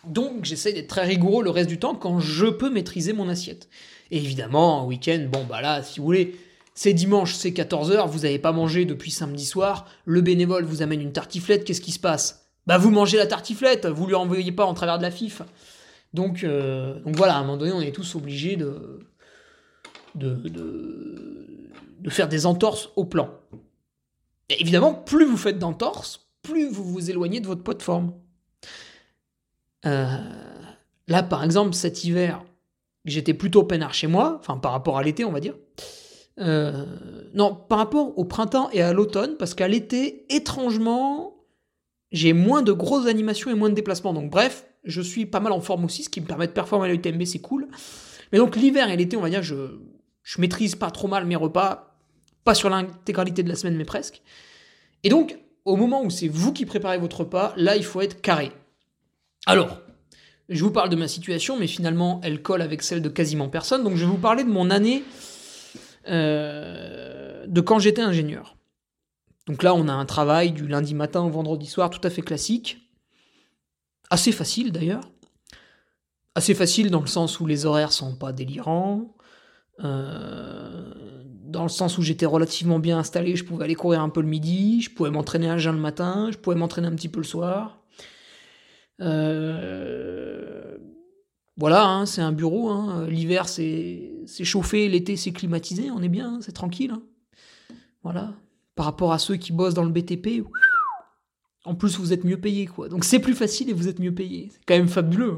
Donc 0.06 0.44
j'essaie 0.44 0.72
d'être 0.72 0.88
très 0.88 1.04
rigoureux 1.04 1.42
le 1.42 1.50
reste 1.50 1.68
du 1.68 1.78
temps 1.78 1.94
quand 1.94 2.20
je 2.20 2.46
peux 2.46 2.70
maîtriser 2.70 3.12
mon 3.12 3.28
assiette. 3.28 3.68
Et 4.12 4.18
évidemment, 4.18 4.82
en 4.82 4.86
week-end, 4.86 5.26
bon 5.30 5.44
bah 5.44 5.60
là, 5.60 5.82
si 5.82 5.98
vous 5.98 6.06
voulez, 6.06 6.36
c'est 6.74 6.94
dimanche, 6.94 7.34
c'est 7.34 7.50
14h, 7.50 8.08
vous 8.08 8.20
n'avez 8.20 8.38
pas 8.38 8.52
mangé 8.52 8.84
depuis 8.84 9.10
samedi 9.10 9.44
soir, 9.44 9.86
le 10.04 10.20
bénévole 10.20 10.64
vous 10.64 10.82
amène 10.82 11.00
une 11.00 11.12
tartiflette, 11.12 11.64
qu'est-ce 11.64 11.80
qui 11.80 11.92
se 11.92 11.98
passe? 11.98 12.46
Bah 12.66 12.78
vous 12.78 12.90
mangez 12.90 13.18
la 13.18 13.26
tartiflette, 13.26 13.86
vous 13.86 14.06
lui 14.06 14.14
envoyez 14.14 14.52
pas 14.52 14.64
en 14.64 14.74
travers 14.74 14.98
de 14.98 15.02
la 15.02 15.10
FIF. 15.10 15.42
Donc, 16.14 16.44
euh, 16.44 16.98
donc 17.00 17.16
voilà, 17.16 17.36
à 17.36 17.38
un 17.38 17.42
moment 17.42 17.56
donné, 17.56 17.72
on 17.72 17.80
est 17.80 17.92
tous 17.92 18.14
obligés 18.14 18.56
de, 18.56 19.00
faire 22.08 22.28
des 22.28 22.46
entorses 22.46 22.90
au 22.96 23.04
plan. 23.04 23.30
Évidemment, 24.48 24.94
plus 24.94 25.24
vous 25.24 25.36
faites 25.36 25.58
d'entorses, 25.58 26.28
plus 26.42 26.68
vous 26.68 26.84
vous 26.84 27.10
éloignez 27.10 27.40
de 27.40 27.46
votre 27.46 27.62
poids 27.62 27.74
de 27.74 27.82
forme. 27.82 28.12
Euh, 29.86 30.16
là, 31.08 31.22
par 31.22 31.42
exemple, 31.42 31.74
cet 31.74 32.04
hiver, 32.04 32.44
j'étais 33.04 33.34
plutôt 33.34 33.64
peinard 33.64 33.94
chez 33.94 34.06
moi, 34.06 34.36
enfin 34.38 34.58
par 34.58 34.72
rapport 34.72 34.98
à 34.98 35.02
l'été, 35.02 35.24
on 35.24 35.32
va 35.32 35.40
dire. 35.40 35.54
Euh, 36.38 36.86
non, 37.34 37.54
par 37.54 37.78
rapport 37.78 38.18
au 38.18 38.24
printemps 38.24 38.70
et 38.72 38.82
à 38.82 38.92
l'automne, 38.92 39.36
parce 39.36 39.54
qu'à 39.54 39.68
l'été, 39.68 40.26
étrangement, 40.34 41.36
j'ai 42.10 42.32
moins 42.32 42.62
de 42.62 42.72
grosses 42.72 43.06
animations 43.06 43.50
et 43.50 43.54
moins 43.54 43.70
de 43.70 43.74
déplacements. 43.74 44.12
Donc 44.12 44.30
bref, 44.30 44.66
je 44.84 45.00
suis 45.00 45.26
pas 45.26 45.40
mal 45.40 45.52
en 45.52 45.60
forme 45.60 45.84
aussi, 45.84 46.04
ce 46.04 46.08
qui 46.08 46.20
me 46.20 46.26
permet 46.26 46.46
de 46.46 46.52
performer 46.52 46.88
à 46.88 46.92
l'UTMB, 46.92 47.24
c'est 47.24 47.40
cool. 47.40 47.68
Mais 48.32 48.38
donc 48.38 48.56
l'hiver 48.56 48.90
et 48.90 48.96
l'été, 48.96 49.16
on 49.16 49.20
va 49.20 49.30
dire, 49.30 49.42
je, 49.42 49.78
je 50.22 50.40
maîtrise 50.40 50.74
pas 50.74 50.90
trop 50.90 51.08
mal 51.08 51.26
mes 51.26 51.36
repas, 51.36 51.96
pas 52.44 52.54
sur 52.54 52.70
l'intégralité 52.70 53.42
de 53.42 53.48
la 53.48 53.54
semaine, 53.54 53.76
mais 53.76 53.84
presque. 53.84 54.22
Et 55.04 55.08
donc, 55.08 55.38
au 55.64 55.76
moment 55.76 56.02
où 56.02 56.10
c'est 56.10 56.28
vous 56.28 56.52
qui 56.52 56.64
préparez 56.64 56.98
votre 56.98 57.20
repas, 57.20 57.52
là, 57.56 57.76
il 57.76 57.84
faut 57.84 58.00
être 58.00 58.20
carré. 58.20 58.52
Alors, 59.46 59.80
je 60.48 60.62
vous 60.64 60.70
parle 60.70 60.88
de 60.88 60.96
ma 60.96 61.08
situation, 61.08 61.58
mais 61.58 61.66
finalement, 61.66 62.20
elle 62.24 62.42
colle 62.42 62.62
avec 62.62 62.82
celle 62.82 63.02
de 63.02 63.08
quasiment 63.08 63.48
personne. 63.48 63.84
Donc, 63.84 63.96
je 63.96 64.04
vais 64.04 64.10
vous 64.10 64.18
parler 64.18 64.44
de 64.44 64.50
mon 64.50 64.70
année 64.70 65.02
euh, 66.08 67.46
de 67.46 67.60
quand 67.60 67.78
j'étais 67.78 68.02
ingénieur. 68.02 68.56
Donc 69.46 69.62
là, 69.62 69.74
on 69.74 69.88
a 69.88 69.92
un 69.92 70.06
travail 70.06 70.52
du 70.52 70.66
lundi 70.66 70.94
matin 70.94 71.22
au 71.22 71.30
vendredi 71.30 71.66
soir, 71.66 71.90
tout 71.90 72.00
à 72.04 72.10
fait 72.10 72.22
classique. 72.22 72.78
Assez 74.10 74.32
facile 74.32 74.72
d'ailleurs. 74.72 75.02
Assez 76.34 76.54
facile 76.54 76.90
dans 76.90 77.00
le 77.00 77.06
sens 77.06 77.40
où 77.40 77.46
les 77.46 77.66
horaires 77.66 77.92
sont 77.92 78.14
pas 78.14 78.32
délirants. 78.32 79.14
Euh, 79.84 80.92
dans 81.44 81.64
le 81.64 81.68
sens 81.68 81.98
où 81.98 82.02
j'étais 82.02 82.26
relativement 82.26 82.78
bien 82.78 82.98
installé, 82.98 83.36
je 83.36 83.44
pouvais 83.44 83.64
aller 83.64 83.74
courir 83.74 84.00
un 84.00 84.08
peu 84.08 84.20
le 84.20 84.28
midi, 84.28 84.80
je 84.80 84.90
pouvais 84.90 85.10
m'entraîner 85.10 85.48
un 85.48 85.58
jeun 85.58 85.74
le 85.74 85.80
matin, 85.80 86.30
je 86.32 86.38
pouvais 86.38 86.56
m'entraîner 86.56 86.86
un 86.86 86.94
petit 86.94 87.08
peu 87.08 87.20
le 87.20 87.26
soir. 87.26 87.82
Euh, 89.00 90.78
voilà, 91.56 91.86
hein, 91.86 92.06
c'est 92.06 92.22
un 92.22 92.32
bureau. 92.32 92.68
Hein. 92.68 93.06
L'hiver, 93.08 93.48
c'est 93.48 94.24
chauffé, 94.44 94.88
l'été, 94.88 95.16
c'est 95.16 95.32
climatisé. 95.32 95.90
On 95.90 96.02
est 96.02 96.08
bien, 96.08 96.40
c'est 96.40 96.52
tranquille. 96.52 96.92
Hein. 96.92 97.02
Voilà. 98.02 98.34
Par 98.74 98.86
rapport 98.86 99.12
à 99.12 99.18
ceux 99.18 99.36
qui 99.36 99.52
bossent 99.52 99.74
dans 99.74 99.84
le 99.84 99.90
BTP, 99.90 100.44
en 101.64 101.74
plus, 101.74 101.98
vous 101.98 102.12
êtes 102.12 102.24
mieux 102.24 102.40
payé, 102.40 102.66
quoi. 102.66 102.88
Donc 102.88 103.04
c'est 103.04 103.20
plus 103.20 103.34
facile 103.34 103.70
et 103.70 103.72
vous 103.72 103.88
êtes 103.88 103.98
mieux 103.98 104.14
payé. 104.14 104.50
C'est 104.52 104.64
quand 104.66 104.74
même 104.74 104.88
fabuleux. 104.88 105.36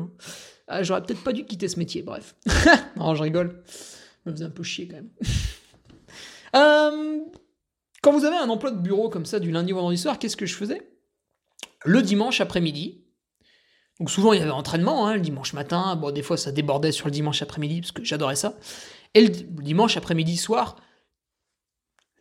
Ah, 0.66 0.82
j'aurais 0.82 1.02
peut-être 1.02 1.22
pas 1.22 1.32
dû 1.32 1.44
quitter 1.44 1.68
ce 1.68 1.78
métier, 1.78 2.02
bref. 2.02 2.36
non, 2.96 3.14
je 3.14 3.22
rigole. 3.22 3.62
Ça 3.66 4.30
me 4.30 4.32
faisait 4.32 4.44
un 4.44 4.50
peu 4.50 4.62
chier 4.62 4.88
quand 4.88 4.96
même. 4.96 5.10
Euh, 6.56 7.18
quand 8.00 8.12
vous 8.12 8.24
avez 8.24 8.36
un 8.36 8.48
emploi 8.48 8.70
de 8.70 8.78
bureau 8.78 9.08
comme 9.08 9.26
ça 9.26 9.40
du 9.40 9.50
lundi 9.50 9.72
au 9.72 9.74
vendredi 9.74 9.98
soir, 9.98 10.20
qu'est-ce 10.20 10.36
que 10.36 10.46
je 10.46 10.54
faisais? 10.54 10.88
Le 11.84 12.00
dimanche 12.00 12.40
après-midi, 12.40 13.03
donc 14.00 14.10
souvent 14.10 14.32
il 14.32 14.40
y 14.40 14.42
avait 14.42 14.50
entraînement, 14.50 15.06
hein, 15.06 15.14
le 15.14 15.20
dimanche 15.20 15.52
matin, 15.52 15.96
bon 15.96 16.10
des 16.10 16.22
fois 16.22 16.36
ça 16.36 16.52
débordait 16.52 16.92
sur 16.92 17.06
le 17.06 17.12
dimanche 17.12 17.42
après-midi 17.42 17.80
parce 17.80 17.92
que 17.92 18.04
j'adorais 18.04 18.36
ça. 18.36 18.54
Et 19.14 19.20
le 19.22 19.28
dimanche 19.28 19.96
après-midi 19.96 20.36
soir, 20.36 20.76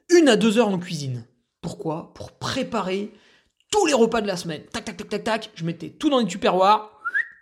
une 0.09 0.29
à 0.29 0.35
deux 0.35 0.57
heures 0.59 0.69
en 0.69 0.77
cuisine. 0.77 1.25
Pourquoi? 1.61 2.13
Pour 2.13 2.33
préparer 2.33 3.13
tous 3.71 3.85
les 3.87 3.93
repas 3.93 4.21
de 4.21 4.27
la 4.27 4.37
semaine. 4.37 4.61
Tac, 4.71 4.85
tac, 4.85 4.97
tac, 4.97 5.09
tac, 5.09 5.23
tac. 5.23 5.49
Je 5.55 5.65
mettais 5.65 5.89
tout 5.89 6.09
dans 6.09 6.19
les 6.19 6.27
tupperwares. 6.27 6.91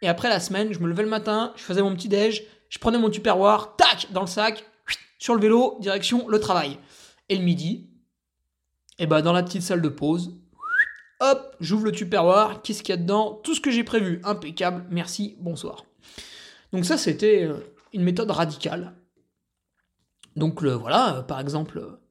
Et 0.02 0.08
après 0.08 0.30
la 0.30 0.40
semaine, 0.40 0.72
je 0.72 0.80
me 0.80 0.88
levais 0.88 1.04
le 1.04 1.10
matin, 1.10 1.54
je 1.58 1.62
faisais 1.62 1.82
mon 1.82 1.94
petit 1.94 2.08
déj, 2.08 2.44
je 2.70 2.80
prenais 2.80 2.98
mon 2.98 3.10
tupperware, 3.10 3.76
tac, 3.76 4.08
dans 4.12 4.22
le 4.22 4.28
sac, 4.28 4.66
sur 5.20 5.36
le 5.36 5.42
vélo, 5.42 5.78
direction 5.80 6.28
le 6.28 6.40
travail. 6.40 6.80
Et 7.30 7.36
le 7.36 7.44
midi, 7.44 7.90
et 8.98 9.04
eh 9.04 9.08
ben 9.08 9.22
dans 9.22 9.34
la 9.34 9.44
petite 9.44 9.62
salle 9.62 9.82
de 9.82 9.90
pause, 9.90 10.41
Hop, 11.24 11.56
j'ouvre 11.60 11.86
le 11.86 11.92
tupperware, 11.92 12.64
qu'est-ce 12.64 12.82
qu'il 12.82 12.94
y 12.94 12.98
a 12.98 13.02
dedans? 13.02 13.40
Tout 13.44 13.54
ce 13.54 13.62
que 13.62 13.70
j'ai 13.70 13.84
prévu, 13.84 14.22
impeccable, 14.24 14.86
merci, 14.90 15.36
bonsoir. 15.40 15.86
Donc 16.74 16.84
ça, 16.84 16.98
c'était 16.98 17.44
euh, 17.44 17.58
une 17.94 18.02
méthode 18.02 18.32
radicale. 18.32 18.94
Donc 20.36 20.64
le, 20.64 20.72
voilà, 20.74 21.18
euh, 21.18 21.22
par 21.22 21.40
exemple, 21.40 21.78
euh, 21.78 22.02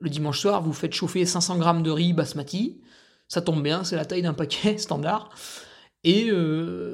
le 0.00 0.10
dimanche 0.10 0.40
soir, 0.40 0.62
vous 0.62 0.74
faites 0.74 0.92
chauffer 0.92 1.24
500 1.24 1.56
grammes 1.56 1.82
de 1.82 1.90
riz 1.90 2.12
basmati, 2.12 2.82
ça 3.26 3.40
tombe 3.40 3.62
bien, 3.62 3.84
c'est 3.84 3.96
la 3.96 4.04
taille 4.04 4.20
d'un 4.20 4.34
paquet 4.34 4.76
standard. 4.78 5.30
Et 6.04 6.30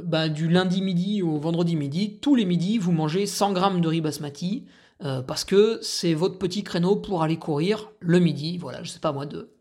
bah, 0.03 0.31
du 0.31 0.49
lundi 0.49 0.81
midi 0.81 1.23
au 1.23 1.39
vendredi 1.39 1.77
midi, 1.77 2.21
tous 2.21 2.35
les 2.35 2.47
midis, 2.47 2.79
vous 2.79 2.91
mangez 2.91 3.27
100 3.27 3.53
grammes 3.53 3.81
de 3.83 3.89
riz 3.89 4.01
basmati, 4.01 4.65
parce 4.99 5.45
que 5.45 5.79
c'est 5.83 6.15
votre 6.15 6.39
petit 6.39 6.65
créneau 6.65 6.97
pour 6.97 7.23
aller 7.23 7.37
courir 7.37 7.93
le 8.01 8.19
midi, 8.19 8.57
voilà, 8.57 8.83
je 8.83 8.91
sais 8.91 9.01
pas 9.01 9.13
moi, 9.13 9.27
de 9.27 9.54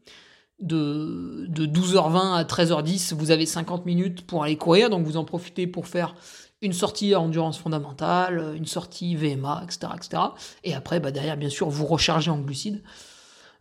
de, 0.60 1.48
12h20 1.50 2.36
à 2.36 2.44
13h10, 2.44 3.14
vous 3.14 3.32
avez 3.32 3.46
50 3.46 3.86
minutes 3.86 4.26
pour 4.26 4.44
aller 4.44 4.58
courir, 4.58 4.90
donc 4.90 5.06
vous 5.06 5.18
en 5.18 5.26
profitez 5.26 5.68
pour 5.68 5.88
faire 5.88 6.16
une 6.62 6.74
sortie 6.74 7.14
endurance 7.16 7.58
fondamentale, 7.58 8.54
une 8.56 8.66
sortie 8.66 9.16
VMA, 9.16 9.62
etc. 9.66 9.92
etc. 9.96 10.24
Et 10.64 10.74
après, 10.74 11.00
bah, 11.00 11.12
derrière, 11.12 11.36
bien 11.36 11.50
sûr, 11.50 11.70
vous 11.70 11.86
rechargez 11.86 12.32
en 12.32 12.40
glucides. 12.40 12.82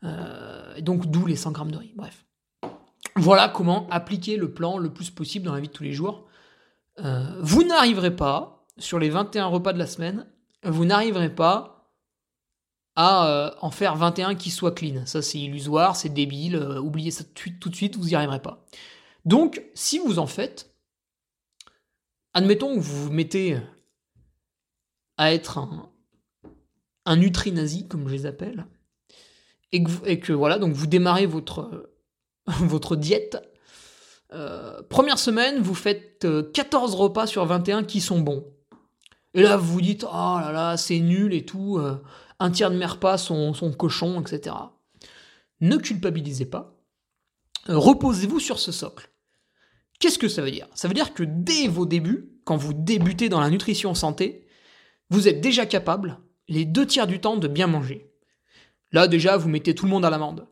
Euh, 0.04 0.80
donc 0.80 1.06
d'où 1.06 1.26
les 1.26 1.36
100 1.36 1.52
grammes 1.52 1.70
de 1.70 1.78
riz. 1.78 1.92
Bref. 1.96 2.24
Voilà 3.16 3.48
comment 3.48 3.88
appliquer 3.90 4.36
le 4.36 4.52
plan 4.52 4.78
le 4.78 4.92
plus 4.92 5.10
possible 5.10 5.46
dans 5.46 5.54
la 5.54 5.60
vie 5.60 5.68
de 5.68 5.72
tous 5.72 5.82
les 5.82 5.92
jours. 5.92 6.26
Euh, 7.00 7.24
vous 7.40 7.64
n'arriverez 7.64 8.14
pas, 8.14 8.66
sur 8.78 8.98
les 8.98 9.10
21 9.10 9.46
repas 9.46 9.72
de 9.72 9.78
la 9.78 9.86
semaine, 9.86 10.26
vous 10.64 10.84
n'arriverez 10.84 11.34
pas 11.34 11.71
à 12.96 13.26
euh, 13.26 13.50
en 13.60 13.70
faire 13.70 13.96
21 13.96 14.34
qui 14.34 14.50
soient 14.50 14.72
clean. 14.72 15.06
Ça, 15.06 15.22
c'est 15.22 15.38
illusoire, 15.38 15.96
c'est 15.96 16.08
débile, 16.10 16.56
oubliez 16.82 17.10
ça 17.10 17.24
tout 17.24 17.68
de 17.68 17.74
suite, 17.74 17.96
vous 17.96 18.06
n'y 18.06 18.14
arriverez 18.14 18.42
pas. 18.42 18.64
Donc, 19.24 19.62
si 19.74 19.98
vous 19.98 20.18
en 20.18 20.26
faites, 20.26 20.74
admettons 22.34 22.74
que 22.74 22.80
vous 22.80 23.04
vous 23.04 23.12
mettez 23.12 23.58
à 25.16 25.32
être 25.32 25.58
un, 25.58 25.90
un 27.04 27.16
nutri-nazi, 27.16 27.88
comme 27.88 28.08
je 28.08 28.12
les 28.12 28.26
appelle, 28.26 28.66
et 29.72 30.20
que, 30.20 30.32
voilà, 30.32 30.58
donc 30.58 30.74
vous 30.74 30.86
démarrez 30.86 31.26
votre, 31.26 31.90
votre 32.46 32.96
diète. 32.96 33.38
Euh, 34.32 34.82
première 34.88 35.18
semaine, 35.18 35.60
vous 35.60 35.74
faites 35.74 36.26
14 36.52 36.94
euh, 36.94 36.96
repas 36.96 37.26
sur 37.26 37.44
21 37.44 37.84
qui 37.84 38.00
sont 38.00 38.20
bons. 38.20 38.44
Et 39.34 39.42
là, 39.42 39.56
vous 39.56 39.72
vous 39.72 39.80
dites, 39.80 40.04
oh 40.04 40.38
là 40.40 40.52
là, 40.52 40.76
c'est 40.76 40.98
nul 40.98 41.32
et 41.32 41.44
tout, 41.44 41.78
euh, 41.78 41.96
un 42.42 42.50
tiers 42.50 42.70
de 42.70 42.76
mes 42.76 42.86
repas 42.86 43.18
sont, 43.18 43.54
sont 43.54 43.72
cochons, 43.72 44.20
etc. 44.20 44.56
Ne 45.60 45.76
culpabilisez 45.76 46.46
pas. 46.46 46.76
Reposez-vous 47.68 48.40
sur 48.40 48.58
ce 48.58 48.72
socle. 48.72 49.10
Qu'est-ce 50.00 50.18
que 50.18 50.28
ça 50.28 50.42
veut 50.42 50.50
dire? 50.50 50.66
Ça 50.74 50.88
veut 50.88 50.94
dire 50.94 51.14
que 51.14 51.22
dès 51.22 51.68
vos 51.68 51.86
débuts, 51.86 52.32
quand 52.44 52.56
vous 52.56 52.72
débutez 52.72 53.28
dans 53.28 53.40
la 53.40 53.50
nutrition 53.50 53.94
santé, 53.94 54.46
vous 55.10 55.28
êtes 55.28 55.40
déjà 55.40 55.64
capable, 55.64 56.18
les 56.48 56.64
deux 56.64 56.86
tiers 56.86 57.06
du 57.06 57.20
temps, 57.20 57.36
de 57.36 57.46
bien 57.46 57.68
manger. 57.68 58.10
Là, 58.90 59.06
déjà, 59.06 59.36
vous 59.36 59.48
mettez 59.48 59.74
tout 59.74 59.84
le 59.84 59.92
monde 59.92 60.04
à 60.04 60.10
l'amende. 60.10 60.48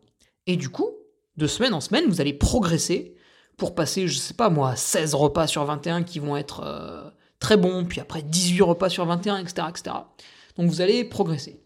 Et 0.47 0.57
du 0.57 0.69
coup, 0.69 0.91
de 1.37 1.49
semaine 1.49 1.75
en 1.75 1.81
semaine, 1.81 2.07
vous 2.07 2.21
allez 2.21 2.33
progresser 2.33 3.17
pour 3.57 3.75
passer, 3.75 4.07
je 4.07 4.17
sais 4.17 4.35
pas 4.35 4.49
moi, 4.49 4.77
16 4.77 5.15
repas 5.15 5.49
sur 5.49 5.65
21 5.65 6.05
qui 6.05 6.21
vont 6.21 6.37
être 6.37 6.61
euh, 6.65 7.11
très 7.41 7.57
bons, 7.57 7.85
puis 7.85 8.01
après 8.01 8.23
18 8.23 8.63
repas 8.63 8.89
sur 8.89 9.05
21, 9.05 9.39
etc., 9.39 9.67
etc. 9.69 9.97
Donc 10.57 10.71
vous 10.71 10.81
allez 10.81 11.05
progresser. 11.05 11.61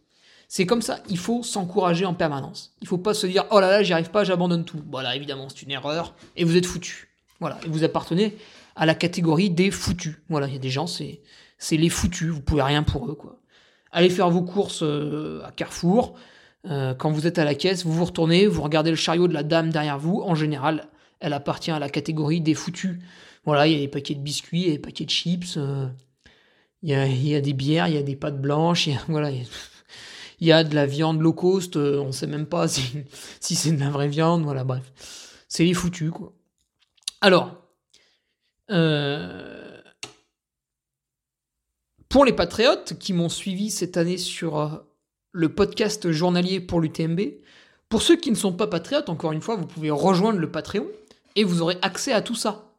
C'est 0.48 0.66
comme 0.66 0.82
ça, 0.82 1.00
il 1.08 1.18
faut 1.18 1.42
s'encourager 1.42 2.04
en 2.04 2.14
permanence. 2.14 2.74
Il 2.80 2.88
faut 2.88 2.98
pas 2.98 3.14
se 3.14 3.26
dire, 3.26 3.44
oh 3.50 3.60
là 3.60 3.70
là, 3.70 3.82
j'y 3.82 3.92
arrive 3.92 4.10
pas, 4.10 4.24
j'abandonne 4.24 4.64
tout. 4.64 4.80
Voilà, 4.90 5.16
évidemment, 5.16 5.48
c'est 5.48 5.62
une 5.62 5.70
erreur, 5.70 6.14
et 6.36 6.44
vous 6.44 6.56
êtes 6.56 6.66
foutu. 6.66 7.08
Voilà, 7.40 7.58
et 7.64 7.68
vous 7.68 7.84
appartenez 7.84 8.36
à 8.76 8.86
la 8.86 8.94
catégorie 8.94 9.50
des 9.50 9.70
foutus. 9.70 10.16
Voilà, 10.28 10.46
il 10.46 10.52
y 10.52 10.56
a 10.56 10.60
des 10.60 10.70
gens, 10.70 10.86
c'est, 10.86 11.20
c'est 11.58 11.76
les 11.76 11.88
foutus, 11.88 12.28
vous 12.28 12.40
pouvez 12.40 12.62
rien 12.62 12.82
pour 12.82 13.08
eux, 13.08 13.14
quoi. 13.14 13.40
Allez 13.92 14.10
faire 14.10 14.28
vos 14.28 14.42
courses 14.42 14.82
euh, 14.82 15.40
à 15.44 15.52
Carrefour, 15.52 16.14
euh, 16.66 16.94
quand 16.94 17.10
vous 17.10 17.26
êtes 17.26 17.38
à 17.38 17.44
la 17.44 17.54
caisse, 17.54 17.84
vous 17.84 17.92
vous 17.92 18.04
retournez, 18.04 18.46
vous 18.46 18.62
regardez 18.62 18.90
le 18.90 18.96
chariot 18.96 19.28
de 19.28 19.34
la 19.34 19.42
dame 19.42 19.70
derrière 19.70 19.98
vous. 19.98 20.22
En 20.24 20.34
général, 20.34 20.88
elle 21.20 21.32
appartient 21.32 21.70
à 21.70 21.78
la 21.78 21.88
catégorie 21.88 22.40
des 22.40 22.54
foutus. 22.54 22.98
Voilà, 23.44 23.66
il 23.66 23.74
y 23.74 23.76
a 23.76 23.78
des 23.78 23.88
paquets 23.88 24.14
de 24.14 24.20
biscuits, 24.20 24.62
il 24.62 24.66
y 24.66 24.70
a 24.70 24.72
des 24.72 24.78
paquets 24.78 25.04
de 25.04 25.10
chips, 25.10 25.56
euh, 25.58 25.86
il, 26.82 26.90
y 26.90 27.34
a, 27.34 27.40
des 27.40 27.52
bières, 27.52 27.88
il 27.88 27.94
y 27.94 27.98
a 27.98 28.02
des 28.02 28.16
pâtes 28.16 28.40
blanches, 28.40 28.86
il 28.86 28.94
y 28.94 28.96
a, 28.96 29.00
voilà, 29.08 29.30
il 29.30 29.38
y 29.38 29.42
a, 29.42 29.44
de 30.40 30.74
la 30.74 30.86
viande 30.86 31.20
low 31.20 31.32
cost, 31.32 31.76
euh, 31.76 31.98
on 32.00 32.12
sait 32.12 32.26
même 32.26 32.46
pas 32.46 32.68
si, 32.68 33.04
c'est 33.40 33.72
de 33.72 33.80
la 33.80 33.90
vraie 33.90 34.08
viande, 34.08 34.42
voilà, 34.42 34.64
bref. 34.64 34.82
C'est 35.48 35.64
les 35.64 35.74
foutus, 35.74 36.10
quoi. 36.10 36.32
Alors, 37.20 37.56
pour 42.08 42.24
les 42.24 42.32
patriotes 42.32 42.98
qui 42.98 43.12
m'ont 43.12 43.28
suivi 43.28 43.70
cette 43.70 43.96
année 43.96 44.18
sur 44.18 44.84
le 45.34 45.52
podcast 45.52 46.12
journalier 46.12 46.60
pour 46.60 46.80
l'UTMB. 46.80 47.20
Pour 47.88 48.02
ceux 48.02 48.16
qui 48.16 48.30
ne 48.30 48.36
sont 48.36 48.52
pas 48.52 48.68
patriotes, 48.68 49.08
encore 49.08 49.32
une 49.32 49.40
fois, 49.40 49.56
vous 49.56 49.66
pouvez 49.66 49.90
rejoindre 49.90 50.38
le 50.38 50.50
Patreon 50.50 50.86
et 51.34 51.42
vous 51.42 51.60
aurez 51.60 51.76
accès 51.82 52.12
à 52.12 52.22
tout 52.22 52.36
ça. 52.36 52.72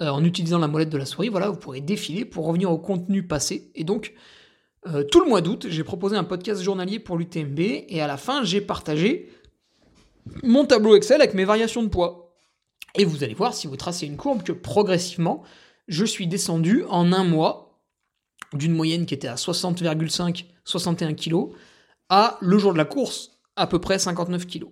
Euh, 0.00 0.08
en 0.08 0.24
utilisant 0.24 0.58
la 0.58 0.66
molette 0.66 0.88
de 0.88 0.96
la 0.96 1.04
souris, 1.04 1.28
voilà, 1.28 1.50
vous 1.50 1.58
pourrez 1.58 1.82
défiler 1.82 2.24
pour 2.24 2.46
revenir 2.46 2.70
au 2.70 2.78
contenu 2.78 3.22
passé. 3.22 3.70
Et 3.74 3.84
donc, 3.84 4.14
euh, 4.86 5.04
tout 5.04 5.20
le 5.20 5.28
mois 5.28 5.42
d'août, 5.42 5.66
j'ai 5.68 5.84
proposé 5.84 6.16
un 6.16 6.24
podcast 6.24 6.62
journalier 6.62 6.98
pour 6.98 7.18
l'UTMB 7.18 7.60
et 7.60 8.00
à 8.00 8.06
la 8.06 8.16
fin, 8.16 8.44
j'ai 8.44 8.60
partagé 8.60 9.30
mon 10.42 10.64
tableau 10.64 10.96
Excel 10.96 11.20
avec 11.20 11.34
mes 11.34 11.44
variations 11.44 11.82
de 11.82 11.88
poids. 11.88 12.34
Et 12.94 13.04
vous 13.04 13.22
allez 13.22 13.34
voir, 13.34 13.54
si 13.54 13.66
vous 13.66 13.76
tracez 13.76 14.06
une 14.06 14.16
courbe, 14.16 14.42
que 14.42 14.52
progressivement, 14.52 15.42
je 15.86 16.04
suis 16.04 16.26
descendu 16.26 16.84
en 16.88 17.12
un 17.12 17.24
mois 17.24 17.82
d'une 18.52 18.72
moyenne 18.72 19.06
qui 19.06 19.14
était 19.14 19.28
à 19.28 19.34
60,5, 19.34 20.46
61 20.64 21.14
kg, 21.14 21.52
à 22.08 22.38
le 22.40 22.58
jour 22.58 22.72
de 22.72 22.78
la 22.78 22.84
course, 22.84 23.38
à 23.56 23.66
peu 23.66 23.80
près 23.80 23.98
59 23.98 24.46
kg. 24.46 24.64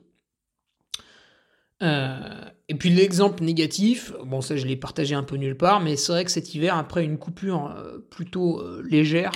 Euh, 1.80 2.44
et 2.68 2.74
puis 2.74 2.90
l'exemple 2.90 3.44
négatif, 3.44 4.12
bon 4.24 4.40
ça 4.40 4.56
je 4.56 4.66
l'ai 4.66 4.74
partagé 4.74 5.14
un 5.14 5.22
peu 5.22 5.36
nulle 5.36 5.56
part, 5.56 5.80
mais 5.80 5.94
c'est 5.94 6.10
vrai 6.10 6.24
que 6.24 6.30
cet 6.30 6.52
hiver, 6.56 6.76
après 6.76 7.04
une 7.04 7.18
coupure 7.18 7.66
euh, 7.66 7.98
plutôt 8.10 8.60
légère 8.82 9.30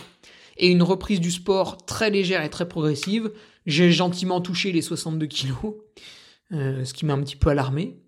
et 0.56 0.68
une 0.68 0.82
reprise 0.82 1.20
du 1.20 1.30
sport 1.30 1.84
très 1.84 2.10
légère 2.10 2.42
et 2.42 2.50
très 2.50 2.68
progressive, 2.68 3.32
j'ai 3.66 3.92
gentiment 3.92 4.40
touché 4.40 4.72
les 4.72 4.82
62 4.82 5.26
kg, 5.26 5.54
ce 6.50 6.92
qui 6.92 7.06
m'a 7.06 7.14
un 7.14 7.22
petit 7.22 7.36
peu 7.36 7.50
alarmé, 7.50 7.98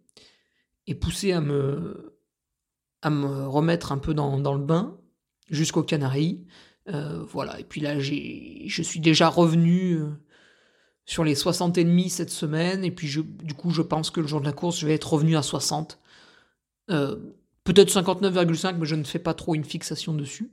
et 0.86 0.94
poussé 0.94 1.32
à 1.32 1.40
me, 1.40 2.18
à 3.02 3.10
me 3.10 3.46
remettre 3.46 3.92
un 3.92 3.98
peu 3.98 4.14
dans, 4.14 4.38
dans 4.38 4.54
le 4.54 4.64
bain 4.64 4.98
jusqu'aux 5.50 5.82
Canaries. 5.82 6.44
Euh, 6.88 7.24
voilà, 7.28 7.58
et 7.60 7.64
puis 7.64 7.80
là, 7.80 7.98
je 7.98 8.82
suis 8.82 9.00
déjà 9.00 9.28
revenu 9.28 9.94
euh, 9.94 10.10
sur 11.06 11.24
les 11.24 11.34
60 11.34 11.78
et 11.78 11.84
demi 11.84 12.10
cette 12.10 12.30
semaine, 12.30 12.84
et 12.84 12.90
puis 12.90 13.08
je, 13.08 13.20
du 13.20 13.54
coup, 13.54 13.70
je 13.70 13.82
pense 13.82 14.10
que 14.10 14.20
le 14.20 14.26
jour 14.26 14.40
de 14.40 14.46
la 14.46 14.52
course, 14.52 14.78
je 14.78 14.86
vais 14.86 14.94
être 14.94 15.12
revenu 15.12 15.36
à 15.36 15.42
60. 15.42 15.98
Euh, 16.90 17.16
peut-être 17.64 17.90
59,5, 17.90 18.76
mais 18.78 18.86
je 18.86 18.94
ne 18.94 19.04
fais 19.04 19.18
pas 19.18 19.34
trop 19.34 19.54
une 19.54 19.64
fixation 19.64 20.14
dessus. 20.14 20.50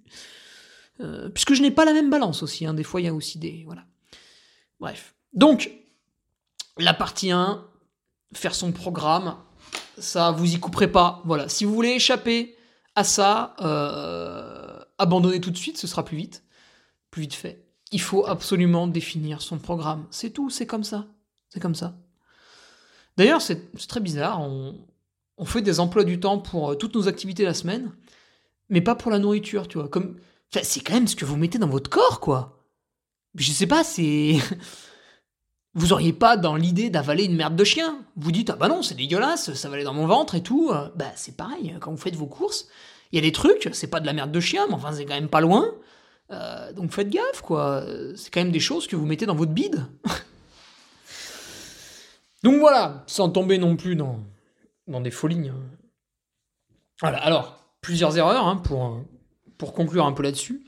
Puisque 1.34 1.54
je 1.54 1.62
n'ai 1.62 1.72
pas 1.72 1.86
la 1.86 1.94
même 1.94 2.10
balance 2.10 2.44
aussi, 2.44 2.66
hein. 2.66 2.74
des 2.74 2.84
fois 2.84 3.02
il 3.02 3.06
y 3.06 3.08
a 3.08 3.14
aussi 3.14 3.40
des... 3.40 3.64
Voilà. 3.66 3.86
Bref. 4.80 5.16
Donc, 5.34 5.72
la 6.78 6.94
partie 6.94 7.32
1, 7.32 7.64
faire 8.34 8.56
son 8.56 8.72
programme, 8.72 9.36
ça, 9.98 10.32
vous 10.32 10.54
y 10.54 10.60
couperez 10.60 10.92
pas. 10.92 11.22
Voilà, 11.26 11.50
si 11.50 11.66
vous 11.66 11.74
voulez 11.74 11.92
échapper 11.92 12.56
à 12.96 13.04
ça, 13.04 13.56
abandonner 14.98 15.42
tout 15.42 15.52
de 15.52 15.58
suite, 15.58 15.78
ce 15.78 15.88
sera 15.88 16.04
plus 16.04 16.18
vite, 16.18 16.44
plus 17.10 17.22
vite 17.22 17.34
fait. 17.34 17.66
Il 17.92 18.02
faut 18.02 18.26
absolument 18.26 18.88
définir 18.88 19.42
son 19.42 19.58
programme. 19.58 20.06
C'est 20.12 20.30
tout, 20.32 20.50
c'est 20.50 20.66
comme 20.66 20.84
ça. 20.84 21.08
C'est 21.50 21.60
comme 21.60 21.76
ça. 21.76 21.98
D'ailleurs, 23.18 23.42
c'est 23.42 23.76
très 23.88 24.00
bizarre. 24.00 24.42
On, 24.42 24.76
fait 25.46 25.62
des 25.62 25.80
emplois 25.80 26.04
du 26.04 26.20
temps 26.20 26.38
pour 26.38 26.72
euh, 26.72 26.76
toutes 26.76 26.94
nos 26.94 27.08
activités 27.08 27.44
la 27.44 27.56
semaine, 27.56 27.92
mais 28.70 28.80
pas 28.80 28.94
pour 28.94 29.10
la 29.10 29.18
nourriture, 29.18 29.68
tu 29.68 29.80
vois. 29.80 29.90
C'est 30.52 30.82
quand 30.82 30.94
même 30.94 31.08
ce 31.08 31.16
que 31.16 31.26
vous 31.26 31.38
mettez 31.38 31.58
dans 31.58 31.68
votre 31.68 31.90
corps, 31.90 32.20
quoi. 32.20 32.60
Je 33.36 33.52
sais 33.52 33.68
pas, 33.68 33.84
c'est. 33.84 34.38
Vous 35.74 35.94
auriez 35.94 36.12
pas 36.12 36.36
dans 36.36 36.58
l'idée 36.58 36.90
d'avaler 36.90 37.24
une 37.24 37.38
merde 37.38 37.56
de 37.56 37.64
chien. 37.64 38.04
Vous 38.18 38.34
dites, 38.34 38.50
ah 38.50 38.58
bah 38.58 38.68
non, 38.68 38.82
c'est 38.82 38.96
dégueulasse, 38.96 39.54
ça 39.54 39.70
va 39.70 39.76
aller 39.76 39.86
dans 39.86 39.94
mon 39.94 40.06
ventre 40.06 40.36
et 40.36 40.44
tout. 40.44 40.70
Bah 40.98 41.14
c'est 41.16 41.38
pareil, 41.38 41.78
quand 41.80 41.92
vous 41.92 41.98
faites 41.98 42.18
vos 42.18 42.26
courses, 42.26 42.68
il 43.12 43.16
y 43.16 43.20
a 43.20 43.22
des 43.22 43.32
trucs, 43.32 43.70
c'est 43.72 43.88
pas 43.88 44.02
de 44.02 44.06
la 44.06 44.12
merde 44.12 44.34
de 44.34 44.40
chien, 44.42 44.68
mais 44.68 44.74
enfin, 44.74 44.92
c'est 44.92 45.06
quand 45.06 45.14
même 45.14 45.30
pas 45.30 45.40
loin. 45.40 45.74
Euh, 46.32 46.74
donc 46.74 46.92
faites 46.92 47.10
gaffe, 47.10 47.42
quoi. 47.42 47.86
C'est 48.18 48.34
quand 48.34 48.42
même 48.42 48.52
des 48.52 48.60
choses 48.60 48.86
que 48.86 48.98
vous 48.98 49.06
mettez 49.06 49.26
dans 49.26 49.36
votre 49.36 49.54
bide. 49.54 49.86
donc 52.44 52.60
voilà, 52.60 53.06
sans 53.08 53.30
tomber 53.30 53.58
non 53.58 53.78
plus 53.78 53.96
dans, 53.96 54.20
dans 54.88 55.00
des 55.00 55.12
folies. 55.12 55.50
Hein. 55.50 55.56
Voilà, 57.00 57.20
alors, 57.20 57.64
plusieurs 57.82 58.18
erreurs 58.18 58.46
hein, 58.46 58.58
pour, 58.58 59.00
conclure 59.66 60.06
un 60.06 60.12
peu 60.12 60.24
là-dessus. 60.24 60.64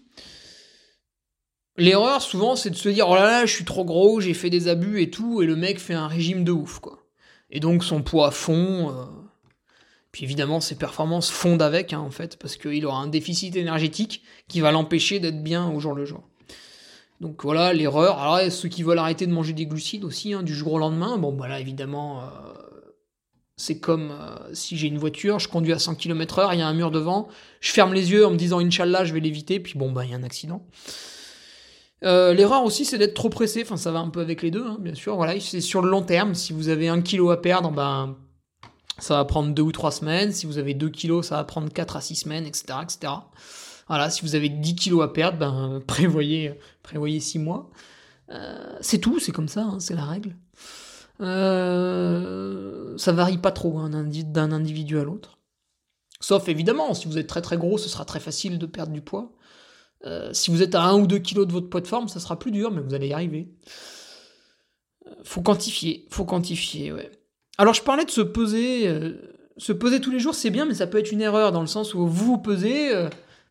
L'erreur, 1.77 2.21
souvent, 2.21 2.55
c'est 2.55 2.69
de 2.69 2.75
se 2.75 2.89
dire 2.89 3.09
Oh 3.09 3.15
là 3.15 3.25
là, 3.25 3.45
je 3.45 3.53
suis 3.53 3.65
trop 3.65 3.83
gros, 3.83 4.21
j'ai 4.21 4.33
fait 4.33 4.49
des 4.51 4.67
abus 4.67 5.01
et 5.01 5.09
tout, 5.09 5.41
et 5.41 5.45
le 5.45 5.55
mec 5.55 5.79
fait 5.79 5.95
un 5.95 6.07
régime 6.07 6.43
de 6.43 6.51
ouf, 6.51 6.79
quoi. 6.79 6.99
Et 7.49 7.59
donc 7.59 7.83
son 7.83 8.01
poids 8.01 8.31
fond. 8.31 8.91
Euh, 8.91 9.05
puis 10.11 10.23
évidemment, 10.23 10.61
ses 10.61 10.75
performances 10.75 11.31
fondent 11.31 11.63
avec, 11.63 11.91
hein, 11.91 11.99
en 11.99 12.11
fait, 12.11 12.37
parce 12.37 12.57
qu'il 12.57 12.85
aura 12.85 12.99
un 12.99 13.07
déficit 13.07 13.55
énergétique 13.55 14.21
qui 14.47 14.59
va 14.59 14.71
l'empêcher 14.71 15.19
d'être 15.19 15.41
bien 15.41 15.67
au 15.67 15.79
jour 15.79 15.93
le 15.93 16.05
jour. 16.05 16.23
Donc 17.19 17.43
voilà 17.43 17.73
l'erreur. 17.73 18.19
Alors 18.19 18.51
ceux 18.51 18.69
qui 18.69 18.83
veulent 18.83 18.99
arrêter 18.99 19.25
de 19.25 19.31
manger 19.31 19.53
des 19.53 19.65
glucides 19.65 20.03
aussi, 20.03 20.33
hein, 20.33 20.43
du 20.43 20.53
jour 20.53 20.73
au 20.73 20.77
lendemain, 20.77 21.17
bon 21.17 21.31
voilà, 21.31 21.59
évidemment, 21.59 22.21
euh, 22.21 22.25
c'est 23.63 23.79
comme 23.79 24.11
euh, 24.11 24.53
si 24.53 24.75
j'ai 24.75 24.87
une 24.87 24.97
voiture, 24.97 25.39
je 25.39 25.47
conduis 25.47 25.71
à 25.71 25.79
100 25.79 25.95
km/h, 25.95 26.49
il 26.51 26.59
y 26.59 26.61
a 26.61 26.67
un 26.67 26.73
mur 26.73 26.91
devant, 26.91 27.29
je 27.61 27.71
ferme 27.71 27.93
les 27.93 28.11
yeux 28.11 28.25
en 28.25 28.31
me 28.31 28.35
disant 28.35 28.59
Inch'Allah, 28.59 29.05
je 29.05 29.13
vais 29.13 29.21
l'éviter, 29.21 29.61
puis 29.61 29.79
bon, 29.79 29.89
bah 29.89 30.03
il 30.03 30.11
y 30.11 30.13
a 30.13 30.17
un 30.17 30.23
accident. 30.23 30.67
Euh, 32.03 32.33
l'erreur 32.33 32.65
aussi, 32.65 32.83
c'est 32.83 32.97
d'être 32.97 33.13
trop 33.13 33.29
pressé. 33.29 33.61
Enfin, 33.61 33.77
ça 33.77 33.93
va 33.93 33.99
un 33.99 34.09
peu 34.09 34.19
avec 34.19 34.41
les 34.41 34.51
deux, 34.51 34.65
hein, 34.65 34.77
bien 34.81 34.93
sûr. 34.93 35.15
Voilà, 35.15 35.39
c'est 35.39 35.61
sur 35.61 35.81
le 35.81 35.89
long 35.89 36.01
terme. 36.01 36.35
Si 36.35 36.51
vous 36.51 36.67
avez 36.67 36.89
un 36.89 37.01
kilo 37.01 37.31
à 37.31 37.41
perdre, 37.41 37.71
ben, 37.71 38.17
ça 38.97 39.15
va 39.15 39.23
prendre 39.23 39.53
2 39.53 39.61
ou 39.61 39.71
3 39.71 39.91
semaines. 39.91 40.33
Si 40.33 40.45
vous 40.45 40.57
avez 40.57 40.73
2 40.73 40.89
kilos, 40.89 41.27
ça 41.27 41.37
va 41.37 41.45
prendre 41.45 41.71
4 41.71 41.95
à 41.95 42.01
6 42.01 42.15
semaines, 42.15 42.45
etc. 42.45 42.79
etc. 42.83 43.13
Voilà, 43.87 44.09
si 44.09 44.23
vous 44.23 44.35
avez 44.35 44.49
10 44.49 44.75
kilos 44.75 45.01
à 45.01 45.07
perdre, 45.07 45.37
ben, 45.37 45.81
prévoyez, 45.87 46.59
prévoyez 46.81 47.21
6 47.21 47.39
mois. 47.39 47.69
Euh, 48.29 48.77
c'est 48.81 48.97
tout, 48.97 49.19
c'est 49.21 49.31
comme 49.31 49.47
ça, 49.47 49.61
hein, 49.61 49.79
c'est 49.79 49.95
la 49.95 50.03
règle. 50.03 50.35
Euh, 51.21 52.97
ça 52.97 53.11
varie 53.11 53.37
pas 53.37 53.51
trop 53.51 53.77
hein, 53.77 53.89
d'un 53.89 54.51
individu 54.51 54.99
à 54.99 55.03
l'autre. 55.03 55.39
Sauf 56.19 56.47
évidemment, 56.47 56.93
si 56.93 57.07
vous 57.07 57.17
êtes 57.17 57.27
très 57.27 57.41
très 57.41 57.57
gros, 57.57 57.77
ce 57.77 57.89
sera 57.89 58.05
très 58.05 58.19
facile 58.19 58.57
de 58.57 58.65
perdre 58.65 58.93
du 58.93 59.01
poids. 59.01 59.31
Euh, 60.05 60.33
si 60.33 60.51
vous 60.51 60.61
êtes 60.61 60.75
à 60.75 60.83
1 60.83 60.95
ou 60.99 61.07
2 61.07 61.19
kilos 61.19 61.47
de 61.47 61.51
votre 61.51 61.69
poids 61.69 61.81
de 61.81 61.87
forme, 61.87 62.07
ça 62.07 62.19
sera 62.19 62.37
plus 62.37 62.51
dur, 62.51 62.71
mais 62.71 62.81
vous 62.81 62.93
allez 62.93 63.07
y 63.07 63.13
arriver. 63.13 63.49
faut 65.23 65.41
quantifier, 65.41 66.07
faut 66.09 66.25
quantifier, 66.25 66.91
ouais. 66.91 67.11
Alors 67.57 67.73
je 67.73 67.83
parlais 67.83 68.05
de 68.05 68.11
se 68.11 68.21
peser, 68.21 68.91
se 69.57 69.73
peser 69.73 70.01
tous 70.01 70.11
les 70.11 70.19
jours, 70.19 70.33
c'est 70.33 70.49
bien, 70.49 70.65
mais 70.65 70.73
ça 70.73 70.87
peut 70.87 70.97
être 70.97 71.11
une 71.11 71.21
erreur 71.21 71.51
dans 71.51 71.61
le 71.61 71.67
sens 71.67 71.93
où 71.93 72.07
vous 72.07 72.25
vous 72.25 72.37
pesez. 72.39 72.91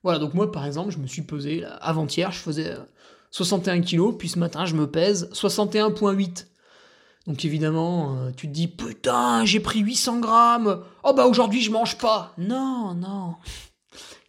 voilà, 0.02 0.18
donc 0.18 0.34
moi 0.34 0.50
par 0.50 0.66
exemple, 0.66 0.90
je 0.90 0.98
me 0.98 1.06
suis 1.06 1.22
pesé 1.22 1.64
avant-hier, 1.80 2.32
je 2.32 2.38
faisais 2.38 2.74
61 3.30 3.80
kilos, 3.80 4.14
puis 4.18 4.28
ce 4.28 4.38
matin, 4.38 4.66
je 4.66 4.74
me 4.74 4.90
pèse 4.90 5.30
61,8. 5.32 6.46
Donc 7.26 7.44
évidemment, 7.44 8.16
euh, 8.16 8.30
tu 8.36 8.48
te 8.48 8.52
dis, 8.52 8.68
putain, 8.68 9.44
j'ai 9.44 9.60
pris 9.60 9.80
800 9.80 10.18
grammes, 10.18 10.84
oh 11.04 11.12
bah 11.12 11.26
aujourd'hui 11.26 11.60
je 11.60 11.70
mange 11.70 11.96
pas. 11.98 12.34
Non, 12.36 12.94
non. 12.94 13.36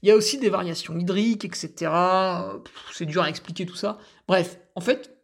Il 0.02 0.10
y 0.10 0.12
a 0.12 0.16
aussi 0.16 0.38
des 0.38 0.50
variations 0.50 0.98
hydriques, 0.98 1.46
etc. 1.46 1.92
C'est 2.94 3.06
dur 3.06 3.24
à 3.24 3.30
expliquer 3.30 3.66
tout 3.66 3.76
ça. 3.76 3.98
Bref, 4.28 4.60
en 4.76 4.82
fait, 4.82 5.18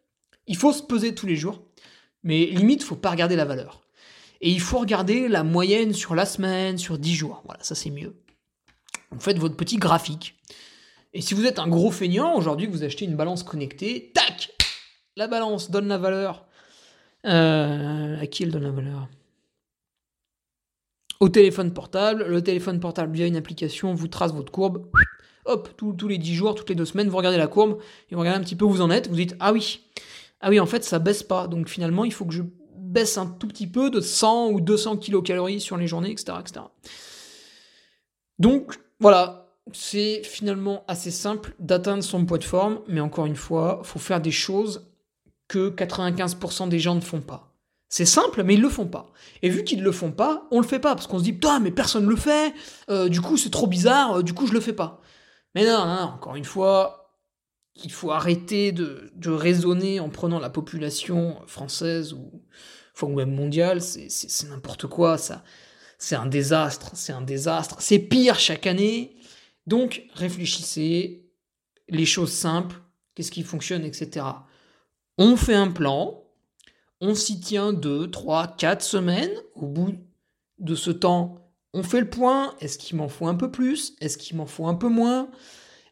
il 0.48 0.56
faut 0.56 0.74
se 0.74 0.82
peser 0.82 1.14
tous 1.14 1.28
les 1.28 1.36
jours, 1.36 1.62
mais 2.24 2.46
limite, 2.46 2.84
faut 2.84 2.96
pas 2.96 3.12
regarder 3.12 3.36
la 3.36 3.46
valeur. 3.46 3.82
Et 4.42 4.50
il 4.50 4.62
faut 4.62 4.80
regarder 4.80 5.28
la 5.28 5.44
moyenne 5.44 5.94
sur 5.94 6.16
la 6.16 6.26
semaine, 6.26 6.78
sur 6.78 6.98
10 6.98 7.14
jours. 7.14 7.42
Voilà, 7.46 7.62
ça 7.64 7.76
c'est 7.76 7.90
mieux. 7.90 8.16
Vous 9.12 9.20
faites 9.20 9.38
votre 9.38 9.58
petit 9.58 9.78
graphique. 9.78 10.36
Et 11.14 11.22
si 11.22 11.34
vous 11.34 11.46
êtes 11.46 11.60
un 11.60 11.68
gros 11.68 11.92
feignant, 11.92 12.36
aujourd'hui 12.36 12.68
vous 12.68 12.84
achetez 12.84 13.06
une 13.06 13.16
balance 13.16 13.44
connectée, 13.44 14.12
tac 14.14 14.52
La 15.18 15.28
balance 15.28 15.72
donne 15.72 15.88
la 15.88 15.98
valeur. 15.98 16.48
Euh, 17.26 18.20
à 18.20 18.28
qui 18.28 18.44
elle 18.44 18.52
donne 18.52 18.64
la 18.64 18.72
valeur? 18.72 19.08
Au 21.20 21.30
téléphone 21.30 21.74
portable. 21.74 22.26
Le 22.28 22.42
téléphone 22.42 22.80
portable, 22.80 23.14
via 23.14 23.28
une 23.28 23.36
application, 23.36 23.94
vous 23.94 24.08
trace 24.08 24.34
votre 24.34 24.52
courbe. 24.52 24.90
Hop, 25.46 25.70
tous 25.78 26.08
les 26.08 26.18
10 26.18 26.36
jours, 26.36 26.56
toutes 26.56 26.70
les 26.70 26.76
2 26.76 26.86
semaines, 26.86 27.10
vous 27.10 27.18
regardez 27.18 27.38
la 27.38 27.48
courbe 27.48 27.80
et 28.10 28.16
vous 28.16 28.20
regardez 28.20 28.40
un 28.40 28.44
petit 28.44 28.56
peu 28.56 28.66
où 28.66 28.70
vous 28.70 28.82
en 28.82 28.92
êtes. 28.92 29.10
Vous 29.10 29.16
dites 29.16 29.36
Ah 29.40 29.52
oui, 29.52 29.82
ah 30.42 30.50
oui, 30.50 30.60
en 30.60 30.66
fait, 30.66 30.84
ça 30.84 31.00
baisse 31.00 31.24
pas. 31.24 31.48
Donc 31.48 31.68
finalement, 31.68 32.06
il 32.06 32.14
faut 32.14 32.26
que 32.26 32.34
je 32.34 32.44
baisse 32.76 33.18
un 33.18 33.26
tout 33.26 33.48
petit 33.48 33.68
peu 33.68 33.90
de 33.90 34.02
100 34.02 34.52
ou 34.52 34.62
200 34.62 34.98
kilocalories 34.98 35.60
sur 35.60 35.78
les 35.78 35.88
journées, 35.88 36.12
etc. 36.12 36.38
etc. 36.40 36.66
Donc 38.40 38.80
voilà, 39.00 39.50
c'est 39.74 40.22
finalement 40.24 40.84
assez 40.88 41.12
simple 41.12 41.54
d'atteindre 41.60 42.04
son 42.04 42.26
poids 42.26 42.38
de 42.38 42.44
forme, 42.44 42.80
mais 42.88 43.02
encore 43.02 43.26
une 43.26 43.36
fois, 43.36 43.82
faut 43.84 44.00
faire 44.00 44.22
des 44.22 44.32
choses 44.32 44.88
que 45.50 45.70
95% 45.70 46.70
des 46.70 46.80
gens 46.80 46.96
ne 46.96 47.02
font 47.02 47.20
pas. 47.20 47.50
C'est 47.90 48.06
simple, 48.06 48.44
mais 48.44 48.54
ils 48.54 48.62
le 48.62 48.70
font 48.70 48.86
pas. 48.86 49.12
Et 49.42 49.50
vu 49.50 49.64
qu'ils 49.64 49.82
le 49.82 49.92
font 49.92 50.12
pas, 50.12 50.48
on 50.52 50.62
le 50.62 50.68
fait 50.68 50.80
pas 50.80 50.94
parce 50.96 51.08
qu'on 51.08 51.18
se 51.18 51.24
dit 51.24 51.34
putain, 51.34 51.60
mais 51.60 51.72
personne 51.72 52.08
le 52.08 52.16
fait. 52.16 52.54
Euh, 52.90 53.10
du 53.10 53.20
coup, 53.20 53.36
c'est 53.36 53.50
trop 53.50 53.66
bizarre. 53.66 54.20
Euh, 54.20 54.24
du 54.24 54.34
coup, 54.34 54.46
je 54.46 54.54
le 54.54 54.60
fais 54.62 54.74
pas. 54.74 55.02
Mais 55.56 55.66
non, 55.66 55.86
non, 55.86 56.02
encore 56.14 56.36
une 56.36 56.46
fois, 56.46 57.16
il 57.84 57.92
faut 57.92 58.12
arrêter 58.12 58.72
de, 58.72 59.12
raisonner 59.26 60.00
en 60.00 60.10
prenant 60.10 60.40
la 60.40 60.52
population 60.52 61.42
française 61.48 62.14
ou, 62.14 62.44
ou 63.02 63.08
même 63.16 63.34
mondiale. 63.34 63.82
C'est 63.82 64.50
n'importe 64.50 64.86
quoi. 64.86 65.18
Ça, 65.18 65.44
c'est 65.98 66.16
un 66.16 66.28
désastre. 66.28 66.92
C'est 66.94 67.14
un 67.14 67.22
désastre. 67.22 67.78
C'est 67.80 68.00
pire 68.00 68.40
chaque 68.40 68.68
année. 68.68 69.18
Donc 69.66 70.04
réfléchissez, 70.14 71.28
les 71.90 72.06
choses 72.06 72.32
simples, 72.32 72.76
qu'est-ce 73.16 73.32
qui 73.32 73.44
fonctionne, 73.44 73.84
etc. 73.84 74.26
On 75.22 75.36
fait 75.36 75.54
un 75.54 75.70
plan, 75.70 76.24
on 77.02 77.14
s'y 77.14 77.42
tient 77.42 77.74
2, 77.74 78.10
3, 78.10 78.56
4 78.58 78.82
semaines. 78.82 79.34
Au 79.54 79.68
bout 79.68 79.94
de 80.60 80.76
ce 80.76 80.92
temps, 80.92 81.52
on 81.74 81.84
fait 81.84 82.00
le 82.00 82.10
point. 82.10 82.56
Est-ce 82.62 82.78
qu'il 82.78 82.96
m'en 82.96 83.10
faut 83.10 83.28
un 83.28 83.36
peu 83.36 83.52
plus? 83.52 83.96
Est-ce 84.00 84.18
qu'il 84.18 84.38
m'en 84.38 84.46
faut 84.46 84.66
un 84.68 84.76
peu 84.76 84.88
moins? 84.88 85.30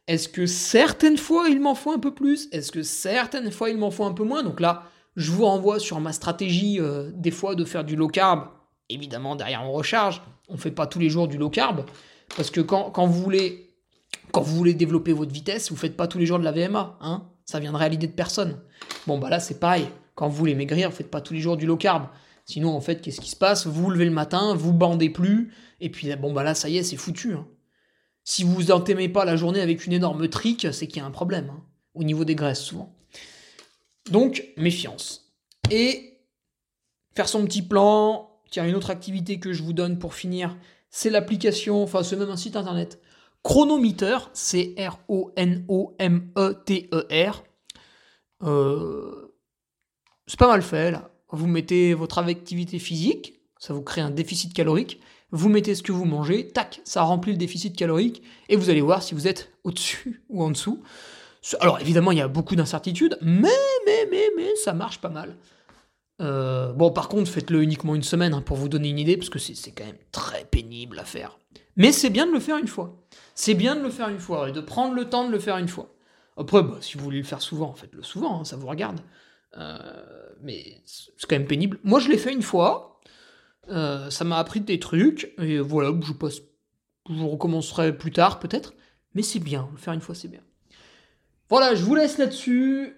Est-ce 0.08 0.30
que 0.30 0.46
certaines 0.46 1.18
fois 1.18 1.50
il 1.50 1.60
m'en 1.60 1.76
faut 1.76 1.92
un 1.92 2.00
peu 2.00 2.14
plus? 2.14 2.48
Est-ce 2.54 2.72
que 2.72 2.84
certaines 2.84 3.52
fois 3.52 3.70
il 3.70 3.78
m'en 3.78 3.92
faut 3.92 4.06
un 4.06 4.14
peu 4.14 4.24
moins? 4.24 4.44
Donc 4.44 4.62
là, 4.62 4.84
je 5.18 5.30
vous 5.30 5.44
renvoie 5.44 5.80
sur 5.80 6.00
ma 6.00 6.14
stratégie 6.14 6.80
euh, 6.80 7.12
des 7.14 7.32
fois 7.32 7.56
de 7.56 7.66
faire 7.66 7.84
du 7.84 7.98
low 7.98 8.08
carb. 8.08 8.48
Évidemment, 8.88 9.36
derrière 9.36 9.62
on 9.66 9.74
recharge. 9.74 10.22
On 10.48 10.54
ne 10.54 10.60
fait 10.60 10.72
pas 10.72 10.88
tous 10.88 11.00
les 11.00 11.10
jours 11.10 11.28
du 11.28 11.38
low 11.38 11.50
carb. 11.50 11.84
Parce 12.38 12.50
que 12.50 12.62
quand, 12.62 13.06
vous 13.06 13.24
voulez 13.24 14.74
développer 14.74 15.12
votre 15.12 15.34
vitesse, 15.34 15.70
vous 15.70 15.76
faites 15.76 15.98
pas 15.98 16.08
tous 16.08 16.18
les 16.18 16.26
jours 16.26 16.40
de 16.40 16.46
la 16.46 16.54
VMA, 16.54 16.98
hein 17.02 17.28
Ça 17.50 17.60
viendrait 17.62 17.86
à 17.86 17.89
l'idée 17.89 18.08
de 18.08 18.12
personne. 18.12 18.60
Bon 19.08 19.18
bah 19.18 19.30
là 19.30 19.39
c'est 19.39 19.60
pareil. 19.60 19.88
Quand 20.16 20.28
vous 20.28 20.36
voulez 20.36 20.54
maigrir, 20.54 20.89
vous 20.89 20.95
faites 20.95 21.10
pas 21.10 21.22
tous 21.22 21.34
les 21.34 21.39
jours 21.39 21.56
du 21.56 21.66
low 21.66 21.78
carb. 21.78 22.10
Sinon 22.45 22.76
en 22.76 22.82
fait 22.82 23.02
qu'est-ce 23.02 23.22
qui 23.22 23.30
se 23.30 23.36
passe? 23.38 23.66
Vous 23.66 23.84
vous 23.84 23.89
levez 23.89 24.06
le 24.06 24.12
matin, 24.12 24.54
vous 24.54 24.74
bandez 24.74 25.10
plus, 25.10 25.54
et 25.80 25.89
puis 25.89 26.14
bon 26.18 26.34
bah 26.34 26.43
là 26.43 26.54
ça 26.54 26.70
y 26.70 26.78
est 26.78 26.84
c'est 26.84 26.98
foutu. 26.98 27.34
Hein. 27.34 27.48
Si 28.26 28.43
vous 28.43 28.72
entamez 28.72 29.08
pas 29.08 29.24
la 29.24 29.38
journée 29.38 29.62
avec 29.62 29.86
une 29.86 29.93
énorme 29.93 30.28
trique, 30.28 30.68
c'est 30.74 30.88
qu'il 30.88 31.02
y 31.02 31.04
a 31.04 31.06
un 31.06 31.12
problème 31.12 31.50
hein, 31.50 31.64
au 31.93 32.04
niveau 32.04 32.26
des 32.26 32.36
graisses 32.36 32.62
souvent. 32.62 32.93
Donc 34.12 34.43
méfiance. 34.58 35.34
Et 35.72 36.20
faire 37.16 37.30
son 37.30 37.45
petit 37.45 37.62
plan. 37.62 38.30
Tiens 38.50 38.66
une 38.66 38.76
autre 38.76 38.91
activité 38.91 39.39
que 39.39 39.52
je 39.52 39.62
vous 39.62 39.74
donne 39.74 40.00
pour 40.00 40.14
finir, 40.14 40.56
c'est 40.89 41.10
l'application, 41.10 41.84
enfin 41.84 42.02
c'est 42.02 42.16
même 42.16 42.30
un 42.30 42.38
site 42.38 42.56
internet 42.56 43.02
Chronometer, 43.44 44.18
c'est 44.34 44.76
R-O-N-O-M-E-T-E-R. 44.78 45.64
Euh, 48.44 49.34
c'est 50.28 50.40
pas 50.40 50.48
mal 50.48 50.62
fait, 50.62 50.92
là. 50.92 51.10
Vous 51.30 51.48
mettez 51.48 51.94
votre 51.94 52.20
activité 52.20 52.80
physique, 52.80 53.42
ça 53.60 53.74
vous 53.74 53.82
crée 53.82 54.02
un 54.02 54.12
déficit 54.12 54.54
calorique. 54.54 55.02
Vous 55.32 55.50
mettez 55.50 55.76
ce 55.76 55.84
que 55.84 55.92
vous 55.92 56.06
mangez, 56.06 56.48
tac, 56.48 56.80
ça 56.86 57.02
remplit 57.02 57.34
le 57.34 57.38
déficit 57.38 57.76
calorique, 57.76 58.24
et 58.48 58.56
vous 58.56 58.70
allez 58.70 58.80
voir 58.80 59.04
si 59.04 59.14
vous 59.14 59.28
êtes 59.28 59.52
au-dessus 59.66 60.24
ou 60.30 60.42
en 60.42 60.52
dessous. 60.52 60.82
Alors 61.60 61.80
évidemment, 61.80 62.12
il 62.12 62.18
y 62.18 62.22
a 62.22 62.28
beaucoup 62.28 62.56
d'incertitudes, 62.56 63.18
mais, 63.22 63.50
mais, 63.86 64.08
mais, 64.10 64.30
mais, 64.36 64.56
ça 64.64 64.74
marche 64.74 65.00
pas 65.00 65.10
mal. 65.10 65.36
Euh, 66.22 66.74
bon, 66.74 66.92
par 66.92 67.10
contre, 67.10 67.30
faites-le 67.30 67.62
uniquement 67.62 67.94
une 67.94 68.04
semaine 68.04 68.34
hein, 68.34 68.42
pour 68.42 68.58
vous 68.58 68.70
donner 68.70 68.90
une 68.90 69.00
idée, 69.00 69.18
parce 69.18 69.30
que 69.30 69.40
c'est 69.40 69.72
quand 69.72 69.86
même 69.86 69.98
très 70.12 70.46
pénible 70.46 70.98
à 71.00 71.06
faire. 71.06 71.38
Mais 71.78 71.92
c'est 71.92 72.10
bien 72.10 72.26
de 72.26 72.32
le 72.32 72.40
faire 72.40 72.58
une 72.58 72.68
fois. 72.68 73.08
C'est 73.36 73.54
bien 73.54 73.76
de 73.76 73.82
le 73.82 73.92
faire 73.92 74.10
une 74.10 74.20
fois 74.20 74.50
et 74.50 74.52
de 74.52 74.60
prendre 74.62 74.96
le 74.96 75.06
temps 75.06 75.28
de 75.28 75.32
le 75.32 75.40
faire 75.40 75.58
une 75.58 75.68
fois. 75.68 75.96
Après, 76.36 76.62
bah, 76.62 76.78
si 76.82 76.98
vous 76.98 77.04
voulez 77.04 77.20
le 77.20 77.24
faire 77.24 77.42
souvent, 77.42 77.74
faites-le 77.74 78.04
souvent, 78.04 78.42
hein, 78.42 78.44
ça 78.44 78.58
vous 78.58 78.68
regarde. 78.68 79.00
Euh, 79.58 79.78
mais 80.42 80.82
c'est 80.86 81.28
quand 81.28 81.38
même 81.38 81.48
pénible. 81.48 81.80
Moi, 81.84 82.00
je 82.00 82.10
l'ai 82.10 82.18
fait 82.18 82.34
une 82.34 82.42
fois. 82.42 83.00
Euh, 83.70 84.10
ça 84.10 84.24
m'a 84.24 84.38
appris 84.38 84.60
des 84.62 84.80
trucs. 84.80 85.34
Et 85.38 85.60
voilà, 85.60 85.92
je 87.10 87.24
recommencerai 87.24 87.96
plus 87.96 88.12
tard, 88.12 88.40
peut-être. 88.40 88.74
Mais 89.14 89.22
c'est 89.22 89.40
bien. 89.40 89.70
Le 89.72 89.78
faire 89.78 89.94
une 89.94 90.02
fois, 90.02 90.16
c'est 90.16 90.28
bien. 90.28 90.42
Voilà, 91.50 91.76
je 91.76 91.84
vous 91.84 91.96
laisse 91.96 92.18
là-dessus. 92.18 92.96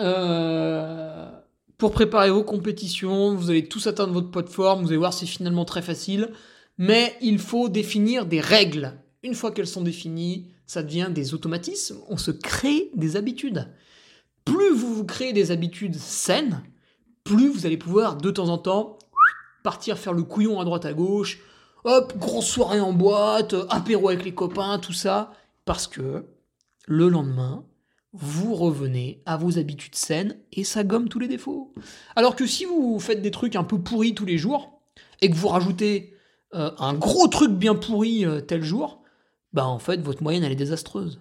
Euh, 0.00 1.30
pour 1.78 1.92
préparer 1.92 2.30
vos 2.30 2.42
compétitions, 2.42 3.34
vous 3.34 3.50
allez 3.50 3.68
tous 3.68 3.86
atteindre 3.86 4.12
votre 4.12 4.32
poids 4.32 4.42
de 4.42 4.48
forme. 4.48 4.82
Vous 4.82 4.88
allez 4.88 4.96
voir, 4.96 5.12
c'est 5.12 5.26
finalement 5.26 5.64
très 5.64 5.82
facile 5.82 6.30
mais 6.78 7.16
il 7.20 7.38
faut 7.38 7.68
définir 7.68 8.26
des 8.26 8.40
règles. 8.40 8.94
Une 9.22 9.34
fois 9.34 9.52
qu'elles 9.52 9.66
sont 9.66 9.82
définies, 9.82 10.48
ça 10.66 10.82
devient 10.82 11.08
des 11.10 11.34
automatismes, 11.34 11.98
on 12.08 12.16
se 12.16 12.30
crée 12.30 12.90
des 12.94 13.16
habitudes. 13.16 13.68
Plus 14.44 14.74
vous 14.74 14.94
vous 14.94 15.04
créez 15.04 15.32
des 15.32 15.50
habitudes 15.50 15.96
saines, 15.96 16.62
plus 17.22 17.48
vous 17.48 17.66
allez 17.66 17.76
pouvoir 17.76 18.16
de 18.16 18.30
temps 18.30 18.48
en 18.48 18.58
temps 18.58 18.98
partir 19.62 19.98
faire 19.98 20.12
le 20.12 20.22
couillon 20.22 20.60
à 20.60 20.64
droite 20.64 20.84
à 20.84 20.92
gauche, 20.92 21.40
hop, 21.84 22.16
grosse 22.18 22.46
soirée 22.46 22.80
en 22.80 22.92
boîte, 22.92 23.54
apéro 23.70 24.08
avec 24.08 24.24
les 24.24 24.34
copains, 24.34 24.78
tout 24.78 24.92
ça, 24.92 25.32
parce 25.64 25.86
que 25.86 26.26
le 26.86 27.08
lendemain, 27.08 27.64
vous 28.12 28.54
revenez 28.54 29.22
à 29.26 29.36
vos 29.36 29.58
habitudes 29.58 29.94
saines 29.96 30.38
et 30.52 30.64
ça 30.64 30.84
gomme 30.84 31.08
tous 31.08 31.18
les 31.18 31.28
défauts. 31.28 31.72
Alors 32.14 32.36
que 32.36 32.46
si 32.46 32.64
vous 32.64 33.00
faites 33.00 33.22
des 33.22 33.30
trucs 33.30 33.56
un 33.56 33.64
peu 33.64 33.80
pourris 33.80 34.14
tous 34.14 34.26
les 34.26 34.38
jours 34.38 34.80
et 35.20 35.30
que 35.30 35.34
vous 35.34 35.48
rajoutez 35.48 36.13
euh, 36.54 36.70
un 36.78 36.94
gros 36.94 37.26
truc 37.28 37.50
bien 37.50 37.74
pourri 37.74 38.24
euh, 38.24 38.40
tel 38.40 38.62
jour, 38.62 39.02
bah 39.52 39.66
en 39.66 39.78
fait 39.78 40.00
votre 40.00 40.22
moyenne 40.22 40.44
elle 40.44 40.52
est 40.52 40.56
désastreuse. 40.56 41.20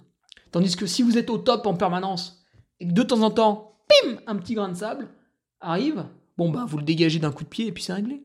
Tandis 0.51 0.75
que 0.75 0.85
si 0.85 1.01
vous 1.01 1.17
êtes 1.17 1.29
au 1.29 1.37
top 1.37 1.65
en 1.65 1.73
permanence 1.73 2.45
et 2.79 2.87
que 2.87 2.93
de 2.93 3.03
temps 3.03 3.21
en 3.21 3.31
temps, 3.31 3.77
pim, 3.87 4.17
un 4.27 4.35
petit 4.35 4.53
grain 4.53 4.69
de 4.69 4.75
sable 4.75 5.07
arrive, 5.59 6.05
bon 6.37 6.49
bah 6.49 6.65
vous 6.67 6.77
le 6.77 6.83
dégagez 6.83 7.19
d'un 7.19 7.31
coup 7.31 7.43
de 7.43 7.49
pied 7.49 7.67
et 7.67 7.71
puis 7.71 7.83
c'est 7.83 7.93
réglé. 7.93 8.23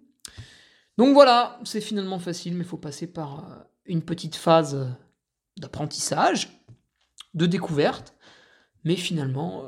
Donc 0.98 1.14
voilà, 1.14 1.58
c'est 1.64 1.80
finalement 1.80 2.18
facile, 2.18 2.54
mais 2.54 2.64
il 2.64 2.68
faut 2.68 2.76
passer 2.76 3.06
par 3.06 3.38
euh, 3.38 3.54
une 3.86 4.02
petite 4.02 4.36
phase 4.36 4.88
d'apprentissage, 5.56 6.62
de 7.34 7.46
découverte. 7.46 8.14
Mais 8.84 8.96
finalement, 8.96 9.64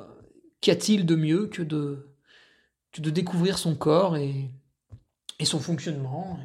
qu'y 0.60 0.70
a-t-il 0.70 1.06
de 1.06 1.14
mieux 1.14 1.46
que 1.46 1.62
de, 1.62 2.06
découvrir 2.98 3.58
son 3.58 3.74
corps 3.74 4.16
et, 4.16 4.50
son 5.42 5.58
fonctionnement 5.58 6.38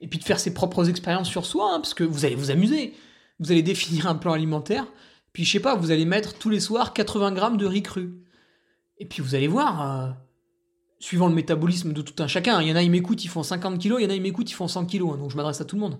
et 0.00 0.08
puis 0.08 0.18
de 0.18 0.24
faire 0.24 0.40
ses 0.40 0.52
propres 0.54 0.88
expériences 0.88 1.28
sur 1.28 1.46
soi, 1.46 1.72
hein, 1.72 1.80
parce 1.80 1.94
que 1.94 2.04
vous 2.04 2.24
allez 2.24 2.34
vous 2.34 2.50
amuser. 2.50 2.94
Vous 3.38 3.52
allez 3.52 3.62
définir 3.62 4.06
un 4.06 4.14
plan 4.14 4.32
alimentaire, 4.32 4.86
puis 5.32 5.44
je 5.44 5.52
sais 5.52 5.60
pas, 5.60 5.74
vous 5.74 5.90
allez 5.90 6.06
mettre 6.06 6.38
tous 6.38 6.48
les 6.48 6.60
soirs 6.60 6.94
80 6.94 7.32
grammes 7.32 7.56
de 7.58 7.66
riz 7.66 7.82
cru. 7.82 8.22
Et 8.98 9.04
puis 9.04 9.20
vous 9.22 9.34
allez 9.34 9.48
voir, 9.48 9.82
euh, 9.82 10.10
suivant 10.98 11.28
le 11.28 11.34
métabolisme 11.34 11.92
de 11.92 12.00
tout 12.00 12.22
un 12.22 12.26
chacun, 12.26 12.62
il 12.62 12.68
y 12.68 12.72
en 12.72 12.76
a 12.76 12.82
ils 12.82 12.90
m'écoutent, 12.90 13.22
ils 13.24 13.28
font 13.28 13.42
50 13.42 13.78
kilos, 13.78 14.00
il 14.00 14.04
y 14.04 14.06
en 14.06 14.10
a 14.10 14.14
ils 14.14 14.22
m'écoutent, 14.22 14.50
ils 14.50 14.54
font 14.54 14.68
100 14.68 14.86
kilos, 14.86 15.12
hein, 15.12 15.18
donc 15.18 15.30
je 15.30 15.36
m'adresse 15.36 15.60
à 15.60 15.66
tout 15.66 15.76
le 15.76 15.80
monde. 15.80 15.98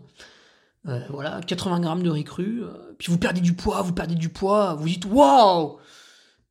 Euh, 0.89 1.01
voilà, 1.11 1.41
80 1.47 1.81
grammes 1.81 2.03
de 2.03 2.09
riz 2.09 2.25
cru, 2.25 2.63
euh, 2.63 2.95
puis 2.97 3.13
vous 3.13 3.19
perdez 3.19 3.41
du 3.43 3.53
poids, 3.55 3.83
vous 3.83 3.93
perdez 3.93 4.15
du 4.15 4.31
poids, 4.31 4.75
vous 4.75 4.89
dites 4.89 5.05
waouh 5.05 5.79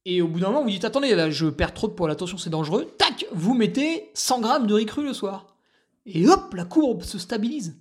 Et 0.05 0.21
au 0.21 0.27
bout 0.27 0.39
d'un 0.39 0.47
moment, 0.47 0.61
vous 0.61 0.69
dites 0.69 0.85
attendez, 0.85 1.15
là 1.15 1.31
je 1.31 1.47
perds 1.47 1.73
trop 1.73 1.87
de 1.87 1.93
poids, 1.93 2.11
attention 2.11 2.37
c'est 2.37 2.51
dangereux, 2.51 2.85
tac, 2.99 3.25
vous 3.31 3.55
mettez 3.55 4.11
100 4.13 4.41
grammes 4.41 4.67
de 4.67 4.73
riz 4.75 4.85
cru 4.85 5.03
le 5.03 5.13
soir. 5.13 5.54
Et 6.05 6.27
hop, 6.27 6.53
la 6.53 6.65
courbe 6.65 7.03
se 7.03 7.17
stabilise. 7.17 7.75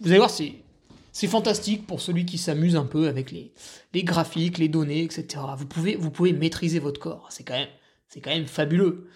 Vous 0.00 0.08
allez 0.08 0.18
voir, 0.18 0.30
c'est, 0.30 1.26
fantastique 1.26 1.86
pour 1.86 2.00
celui 2.00 2.24
qui 2.24 2.38
s'amuse 2.38 2.76
un 2.76 2.84
peu 2.84 3.08
avec 3.08 3.30
les, 3.30 3.52
graphiques, 4.04 4.58
les 4.58 4.68
données, 4.68 5.02
etc. 5.02 5.44
Vous 5.56 5.66
pouvez, 6.10 6.32
maîtriser 6.32 6.78
votre 6.78 7.00
corps, 7.00 7.26
c'est 7.30 7.44
quand 7.44 7.54
même, 7.54 7.68
c'est 8.08 8.20
quand 8.20 8.30
même 8.30 8.46
fabuleux. 8.46 9.08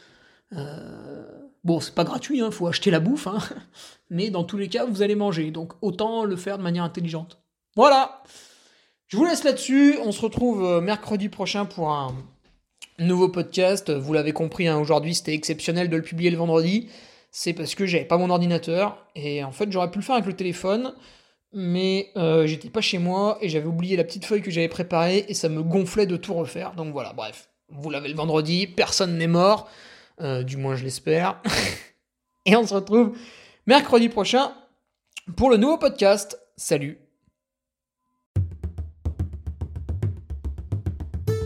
Euh, 0.54 1.24
bon, 1.64 1.80
c'est 1.80 1.94
pas 1.94 2.04
gratuit, 2.04 2.38
il 2.38 2.40
hein, 2.42 2.50
faut 2.50 2.66
acheter 2.66 2.90
la 2.90 3.00
bouffe, 3.00 3.26
hein. 3.26 3.38
mais 4.10 4.30
dans 4.30 4.44
tous 4.44 4.58
les 4.58 4.68
cas, 4.68 4.84
vous 4.84 5.02
allez 5.02 5.14
manger, 5.14 5.50
donc 5.50 5.72
autant 5.80 6.24
le 6.24 6.36
faire 6.36 6.58
de 6.58 6.62
manière 6.62 6.84
intelligente. 6.84 7.38
Voilà 7.74 8.22
Je 9.08 9.16
vous 9.16 9.24
laisse 9.24 9.44
là-dessus, 9.44 9.96
on 10.04 10.12
se 10.12 10.20
retrouve 10.20 10.62
euh, 10.64 10.80
mercredi 10.82 11.30
prochain 11.30 11.64
pour 11.64 11.90
un 11.90 12.14
nouveau 12.98 13.30
podcast. 13.30 13.90
Vous 13.90 14.12
l'avez 14.12 14.32
compris, 14.32 14.68
hein, 14.68 14.78
aujourd'hui 14.78 15.14
c'était 15.14 15.32
exceptionnel 15.32 15.88
de 15.88 15.96
le 15.96 16.02
publier 16.02 16.30
le 16.30 16.36
vendredi, 16.36 16.90
c'est 17.32 17.54
parce 17.54 17.74
que 17.74 17.86
j'avais 17.86 18.04
pas 18.04 18.18
mon 18.18 18.30
ordinateur, 18.30 19.04
et 19.16 19.42
en 19.42 19.50
fait 19.50 19.72
j'aurais 19.72 19.90
pu 19.90 19.98
le 19.98 20.04
faire 20.04 20.14
avec 20.14 20.26
le 20.26 20.36
téléphone, 20.36 20.94
mais 21.52 22.10
euh, 22.16 22.46
j'étais 22.46 22.70
pas 22.70 22.80
chez 22.80 22.98
moi, 22.98 23.38
et 23.40 23.48
j'avais 23.48 23.66
oublié 23.66 23.96
la 23.96 24.04
petite 24.04 24.24
feuille 24.24 24.42
que 24.42 24.52
j'avais 24.52 24.68
préparée, 24.68 25.24
et 25.28 25.34
ça 25.34 25.48
me 25.48 25.62
gonflait 25.62 26.06
de 26.06 26.16
tout 26.16 26.34
refaire, 26.34 26.74
donc 26.74 26.92
voilà, 26.92 27.12
bref. 27.12 27.48
Vous 27.74 27.90
l'avez 27.90 28.08
le 28.08 28.14
vendredi, 28.14 28.66
personne 28.66 29.16
n'est 29.16 29.26
mort. 29.26 29.68
Euh, 30.20 30.42
du 30.42 30.56
moins 30.56 30.76
je 30.76 30.84
l'espère. 30.84 31.40
Et 32.44 32.54
on 32.56 32.66
se 32.66 32.74
retrouve 32.74 33.16
mercredi 33.66 34.08
prochain 34.08 34.52
pour 35.36 35.50
le 35.50 35.56
nouveau 35.56 35.78
podcast. 35.78 36.38
Salut 36.56 37.01